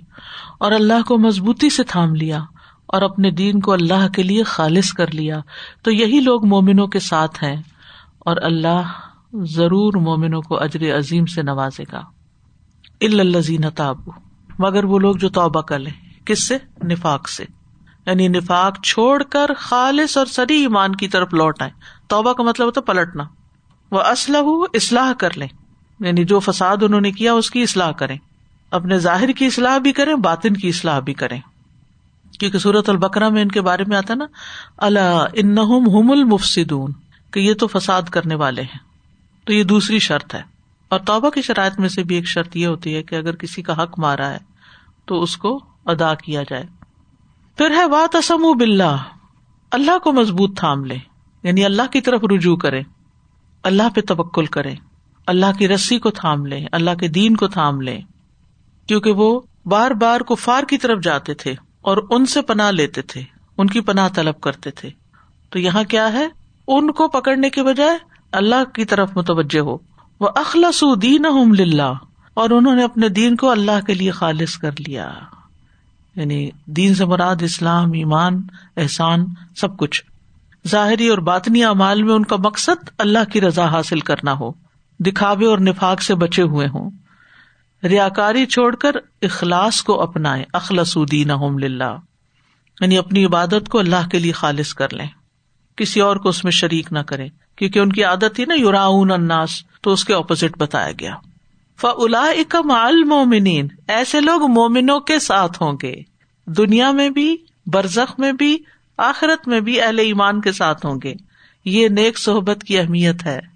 اور 0.60 0.72
اللہ 0.72 1.02
کو 1.08 1.18
مضبوطی 1.18 1.70
سے 1.70 1.84
تھام 1.84 2.16
لیا 2.16 2.40
اور 2.86 3.02
اپنے 3.02 3.32
دین 3.32 3.60
کو 3.60 3.74
اللہ 3.74 4.08
کے 4.08 4.24
لیے 4.24 4.44
خالص 4.44 4.94
کر 4.94 5.14
لیا۔ 5.14 5.40
تو 5.84 5.92
یہی 5.92 6.20
لوگ 6.20 6.46
مومنوں 6.46 6.88
کے 6.88 7.00
ساتھ 7.00 7.44
ہیں 7.44 7.62
اور 8.20 8.38
اللہ 8.42 8.82
ضرور 9.34 9.94
مومنوں 9.94 10.42
کو 10.42 10.60
اجر 10.60 10.98
عظیم 10.98 11.26
سے 11.26 11.42
نوازے 11.42 11.84
گا۔ 11.92 12.02
الزین 13.02 13.70
تابو، 13.76 14.12
مگر 14.60 14.84
وہ 14.84 15.00
لوگ 15.00 15.16
جو 15.16 15.30
توبہ 15.30 15.62
کر 15.62 15.80
لیں۔ 15.80 16.26
کس 16.26 16.48
سے؟ 16.48 16.58
نفاق 16.84 17.30
سے۔ 17.30 17.46
یعنی 18.06 18.28
نفاق 18.28 18.82
چھوڑ 18.84 19.24
کر 19.24 19.46
خالص 19.58 20.18
اور 20.18 20.26
سری 20.26 20.62
ایمان 20.62 20.96
کی 20.96 21.08
طرف 21.08 21.34
لوٹ 21.34 21.62
آئے 21.62 21.72
توبہ 22.08 22.34
کا 22.34 22.44
مطلب 22.44 22.68
ہوتا 22.68 22.82
پلٹنا۔ 22.82 23.24
وہ 23.92 24.02
اسلح 24.02 24.66
اصلاح 24.74 25.14
کر 25.14 25.38
لیں۔ 25.38 25.48
یعنی 26.00 26.24
جو 26.24 26.40
فساد 26.40 26.78
انہوں 26.82 27.02
نے 27.02 27.12
کیا 27.12 27.34
اس 27.34 27.52
کی 27.52 27.62
اصلاح 27.62 27.92
کریں۔ 27.92 28.18
اپنے 28.72 28.98
ظاہر 28.98 29.32
کی 29.32 29.46
اصلاح 29.46 29.78
بھی 29.78 29.92
کریں، 29.92 30.16
باطن 30.16 30.54
کی 30.54 30.70
اصلاح 30.70 31.00
بھی 31.00 31.14
کریں۔ 31.14 31.42
کیونکہ 32.40 32.58
سورت 32.58 32.90
البکرا 32.90 33.30
میں 33.30 33.42
ان 33.42 33.48
کے 33.48 33.62
بارے 33.62 33.84
میں 33.88 33.98
آتا 33.98 34.14
نا 34.14 34.26
اللہ 34.78 35.26
ان 35.34 35.58
ہم 35.58 36.12
المفسدون، 36.12 36.92
کہ 37.32 37.40
یہ 37.40 37.54
تو 37.54 37.68
فساد 37.68 38.02
کرنے 38.02 38.36
والے 38.36 38.62
ہیں۔ 38.62 38.80
تو 39.46 39.54
یہ 39.54 39.64
دوسری 39.64 40.00
شرط 40.00 40.36
ہے۔ 40.36 40.42
اور 40.90 41.00
توبہ 41.00 41.30
کی 41.30 41.42
شرائط 41.42 41.80
میں 41.80 41.90
سے 41.90 42.04
بھی 42.04 42.16
ایک 42.16 42.28
شرط 42.28 42.58
یہ 42.58 42.68
ہوتی 42.68 42.96
ہے 42.96 43.04
کہ 43.04 43.16
اگر 43.16 43.36
کسی 43.36 43.62
کا 43.62 43.84
حق 43.84 44.00
مارا 44.00 44.30
ہے، 44.30 44.38
تو 45.06 45.22
اس 45.22 45.38
کو 45.38 45.60
ادا 45.86 46.14
کیا 46.14 46.44
جائے۔ 46.44 46.64
پھر 47.58 47.72
ہے 47.72 47.88
بات 47.88 48.16
اسم 48.16 48.58
بلّہ 48.58 48.98
اللہ 49.72 49.98
کو 49.98 50.12
مضبوط 50.12 50.60
تھام 50.60 50.86
لے 50.86 50.98
یعنی 51.44 51.66
اللہ 51.66 51.82
کی 51.92 52.02
طرف 52.02 52.22
رجوع 52.36 52.56
کرے 52.56 52.82
اللہ 53.64 53.84
پہ 53.96 54.02
تبکل 54.08 54.46
کرے 54.46 54.76
اللہ 55.28 55.58
کی 55.58 55.68
رسی 55.68 56.00
کو 56.00 56.12
تھام 56.12 56.46
لے، 56.46 56.66
اللہ 56.72 56.96
کے 57.00 57.08
دین 57.08 57.36
کو 57.36 57.48
تھام 57.48 57.82
لے۔ 57.82 58.00
کیونکہ 58.88 59.12
وہ 59.12 59.42
بار 59.66 59.92
بار 59.92 60.22
کفار 60.22 60.64
کی 60.64 60.78
طرف 60.78 61.04
جاتے 61.04 61.34
تھے 61.34 61.54
اور 61.82 61.98
ان 62.10 62.26
سے 62.26 62.42
پناہ 62.42 62.72
لیتے 62.72 63.02
تھے، 63.02 63.22
ان 63.58 63.68
کی 63.68 63.82
پناہ 63.82 64.10
طلب 64.10 64.42
کرتے 64.42 64.72
تھے۔ 64.72 64.90
تو 65.50 65.60
یہاں 65.60 65.84
کیا 65.84 66.14
ہے؟ 66.14 66.28
ان 66.68 66.92
کو 66.92 67.08
پکڑنے 67.08 67.50
کے 67.50 67.64
بجائے 67.64 67.98
اللہ 68.32 68.64
کی 68.74 68.86
طرف 68.86 69.18
متوجہ 69.18 69.60
ہو۔ 69.60 69.78
وہ 70.20 70.30
اخلاص 70.36 70.84
دین 71.02 71.26
للہ 71.60 71.94
اور 72.34 72.50
انہوں 72.50 72.76
نے 72.76 72.84
اپنے 72.84 73.10
دین 73.10 73.36
کو 73.36 73.50
اللہ 73.50 73.86
کے 73.88 73.94
لیے 73.94 74.12
خالص 74.12 74.58
کر 74.58 74.72
لیا۔ 74.72 75.14
یعنی 76.16 76.50
دین 76.66 76.96
سے 76.96 77.06
مراد 77.06 77.36
اسلام، 77.42 77.92
ایمان، 77.94 78.42
احسان، 78.78 79.26
سب 79.56 79.78
کچھ۔ 79.78 80.04
ظاہری 80.68 81.08
اور 81.08 81.18
باطنی 81.18 81.64
اعمال 81.64 82.04
میں 82.04 82.14
ان 82.14 82.26
کا 82.26 82.36
مقصد 82.36 82.90
اللہ 82.98 83.32
کی 83.34 83.42
رضا 83.42 83.66
حاصل 83.66 84.00
کرنا 84.00 84.34
ہو۔ 84.34 84.65
دکھاوے 85.00 85.46
اور 85.46 85.58
نفاق 85.58 86.02
سے 86.02 86.16
بچے 86.16 86.42
ہوئے 86.42 86.68
ہوں۔ 86.68 86.90
ریا 87.84 88.10
کاری 88.10 88.46
چھوڑ 88.46 88.76
کر 88.76 88.92
اخلاص 89.22 89.82
کو 89.82 90.02
اپنائے 90.02 90.44
اخلاصین 90.54 91.30
یعنی 92.82 92.98
اپنی 92.98 93.26
عبادت 93.26 93.70
کو 93.70 93.80
اللہ 93.80 94.08
کے 94.12 94.20
لیے 94.20 94.32
خالص 94.32 94.74
کر 94.74 94.94
لیں۔ 94.94 95.08
کسی 95.76 96.02
اور 96.02 96.16
کو 96.16 96.30
اس 96.30 96.44
میں 96.44 96.52
شریک 96.52 96.94
نہ 96.94 97.00
کرے 97.00 97.28
کیونکہ 97.56 97.80
ان 97.80 97.92
کی 97.92 98.04
عادت 98.04 98.36
تھی 98.36 98.46
نا 98.46 98.54
یوراون 98.54 99.12
اناس 99.12 99.50
تو 99.82 99.92
اس 99.92 100.06
کے 100.06 100.14
اپوزٹ 100.14 100.58
بتایا 100.58 100.92
گیا۔ 101.00 101.16
فلا 101.82 102.24
اکم 102.24 102.72
المومنین 102.72 103.68
ایسے 103.88 104.22
لوگ 104.22 104.42
مومنوں 104.42 105.00
کے 105.00 105.20
ساتھ 105.20 105.64
ہوں 105.64 105.74
گے۔ 105.84 105.96
دنیا 106.46 106.92
میں 106.92 107.10
بھی، 107.10 107.38
برزخ 107.66 108.20
میں 108.20 108.34
بھی، 108.34 108.58
آخرت 108.98 109.48
میں 109.48 109.60
بھی 109.60 109.82
اہل 109.82 110.00
ایمان 110.00 110.42
کے 110.42 110.52
ساتھ 110.52 110.86
ہوں 110.86 111.00
گے۔ 111.04 111.14
یہ 111.66 111.88
نیک 111.88 112.20
صحبت 112.20 112.64
کی 112.64 112.80
اہمیت 112.80 113.26
ہے۔ 113.26 113.55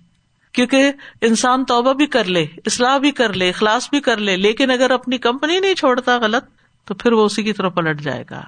کیونکہ 0.53 0.91
انسان 1.21 1.65
توبہ 1.65 1.93
بھی 1.93 2.05
کر 2.05 2.23
لے، 2.23 2.45
اصلاح 2.65 2.97
بھی 2.97 3.11
کر 3.11 3.33
لے، 3.33 3.49
اخلاص 3.49 3.89
بھی 3.89 3.99
کر 3.99 4.17
لے، 4.17 4.37
لیکن 4.37 4.71
اگر 4.71 4.91
اپنی 4.91 5.17
کمپنی 5.17 5.59
نہیں 5.59 5.75
چھوڑتا 5.75 6.17
غلط، 6.17 6.45
تو 6.85 6.93
پھر 6.93 7.11
وہ 7.11 7.25
اسی 7.25 7.43
کی 7.43 7.53
طرف 7.53 7.73
پلٹ 7.75 8.01
جائے 8.01 8.23
گا۔ 8.29 8.41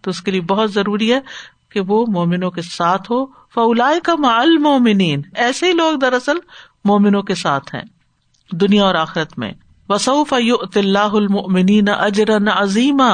تو 0.00 0.10
اس 0.10 0.20
کے 0.20 0.30
لیے 0.30 0.40
بہت 0.40 0.72
ضروری 0.72 1.12
ہے 1.12 1.20
کہ 1.70 1.80
وہ 1.80 2.04
مومنوں 2.08 2.50
کے 2.50 2.62
ساتھ 2.62 3.12
ہو۔ 3.12 3.26
فولا 3.26 3.92
کا 4.04 4.14
مال 4.18 4.56
مومنین 4.58 5.22
ایسے 5.34 5.66
ہی 5.66 5.72
لوگ 5.72 5.96
دراصل 5.98 6.36
مومنوں 6.84 7.22
کے 7.22 7.34
ساتھ 7.34 7.74
ہیں 7.74 7.82
دنیا 8.52 8.84
اور 8.84 8.94
آخرت 8.94 9.38
میں۔ 9.38 9.52
وسوف 9.88 10.32
اللہ 10.32 10.98
المؤمنین 10.98 11.88
اجرا 11.88 12.62
عظیما، 12.62 13.10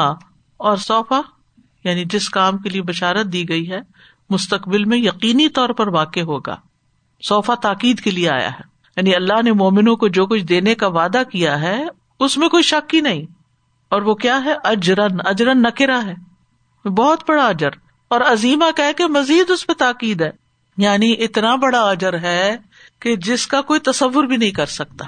اور 0.56 0.76
صوفا 0.76 1.20
یعنی 1.84 2.04
جس 2.04 2.28
کام 2.30 2.58
کے 2.58 2.68
لیے 2.68 2.82
بشارت 2.82 3.26
دی 3.26 3.48
گئی 3.48 3.70
ہے، 3.70 3.80
مستقبل 4.30 4.84
میں 4.84 4.98
یقینی 4.98 5.48
طور 5.48 5.68
پر 5.68 5.88
واقع 5.88 6.20
ہوگا۔ 6.20 6.56
صوفا 7.28 7.54
تاکید 7.54 8.00
کے 8.00 8.10
لیے 8.10 8.30
آیا 8.30 8.48
ہے۔ 8.48 8.74
یعنی 8.96 9.14
اللہ 9.14 9.42
نے 9.42 9.52
مومنوں 9.52 9.96
کو 9.96 10.08
جو 10.08 10.26
کچھ 10.26 10.42
دینے 10.42 10.74
کا 10.74 10.86
وعدہ 10.86 11.22
کیا 11.32 11.60
ہے، 11.60 11.84
اس 12.20 12.38
میں 12.38 12.48
کوئی 12.48 12.62
شک 12.62 12.94
ہی 12.94 13.00
نہیں۔ 13.00 13.22
اور 13.90 14.02
وہ 14.02 14.14
کیا 14.14 14.44
ہے؟ 14.44 14.54
اجرن 14.64 15.16
اجرن 15.24 15.62
نکرا 15.62 16.00
ہے۔ 16.06 16.14
بہت 16.88 17.22
بڑا 17.28 17.46
اجر۔ 17.46 17.68
اور 18.08 18.20
عظیمہ 18.20 18.64
کہ 18.76 18.92
کہ 18.92 19.06
مزید 19.06 19.50
اس 19.50 19.66
پہ 19.66 19.72
تاکید 19.72 20.20
ہے۔ 20.20 20.30
یعنی 20.76 21.12
اتنا 21.18 21.54
بڑا 21.54 21.90
اجر 21.90 22.18
ہے 22.18 22.56
کہ 23.00 23.16
جس 23.16 23.46
کا 23.46 23.62
کوئی 23.62 23.80
تصور 23.80 24.24
بھی 24.24 24.36
نہیں 24.36 24.50
کر 24.50 24.66
سکتا۔ 24.66 25.04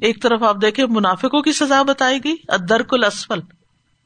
ایک 0.00 0.22
طرف 0.22 0.42
آپ 0.42 0.56
دیکھیں، 0.62 0.86
منافقوں 0.86 1.42
کی 1.42 1.52
سزا 1.52 1.82
بتائی 1.82 2.24
گئی 2.24 2.36
ادر 2.48 2.82
کل 2.82 3.04
اسفل 3.04 3.40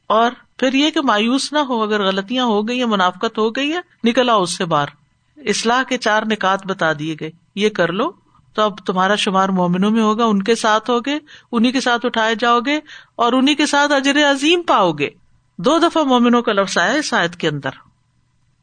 اور 0.07 0.31
پھر 0.57 0.73
یہ 0.73 0.89
کہ 0.89 1.01
مایوس 1.01 1.53
نہ 1.53 1.59
ہو، 1.59 1.83
اگر 1.83 2.03
غلطیاں 2.03 2.45
ہو 2.45 2.67
گئی 2.67 2.85
منافقت 2.85 3.37
ہو 3.37 3.51
گئی 3.51 3.73
ہے 3.73 4.09
نکلا 4.09 4.33
اس 4.33 4.57
سے 4.57 4.65
باہر۔ 4.65 5.04
اصلاح 5.37 5.83
کے 5.83 5.97
چار 5.97 6.23
نکات 6.31 6.65
بتا 6.65 6.91
دیے 6.99 7.15
گئے۔ 7.19 7.31
یہ 7.55 7.69
کر 7.69 7.91
لو، 7.91 8.11
تو 8.53 8.61
اب 8.61 8.77
تمہارا 8.77 9.15
شمار 9.15 9.49
مومنوں 9.49 9.91
میں 9.91 10.01
ہوگا، 10.01 10.25
ان 10.25 10.43
کے 10.43 10.55
ساتھ 10.55 10.89
ہوگے 10.89 11.19
انہیں 11.51 11.71
کے 11.71 11.81
ساتھ 11.81 12.05
اٹھائے 12.05 12.35
جاؤ 12.35 12.59
گے 12.59 12.79
اور 13.15 13.33
انہیں 13.33 13.55
کے 13.55 13.65
ساتھ 13.65 13.91
اجر 13.91 14.31
عظیم 14.31 14.61
پاؤ 14.61 14.91
گے 14.91 15.09
دو 15.57 15.77
دفعہ 15.77 16.03
مومنوں 16.03 16.41
کا 16.41 16.53
لفظ 16.53 16.77
آیا 16.77 16.93
اس 16.93 17.13
آیت 17.13 17.35
کے 17.35 17.47
اندر۔ 17.47 17.69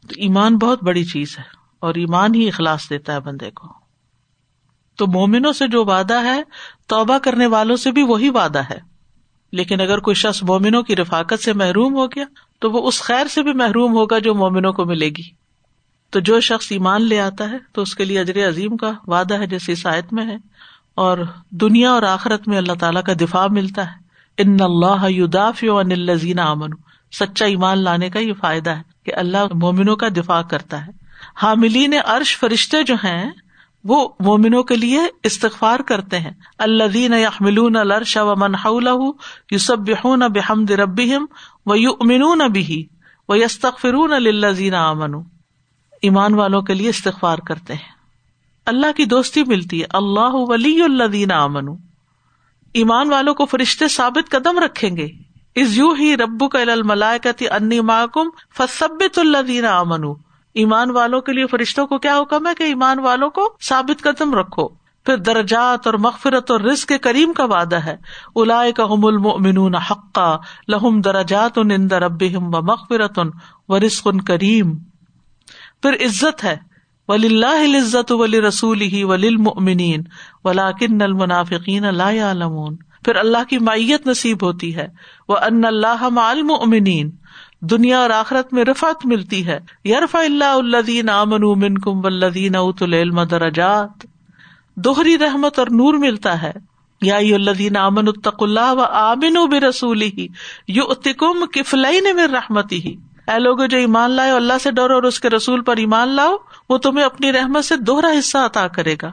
تو 0.01 0.15
ایمان 0.17 0.59
بہت 0.59 0.83
بڑی 0.83 1.05
چیز 1.05 1.39
ہے 1.39 1.45
اور 1.81 1.95
ایمان 1.95 2.35
ہی 2.35 2.49
اخلاص 2.49 2.91
دیتا 2.91 3.13
ہے 3.13 3.21
بندے 3.21 3.51
کو۔ 3.51 3.67
تو 4.97 5.07
مومنوں 5.07 5.53
سے 5.53 5.69
جو 5.69 5.85
وعدہ 5.85 6.25
ہے، 6.25 6.43
توبہ 6.87 7.19
کرنے 7.19 7.47
والوں 7.47 7.77
سے 7.77 7.91
بھی 7.91 8.03
وہی 8.03 8.29
وعدہ 8.29 8.59
ہے۔ 8.59 8.79
لیکن 9.53 9.81
اگر 9.81 9.99
کوئی 9.99 10.15
شخص 10.15 10.43
مومنوں 10.43 10.83
کی 10.83 10.97
رفاقت 10.97 11.43
سے 11.43 11.53
محروم 11.53 11.95
ہو 11.95 12.07
گیا، 12.07 12.25
تو 12.61 12.71
وہ 12.71 12.89
اس 12.89 13.03
خیر 13.03 13.27
سے 13.27 13.43
بھی 13.43 13.53
محروم 13.53 13.93
ہوگا 13.93 14.19
جو 14.19 14.35
مومنوں 14.35 14.73
کو 14.73 14.85
ملے 14.85 15.09
گی۔ 15.09 15.42
تو 16.13 16.21
جو 16.21 16.41
شخص 16.41 16.67
ایمان 16.71 17.03
لے 17.03 17.21
آتا 17.21 17.51
ہے 17.51 17.57
تو 17.73 17.83
اس 17.83 17.95
کے 17.95 18.05
لیے 18.05 18.21
اجر 18.21 18.49
عظیم 18.49 18.77
کا 18.77 18.93
وعدہ 19.07 19.35
ہے 19.35 19.47
جیسے 19.47 19.73
عیسائیت 19.73 20.13
میں 20.13 20.27
ہے 20.27 20.37
اور 20.95 21.19
دنیا 21.51 21.91
اور 21.91 22.03
آخرت 22.03 22.49
میں 22.49 22.59
اللہ 22.59 22.73
تعالیٰ 22.81 23.03
کا 23.03 23.13
دفاع 23.13 23.47
ملتا 23.47 23.87
ہے۔ 23.87 24.03
ان 24.39 24.57
اللہ 24.61 25.25
ان 25.63 25.93
الزین 25.93 26.39
امن 26.39 26.71
سچا 27.13 27.45
ایمان 27.45 27.79
لانے 27.79 28.11
کا 28.11 28.19
یہ 28.19 28.33
فائدہ 28.33 28.71
ہے 28.71 28.83
کہ 29.05 29.13
اللہ 29.15 29.45
مومنوں 29.55 29.97
کا 29.97 30.09
دفاع 30.09 30.43
کرتا 30.43 30.87
ہے۔ 30.87 30.93
حاملین 31.43 31.95
عرش 32.05 32.39
فرشتے 32.39 32.83
جو 32.83 32.95
ہیں، 32.95 33.31
وہ 33.85 34.09
مومنوں 34.21 34.63
کے 34.63 34.77
لیے 34.77 35.01
استغفار 35.23 35.81
کرتے 35.81 36.21
ہیں۔ 36.21 36.31
اللہ 36.59 36.85
دین 36.85 37.13
یحملون 37.13 37.77
الرش 37.77 38.17
و 38.17 38.35
منح 38.37 38.69
یوسب 39.51 39.91
بحمد 40.35 40.71
ربیم 40.71 41.27
و 41.67 41.77
یو 41.77 41.91
امنون 42.01 42.39
بھی 42.39 42.87
و 43.29 43.37
یستغفرون 43.37 44.11
للذین 44.11 44.75
آمنوا۔ 44.75 45.23
ایمان 46.03 46.35
والوں 46.35 46.63
کے 46.63 46.75
لیے 46.75 46.89
استغفار 46.89 47.39
کرتے 47.39 47.75
ہیں۔ 47.75 47.93
اللہ 48.67 48.93
کی 48.97 49.05
دوستی 49.05 49.45
ملتی 49.45 49.81
ہے۔ 49.81 49.87
اللہ 49.91 50.31
ولی 50.33 50.83
اللہ 50.83 51.05
دینا 51.05 51.43
امن 51.43 51.69
ایمان 52.75 53.09
والوں 53.09 53.35
کو 53.35 53.47
فرشتے 53.47 53.89
ثابت 53.89 54.31
قدم 54.31 54.59
رکھیں 54.59 54.97
گے۔ 54.97 55.09
از 55.57 55.79
یو 55.79 55.93
ہی 55.93 56.17
ربو 56.17 56.49
کا 56.49 56.59
ملائکتی 56.85 57.49
انی 57.49 57.81
محکم 57.81 58.29
فصبت 58.59 59.19
اللہ 59.19 59.43
دینا 59.43 59.79
امن 59.79 60.05
ایمان 60.55 60.91
والوں 60.91 61.21
کے 61.21 61.33
لیے 61.33 61.47
فرشتوں 61.47 61.87
کو 61.87 61.99
کیا 61.99 62.21
حکم 62.21 62.47
ہے 62.47 62.53
کہ 62.55 62.63
ایمان 62.63 62.99
والوں 62.99 63.31
کو 63.31 63.57
ثابت 63.69 64.03
قدم 64.03 64.35
رکھو۔ 64.35 64.69
پھر 65.05 65.17
درجات 65.17 65.87
اور 65.87 65.95
مغفرت 65.95 66.51
اور 66.51 66.61
رزق 66.61 66.93
کریم 67.03 67.33
کا 67.33 67.45
وعدہ 67.45 67.77
ہے۔ 67.77 67.97
الا 68.37 68.63
کا 68.77 68.85
حم 68.85 69.05
المن 69.05 69.75
حقا۔ 69.75 70.37
لہم 70.69 71.01
درجات 71.01 71.59
ان 71.59 71.87
رب 71.87 72.23
و 72.35 72.41
مغفرت 72.41 73.19
و 73.69 73.81
رزق 73.81 74.09
کریم۔ 74.27 74.75
پھر 75.83 75.93
عزت 75.93 76.45
ہے۔ 76.45 76.57
ولی 77.09 77.27
اللہ 77.27 77.79
عزت 77.79 78.13
ولی 78.13 78.41
رسول 78.41 78.81
ہی 78.81 79.05
ولی 79.05 79.29
المنین 79.29 80.03
ولاکن 80.45 81.03
المنافقین 81.03 81.85
اللہ 81.85 82.03
علمون 82.03 82.77
پھر 82.77 83.17
اللہ 83.17 83.45
کی 83.49 83.59
مائیت 83.59 84.07
نصیب 84.07 84.45
ہوتی 84.45 84.77
ہے۔ 84.77 84.89
وہ 85.29 85.37
ان 85.37 85.65
اللہ 85.65 86.05
المؤمنین 86.17 87.11
دنیا 87.61 87.99
اور 87.99 88.11
آخرت 88.11 88.53
میں 88.53 88.65
رفت 88.65 89.07
ملتی 89.07 89.47
ہے۔ 89.47 89.59
یرف 89.85 90.17
اللہ 90.17 90.45
الدین 90.45 91.09
امن 91.09 91.43
امن 91.45 91.79
کم 91.79 92.05
ولدین 92.05 92.57
ات 92.57 92.83
العلم 92.83 93.23
درجات۔ 93.23 94.07
دوہری 94.77 95.19
رحمت 95.19 95.59
اور 95.59 95.67
نور 95.67 95.95
ملتا 95.95 96.43
ہے۔ 96.43 96.53
یا 97.03 97.17
الدین 97.17 97.77
امن 97.77 98.09
الطق 98.09 98.43
اللہ 98.43 98.73
و 98.73 98.81
آمن 98.81 99.37
و 99.37 99.47
برسول 99.47 100.03
ہی 100.03 100.27
یو 100.69 100.85
اتکم 100.89 101.47
کفلین 101.53 102.17
میں 102.17 102.27
رحمتی 102.27 102.85
ہی 102.85 102.97
اے 103.27 103.39
لوگ 103.39 103.59
جو 103.71 103.79
ایمان 103.79 104.11
لائے 104.11 104.31
اللہ 104.31 104.53
سے 104.63 104.71
ڈرو 104.71 104.95
اور 104.95 105.03
اس 105.03 105.21
کے 105.21 105.31
رسول 105.31 105.63
پر 105.63 105.77
ایمان 105.77 106.09
لاؤ، 106.09 106.37
وہ 106.69 106.79
تمہیں 106.79 107.05
اپنی 107.05 107.33
رحمت 107.33 107.65
سے 107.65 107.77
دوہرا 107.77 108.09
حصہ 108.19 108.39
عطا 108.39 108.69
کرے 108.69 108.97
گا۔ 109.03 109.11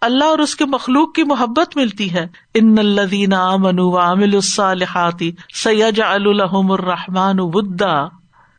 اللہ 0.00 0.24
اور 0.24 0.38
اس 0.38 0.56
کے 0.56 0.64
مخلوق 0.64 1.14
کی 1.14 1.22
محبت 1.22 1.76
ملتی 1.76 2.12
ہے۔ 2.14 2.26
ان 2.54 2.78
الدین 2.78 3.32
عامل 3.32 4.34
الصالحاتی 4.34 5.32
سید 5.54 6.00
الحم 6.00 6.72
الرحمان 6.72 7.36
ودا۔ 7.38 8.04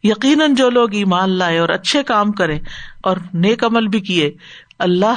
یقیناً 0.03 0.53
جو 0.53 0.69
لوگ 0.69 0.93
ایمان 0.93 1.29
لائے 1.29 1.57
اور 1.57 1.69
اچھے 1.69 2.03
کام 2.03 2.31
کرے 2.31 2.59
اور 3.03 3.17
نیک 3.33 3.63
عمل 3.63 3.87
بھی 3.87 3.99
کیے، 3.99 4.31
اللہ 4.79 5.15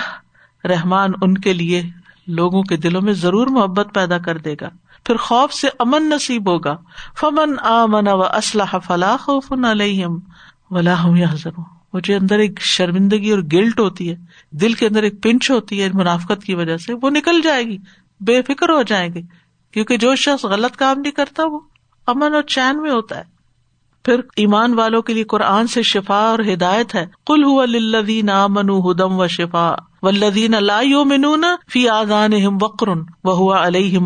رحمان 0.65 1.11
ان 1.23 1.39
کے 1.39 1.53
لیے 1.53 1.83
لوگوں 2.27 2.63
کے 2.63 2.77
دلوں 2.77 3.03
میں 3.03 3.13
ضرور 3.13 3.47
محبت 3.47 3.89
پیدا 3.95 4.19
کر 4.19 4.39
دے 4.39 4.55
گا۔ 4.61 4.69
پھر 5.09 5.17
خوف 5.17 5.53
سے 5.53 5.69
امن 5.79 6.09
نصیب 6.09 6.51
ہوگا۔ 6.51 6.77
فمن 7.21 7.55
آ 7.63 7.87
من 7.87 8.09
و 8.09 8.23
اسلح 8.23 8.79
فلاح 8.79 9.17
خوف 9.17 9.53
علیہم 9.71 10.19
ولا 10.71 11.03
ہوں 11.03 11.17
یا 11.17 11.49
مجھے 11.93 12.15
اندر 12.17 12.39
ایک 12.39 12.61
شرمندگی 12.61 13.31
اور 13.31 13.39
گلٹ 13.53 13.81
ہوتی 13.81 14.11
ہے۔ 14.11 14.17
دل 14.51 14.73
کے 14.73 14.87
اندر 14.87 15.03
ایک 15.03 15.23
پنچ 15.23 15.51
ہوتی 15.51 15.83
ہے 15.83 15.89
منافقت 15.95 16.45
کی 16.45 16.55
وجہ 16.55 16.77
سے۔ 16.77 16.95
وہ 17.03 17.11
نکل 17.11 17.41
جائے 17.43 17.65
گی۔ 17.65 17.79
بے 18.21 18.43
فکر 18.43 18.69
ہو 18.69 18.83
جائیں 18.83 19.15
گے۔ 19.15 19.23
کیونکہ 19.73 19.97
جو 19.97 20.15
شخص 20.15 20.45
غلط 20.45 20.77
کام 20.77 21.01
نہیں 21.01 21.13
کرتا، 21.13 21.43
وہ 21.47 21.61
امن 22.07 22.35
اور 22.35 22.43
چین 22.43 22.83
میں 22.83 22.91
ہوتا 22.91 23.17
ہے۔ 23.19 23.25
پھر 24.05 24.21
ایمان 24.37 24.75
والوں 24.75 25.03
کے 25.03 25.15
لیے 25.15 25.25
قرآن 25.25 25.67
سے 25.67 25.83
شفا 25.83 26.19
اور 26.19 26.39
ہدایت 26.39 26.95
ہے۔ 26.95 27.07
کل 27.27 27.45
ہُو 27.45 27.65
لدین 27.65 28.31
من 28.49 28.71
ہدم 28.71 29.13
و 29.13 29.27
شفا 29.27 29.75
و 30.03 30.11
لدین 30.11 30.55
اللہ 30.55 31.05
منون 31.05 31.45
فی 31.73 31.89
آزان 31.89 32.31
وقرن 32.61 32.99
و 33.25 33.31
ہوا 33.31 33.67
علیہ 33.67 33.99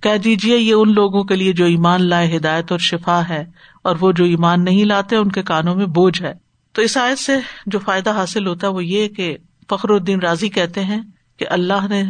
کہہ 0.00 0.16
دیجیے 0.16 0.56
یہ 0.56 0.74
ان 0.74 0.92
لوگوں 0.92 1.24
کے 1.24 1.36
لیے 1.36 1.52
جو 1.52 1.64
ایمان 1.64 2.02
لائے 2.02 2.36
ہدایت 2.36 2.70
اور 2.70 2.78
شفا 2.78 3.22
ہے 3.28 3.44
اور 3.82 3.96
وہ 4.00 4.12
جو 4.12 4.24
ایمان 4.24 4.64
نہیں 4.64 4.84
لاتے، 4.84 5.16
ان 5.16 5.32
کے 5.32 5.42
کانوں 5.42 5.74
میں 5.74 5.86
بوجھ 5.86 6.22
ہے۔ 6.22 6.34
تو 6.72 6.82
اس 6.82 6.96
آیت 6.96 7.18
سے 7.18 7.36
جو 7.66 7.78
فائدہ 7.78 8.10
حاصل 8.10 8.46
ہوتا 8.46 8.66
ہے 8.66 8.72
وہ 8.72 8.84
یہ 8.84 9.08
کہ 9.08 9.36
فخر 9.70 9.90
الدین 9.90 10.20
راضی 10.20 10.48
کہتے 10.48 10.84
ہیں 10.84 11.00
کہ 11.36 11.46
اللہ 11.50 11.86
نے 11.88 12.04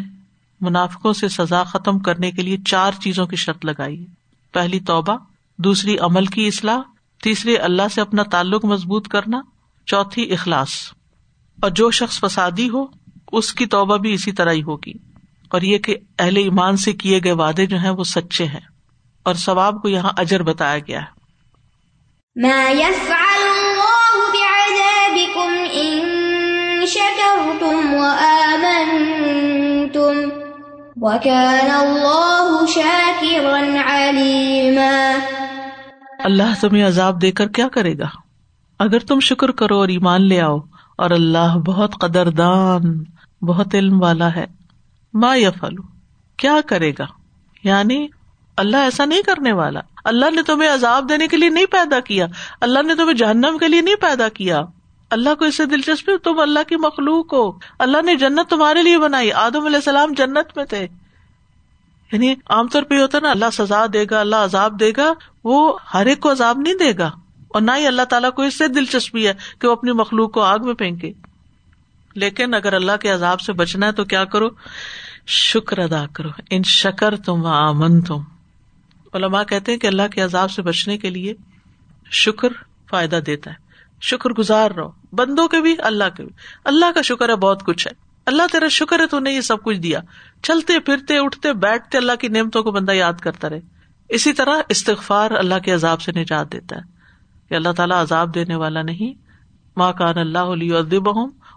منافقوں 0.61 1.13
سے 1.13 1.29
سزا 1.29 1.63
ختم 1.63 1.99
کرنے 1.99 2.31
کے 2.31 2.43
لیے 2.43 2.57
چار 2.67 2.93
چیزوں 3.03 3.27
کی 3.27 3.37
شرط 3.37 3.65
لگائی۔ 3.65 4.01
ہے 4.01 4.05
پہلی، 4.53 4.81
توبہ، 4.81 5.17
دوسری، 5.59 5.99
عمل 5.99 6.27
کی 6.27 6.47
اصلاح، 6.47 6.79
تیسری، 7.23 7.59
اللہ 7.59 7.83
سے 7.95 8.01
اپنا 8.01 8.23
تعلق 8.23 8.65
مضبوط 8.65 9.09
کرنا، 9.09 9.41
چوتھی، 9.87 10.33
اخلاص۔ 10.33 10.71
اور 11.63 11.71
جو 11.71 11.91
شخص 11.91 12.21
فسادی 12.21 12.71
ہو، 12.71 12.87
اس 13.33 13.55
کی 13.55 13.67
توبہ 13.67 13.97
بھی 13.97 14.13
اسی 14.13 14.33
طرح 14.33 14.53
ہی 14.53 14.63
ہوگی۔ 14.63 14.93
اور 15.51 15.63
یہ 15.63 15.79
کہ 15.79 15.97
اہل 16.19 16.37
ایمان 16.37 16.77
سے 16.77 16.93
کیے 16.93 17.21
گئے 17.25 17.33
وعدے 17.33 17.67
جو 17.67 17.79
ہیں 17.79 17.91
وہ 17.91 18.05
سچے 18.05 18.45
ہیں 18.45 18.61
اور 19.23 19.35
ثواب 19.35 19.83
کو 19.83 19.89
یہاں 19.89 20.13
اجر 20.17 20.43
بتایا 20.43 20.79
گیا 20.79 21.01
ہے۔ 21.01 21.21
اللہ 36.25 36.61
تمہیں 36.61 36.87
عذاب 36.87 37.23
دے 37.23 37.33
کر 37.33 37.49
کیا 37.49 37.69
کرے 37.69 37.99
گا؟ 37.99 38.09
اگر 38.79 38.99
تم 38.99 39.21
شکر 39.21 39.51
کرو 39.51 39.81
اور 39.81 39.89
ایمان 39.89 40.23
لے 40.23 40.41
آؤ 40.41 40.59
اور 40.99 41.11
اللہ 41.11 41.59
بہت 41.67 41.95
قدر 42.01 42.31
دان 42.31 43.05
بہت 43.43 43.75
علم 43.75 44.03
والا 44.03 44.35
ہے۔ 44.35 44.60
ما 45.15 45.35
یا 45.35 45.51
فلو 45.51 45.83
کیا 46.37 46.57
کرے 46.67 46.93
گا؟ 46.99 47.07
یعنی 47.65 48.09
اللہ 48.57 48.77
ایسا 48.77 49.05
نہیں 49.05 49.23
کرنے 49.23 49.53
والا۔ 49.53 49.81
اللہ 50.05 50.31
نے 50.31 50.43
تمہیں 50.43 50.71
عذاب 50.71 51.09
دینے 51.09 51.29
کے 51.29 51.37
لیے 51.37 51.49
نہیں 51.49 51.67
پیدا 51.67 52.01
کیا۔ 52.01 52.27
اللہ 52.61 52.83
نے 52.83 52.95
تمہیں 52.95 53.15
جہنم 53.15 53.59
کے 53.61 53.69
لیے 53.69 53.81
نہیں 53.81 53.95
پیدا 53.95 54.29
کیا۔ 54.29 54.61
اللہ 55.11 55.35
کو 55.35 55.45
اس 55.45 55.57
سے 55.57 55.67
دلچسپی 55.67 56.19
تم 56.19 56.41
اللہ 56.41 56.59
کی 56.69 56.77
مخلوق 56.77 57.33
ہو۔ 57.33 57.53
اللہ 57.79 58.03
نے 58.03 58.17
جنت 58.17 58.51
تمہارے 58.51 58.83
لیے 58.83 58.99
بنائی۔ 58.99 59.33
آدم 59.33 59.67
علیہ 59.67 59.77
السلام 59.77 60.13
جنت 60.13 60.57
میں 60.57 60.65
تھے۔ 60.65 60.87
یعنی 62.13 62.35
عام 62.47 62.69
طور 62.69 62.83
پہ 62.83 63.01
ہوتا 63.01 63.19
نا، 63.21 63.31
اللہ 63.31 63.45
سزا 63.53 63.87
دے 63.93 64.05
گا، 64.11 64.21
اللہ 64.21 64.37
عذاب 64.37 64.81
دے 64.81 64.93
گا، 64.97 65.13
وہ 65.45 65.79
ہر 65.95 66.07
ایک 66.07 66.21
کو 66.21 66.33
عذاب 66.33 66.59
نہیں 66.59 66.75
دے 66.75 66.99
گا۔ 66.99 67.11
اور 67.49 67.63
نہ 67.63 67.71
ہی 67.77 67.87
اللہ 67.87 68.03
تعالیٰ 68.03 68.33
کو 68.33 68.43
اس 68.43 68.59
سے 68.59 68.69
دلچسپی 68.69 69.29
ہے 69.29 69.35
کہ 69.59 69.69
وہ 69.69 69.73
اپنی 69.73 69.93
مخلوق 69.93 70.33
کو 70.33 70.41
آگ 70.41 70.59
میں 70.63 70.75
پھینکے۔ 70.75 71.13
لیکن 72.15 72.55
اگر 72.55 72.73
اللہ 72.73 72.97
کے 73.01 73.11
عذاب 73.11 73.41
سے 73.41 73.53
بچنا 73.53 73.87
ہے 73.87 73.93
تو 73.93 74.05
کیا 74.05 74.25
کرو؟ 74.25 74.49
شکر 75.27 75.79
ادا 75.79 76.07
کرو۔ 76.13 76.29
ان 76.51 76.63
شکر 76.63 77.17
تم 77.17 77.45
و 77.45 77.47
آمن 77.47 78.01
تم۔ 78.01 78.21
علماء 79.15 79.43
کہتے 79.43 79.73
ہیں 79.73 79.79
کہ 79.79 79.87
اللہ 79.87 80.09
کے 80.11 80.21
عذاب 80.21 80.51
سے 80.51 80.63
بچنے 80.63 80.99
کے 80.99 81.11
لیے 81.11 81.35
شکر 82.11 82.49
فائدہ 82.91 83.17
دیتا 83.17 83.51
ہے۔ 83.51 83.57
شکر 84.01 84.31
گزار 84.31 84.71
رہو۔ 84.71 84.91
بندوں 85.13 85.49
کے 85.49 85.61
بھی، 85.61 85.75
اللہ 85.79 86.05
کے 86.17 86.23
بھی۔ 86.23 86.33
اللہ 86.65 86.93
کا 86.95 87.03
شکر 87.03 87.29
ہے، 87.29 87.37
بہت 87.37 87.65
کچھ 87.65 87.89
ہے۔ 87.89 87.93
اللہ 88.27 88.43
تیرا 88.53 88.69
شکر 88.69 89.01
ہے، 89.01 89.07
تو 89.07 89.19
نے 89.19 89.33
یہ 89.33 89.41
سب 89.41 89.63
کچھ 89.63 89.79
دیا۔ 89.79 90.01
چلتے، 90.43 90.79
پھرتے، 90.79 91.19
اٹھتے، 91.19 91.53
بیٹھتے، 91.53 91.99
اللہ 91.99 92.13
کی 92.21 92.29
نعمتوں 92.29 92.63
کو 92.63 92.71
بندہ 92.71 92.93
یاد 92.93 93.13
کرتا 93.13 93.49
رہے۔ 93.49 93.61
اسی 94.09 94.33
طرح 94.33 94.57
استغفار 94.69 95.31
اللہ 95.31 95.59
کے 95.65 95.73
عذاب 95.73 96.01
سے 96.01 96.13
نجات 96.13 96.53
دیتا 96.53 96.77
ہے۔ 96.77 96.81
کہ 97.49 97.55
اللہ 97.55 97.73
تعالیٰ 97.77 98.03
عذاب 98.03 98.35
دینے 98.35 98.55
والا 98.55 98.83
نہیں۔ 98.83 99.15
ماں 99.77 99.93
کان 99.93 100.19
اللہ 100.19 100.39
علیہ 100.39 100.75
ادب 100.75 101.09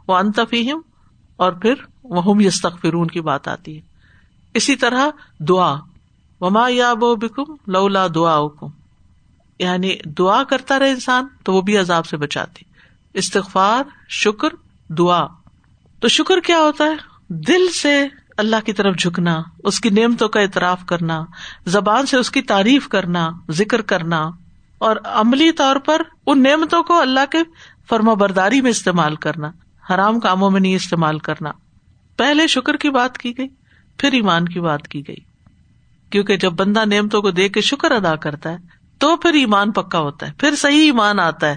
وہ 0.07 0.17
انتفیم 0.17 0.79
اور 1.35 1.51
پھر 1.51 1.73
وہ 2.03 2.43
یستغفرون 2.43 3.07
کی 3.07 3.21
بات 3.21 3.47
آتی 3.47 3.75
ہے۔ 3.75 3.81
اسی 4.53 4.75
طرح 4.75 5.07
دعا، 5.39 5.75
وما 6.41 6.67
یا 6.69 6.93
بو 6.93 7.15
بکم 7.15 7.71
لولا 7.71 8.07
دعا 8.15 8.45
حکم 8.45 8.67
یعنی 9.59 9.95
دعا 10.05 10.43
کرتا 10.43 10.79
رہے 10.79 10.91
انسان 10.91 11.27
تو 11.43 11.53
وہ 11.53 11.61
بھی 11.61 11.77
عذاب 11.77 12.05
سے 12.05 12.17
بچاتی۔ 12.17 12.65
استغفار، 13.13 13.83
شکر، 14.09 14.47
دعا۔ 14.89 15.27
تو 15.99 16.07
شکر 16.07 16.39
کیا 16.39 16.57
ہوتا 16.57 16.83
ہے؟ 16.83 16.95
دل 17.29 17.71
سے 17.71 18.07
اللہ 18.37 18.55
کی 18.65 18.73
طرف 18.73 18.95
جھکنا، 18.97 19.43
اس 19.63 19.79
کی 19.79 19.89
نعمتوں 19.89 20.29
کا 20.29 20.39
اعتراف 20.39 20.85
کرنا، 20.85 21.25
زبان 21.65 22.05
سے 22.05 22.17
اس 22.17 22.31
کی 22.31 22.41
تعریف 22.41 22.87
کرنا، 22.87 23.29
ذکر 23.51 23.81
کرنا۔ 23.81 24.29
اور 24.77 24.95
عملی 25.03 25.51
طور 25.51 25.75
پر 25.75 26.01
ان 26.27 26.43
نعمتوں 26.43 26.83
کو 26.83 26.99
اللہ 26.99 27.31
کے 27.31 27.37
فرما 27.89 28.13
برداری 28.13 28.61
میں 28.61 28.71
استعمال 28.71 29.15
کرنا۔ 29.15 29.51
حرام 29.89 30.19
کاموں 30.19 30.51
میں 30.51 30.61
نہیں 30.61 30.75
استعمال 30.75 31.19
کرنا۔ 31.19 31.51
پہلے 32.17 32.47
شکر 32.47 32.77
کی 32.77 32.89
بات 32.89 33.17
کی 33.17 33.37
گئی، 33.37 33.47
پھر 33.97 34.11
ایمان 34.11 34.45
کی 34.45 34.59
بات 34.59 34.87
کی 34.87 35.07
گئی۔ 35.07 35.15
کیونکہ 36.09 36.37
جب 36.37 36.51
بندہ 36.51 36.85
نعمتوں 36.85 37.21
کو 37.21 37.31
دیکھ 37.31 37.53
کے 37.53 37.61
شکر 37.61 37.91
ادا 37.91 38.15
کرتا 38.15 38.51
ہے، 38.51 38.57
تو 38.97 39.17
پھر 39.17 39.33
ایمان 39.33 39.71
پکا 39.71 39.99
ہوتا 39.99 40.27
ہے، 40.27 40.31
پھر 40.37 40.55
صحیح 40.55 40.83
ایمان 40.83 41.19
آتا 41.19 41.49
ہے۔ 41.49 41.55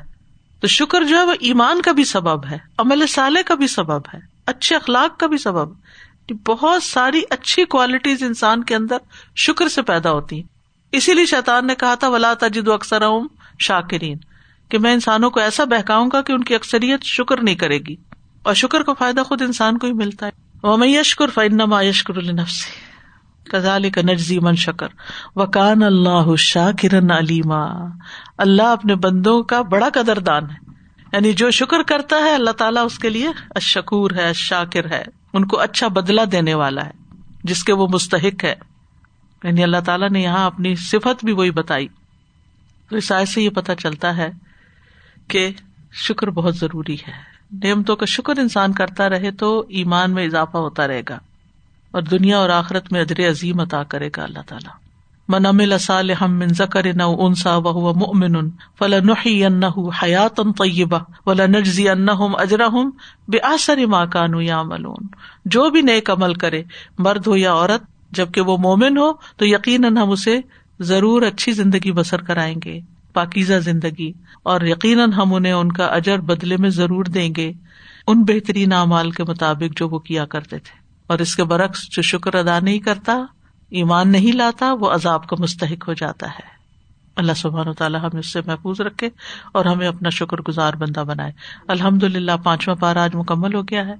تو 0.60 0.66
شکر 0.66 1.02
جو 1.02 1.16
ہے 1.18 1.22
وہ 1.22 1.32
ایمان 1.40 1.82
کا 1.82 1.92
بھی 1.92 2.04
سبب 2.04 2.46
ہے، 2.46 2.58
عمل 2.78 3.06
سالے 3.06 3.42
کا 3.42 3.54
بھی 3.54 3.66
سبب 3.66 4.00
ہے، 4.14 4.18
اچھے 4.46 4.76
اخلاق 4.76 5.20
کا 5.20 5.26
بھی 5.26 5.38
سبب 5.38 5.68
بہت 6.46 6.82
ساری 6.82 7.22
اچھی 7.30 7.64
کوالٹیز 7.64 8.22
انسان 8.22 8.64
کے 8.64 8.74
اندر 8.74 8.96
شکر 9.36 9.68
سے 9.68 9.82
پیدا 9.82 10.12
ہوتی 10.12 10.36
ہیں۔ 10.36 10.42
اسی 10.92 11.14
لیے 11.14 11.26
شیطان 11.26 11.66
نے 11.66 11.74
کہا 11.74 11.94
تھا، 11.94 12.08
ولا 12.08 12.34
تجد 12.34 12.68
اکثر 12.68 13.02
شاکرین 13.58 14.18
کہ 14.68 14.78
میں 14.78 14.92
انسانوں 14.92 15.30
کو 15.30 15.40
ایسا 15.40 15.64
بہکاؤں 15.64 16.10
گا 16.12 16.22
کہ 16.22 16.32
ان 16.32 16.44
کی 16.44 16.54
اکثریت 16.54 17.02
شکر 17.02 17.42
نہیں 17.42 17.54
کرے 17.54 17.78
گی۔ 17.78 17.96
اور 18.46 18.54
شکر 18.54 18.82
کا 18.82 18.92
فائدہ 18.92 19.20
خود 19.22 19.42
انسان 19.42 19.78
کو 19.78 19.86
ہی 19.86 19.92
ملتا 19.92 20.26
ہے۔ 20.26 20.30
وہ 20.62 20.76
میں 20.76 20.88
یشکر 20.88 21.30
فنما 21.30 21.82
یشکر 21.82 22.16
النفسی 22.16 22.70
کزال 23.50 23.90
کا 23.90 24.00
نجزی 24.00 24.38
من 24.38 24.54
شکر 24.54 24.88
وکان 25.36 25.82
اللہ 25.82 26.36
شاہ 26.36 26.72
کرن 26.82 27.10
علیما 27.10 27.88
اللہ 28.38 28.62
اپنے 28.62 28.94
بندوں 28.94 29.42
کا 29.42 29.62
بڑا 29.62 29.88
قدر 29.94 30.18
دان 30.18 30.50
ہے۔ 30.50 30.56
یعنی 31.12 31.32
جو 31.32 31.50
شکر 31.50 31.82
کرتا 31.82 32.16
ہے، 32.16 32.34
اللہ 32.34 32.50
تعالیٰ 32.50 32.84
اس 32.84 32.98
کے 32.98 33.08
لیے 33.08 33.28
اشکور 33.54 34.10
ہے 34.10 34.32
شاکر 34.34 34.90
ہے۔ 34.90 35.04
ان 35.32 35.46
کو 35.46 35.60
اچھا 35.60 35.88
بدلا 35.88 36.22
دینے 36.32 36.54
والا 36.54 36.86
ہے، 36.86 36.90
جس 37.44 37.64
کے 37.64 37.72
وہ 37.72 37.86
مستحق 37.92 38.44
ہے۔ 38.44 38.54
یعنی 39.44 39.62
اللہ 39.62 39.80
تعالیٰ 39.86 40.10
نے 40.10 40.20
یہاں 40.20 40.46
اپنی 40.46 40.74
صفت 40.74 41.24
بھی 41.24 41.32
وہی 41.32 41.50
بتائی۔ 41.50 41.88
تو 42.88 42.96
اس 42.96 43.12
آئے 43.12 43.24
سے 43.24 43.42
یہ 43.42 43.50
پتا 43.50 43.74
چلتا 43.74 44.16
ہے 44.16 44.30
کہ 45.28 45.50
شکر 45.92 46.30
بہت 46.30 46.56
ضروری 46.56 46.94
ہے۔ 46.94 47.35
نعمتوں 47.52 47.96
کا 47.96 48.06
شکر 48.06 48.38
انسان 48.38 48.72
کرتا 48.72 49.08
رہے 49.08 49.30
تو 49.30 49.64
ایمان 49.68 50.10
میں 50.10 50.26
اضافہ 50.26 50.58
ہوتا 50.58 50.88
رہے 50.88 51.02
گا 51.08 51.18
اور 51.90 52.02
دنیا 52.02 52.38
اور 52.38 52.50
آخرت 52.50 52.92
میں 52.92 53.00
ادر 53.00 53.30
عظیم 53.30 53.60
عطا 53.60 53.82
کرے 53.82 54.10
گا 54.16 54.22
اللہ 54.22 54.38
تعالیٰ۔ 54.46 54.72
من 55.28 55.46
امل 55.46 55.72
اصال 55.72 56.10
من 56.20 56.46
ذکر 56.46 56.86
نو 56.94 57.26
انسا 57.26 57.56
وہ 57.56 57.94
مؤمن 57.94 58.50
فلاں 58.78 59.86
حیات 60.02 60.36
طیبہ 60.36 60.98
ولا 61.26 61.46
نجزی 61.46 61.88
ان 61.88 62.08
اجرہم 62.38 62.90
بے 63.28 63.38
آسر 63.42 63.86
ماں 63.86 64.06
کانو 64.06 64.40
یا 64.40 64.62
ملون 64.62 65.06
جو 65.44 65.70
بھی 65.70 65.80
نیک 65.80 66.10
عمل 66.10 66.34
کرے، 66.34 66.62
مرد 66.98 67.26
ہو 67.26 67.36
یا 67.36 67.52
عورت، 67.52 68.12
جبکہ 68.12 68.40
وہ 68.40 68.56
مومن 68.56 68.98
ہو، 68.98 69.12
تو 69.36 69.46
یقیناً 69.46 69.96
ہم 69.96 70.10
اسے 70.10 70.40
ضرور 70.80 71.22
اچھی 71.22 71.52
زندگی 71.52 71.92
بسر 71.92 72.22
کرائیں 72.22 72.54
گے۔ 72.64 72.80
پاکیزہ 73.16 73.54
زندگی 73.54 74.12
اور 74.42 74.60
یقیناً 74.60 75.12
ہم 75.12 75.34
انہیں 75.34 75.52
ان 75.52 75.72
کا 75.72 75.86
اجر 75.86 76.18
بدلے 76.18 76.56
میں 76.56 76.70
ضرور 76.70 77.04
دیں 77.04 77.34
گے 77.36 77.52
ان 78.06 78.24
بہترین 78.24 78.72
اعمال 78.72 79.10
کے 79.10 79.24
مطابق 79.24 79.78
جو 79.78 79.88
وہ 79.88 79.98
کیا 79.98 80.26
کرتے 80.26 80.58
تھے۔ 80.58 80.78
اور 81.06 81.18
اس 81.18 81.36
کے 81.36 81.44
برعکس 81.44 81.88
جو 81.90 82.02
شکر 82.02 82.34
ادا 82.34 82.58
نہیں 82.60 82.78
کرتا، 82.78 83.24
ایمان 83.70 84.08
نہیں 84.08 84.32
لاتا، 84.32 84.72
وہ 84.80 84.90
عذاب 84.90 85.26
کا 85.26 85.36
مستحق 85.38 85.88
ہو 85.88 85.92
جاتا 85.92 86.26
ہے۔ 86.26 86.55
اللہ 87.16 87.32
سبحان 87.32 87.68
و 87.68 87.72
تعالیٰ 87.72 88.00
ہمیں 88.00 88.18
اس 88.18 88.32
سے 88.32 88.40
محفوظ 88.46 88.80
رکھے 88.80 89.08
اور 89.52 89.64
ہمیں 89.64 89.88
اپنا 89.88 90.08
شکر 90.08 90.36
گزار 90.48 90.74
بندہ 90.74 91.00
بنائے۔ 91.00 91.32
الحمد 91.68 92.02
للہ 92.02 92.32
پانچواں 92.44 92.76
پارا 92.76 93.04
آج 93.04 93.14
مکمل 93.14 93.54
ہو 93.54 93.62
گیا 93.62 93.86
ہے۔ 93.86 93.94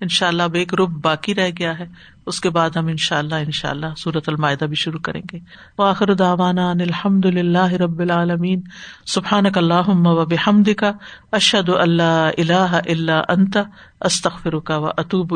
ان 0.00 0.08
شاء 0.08 0.26
اللہ 0.26 0.42
اب 0.42 0.54
ایک 0.54 0.74
روپ 0.74 0.90
باقی 0.90 1.34
رہ 1.34 1.48
گیا 1.58 1.78
ہے۔ 1.78 1.86
اس 2.26 2.40
کے 2.40 2.50
بعد 2.50 2.70
ہم 2.76 2.86
ان 2.86 2.96
شاء 2.96 3.18
اللہ 3.18 3.34
ان 3.34 3.50
شاء 3.50 3.70
اللہ 3.70 3.86
سورت 3.96 4.28
المائدہ 4.28 4.64
بھی 4.64 4.76
شروع 4.76 5.00
کریں 5.00 5.20
گے۔ 5.32 5.38
آخر 5.78 6.14
داوانا 6.14 6.70
الحمد 6.70 7.26
للہ 7.26 7.72
رب 7.72 7.98
العالمین۔ 7.98 8.60
سبحان 9.06 9.44
اللہ 9.54 9.88
و 9.88 10.24
بحمد 10.24 10.68
کا 10.76 10.92
اشد 11.32 11.68
اللہ 11.68 12.30
اللہ 12.38 12.80
اللہ 12.86 13.22
انت 13.28 13.56
استخر 14.00 14.58
کا 14.58 14.76
و 14.76 14.86
اطوب 14.86 15.34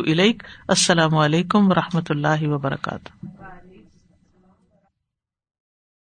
السلام 0.68 1.16
علیکم 1.16 1.70
و 1.70 1.74
رحمۃ 1.74 2.06
اللہ 2.08 2.48
وبرکاتہ۔ 2.48 3.43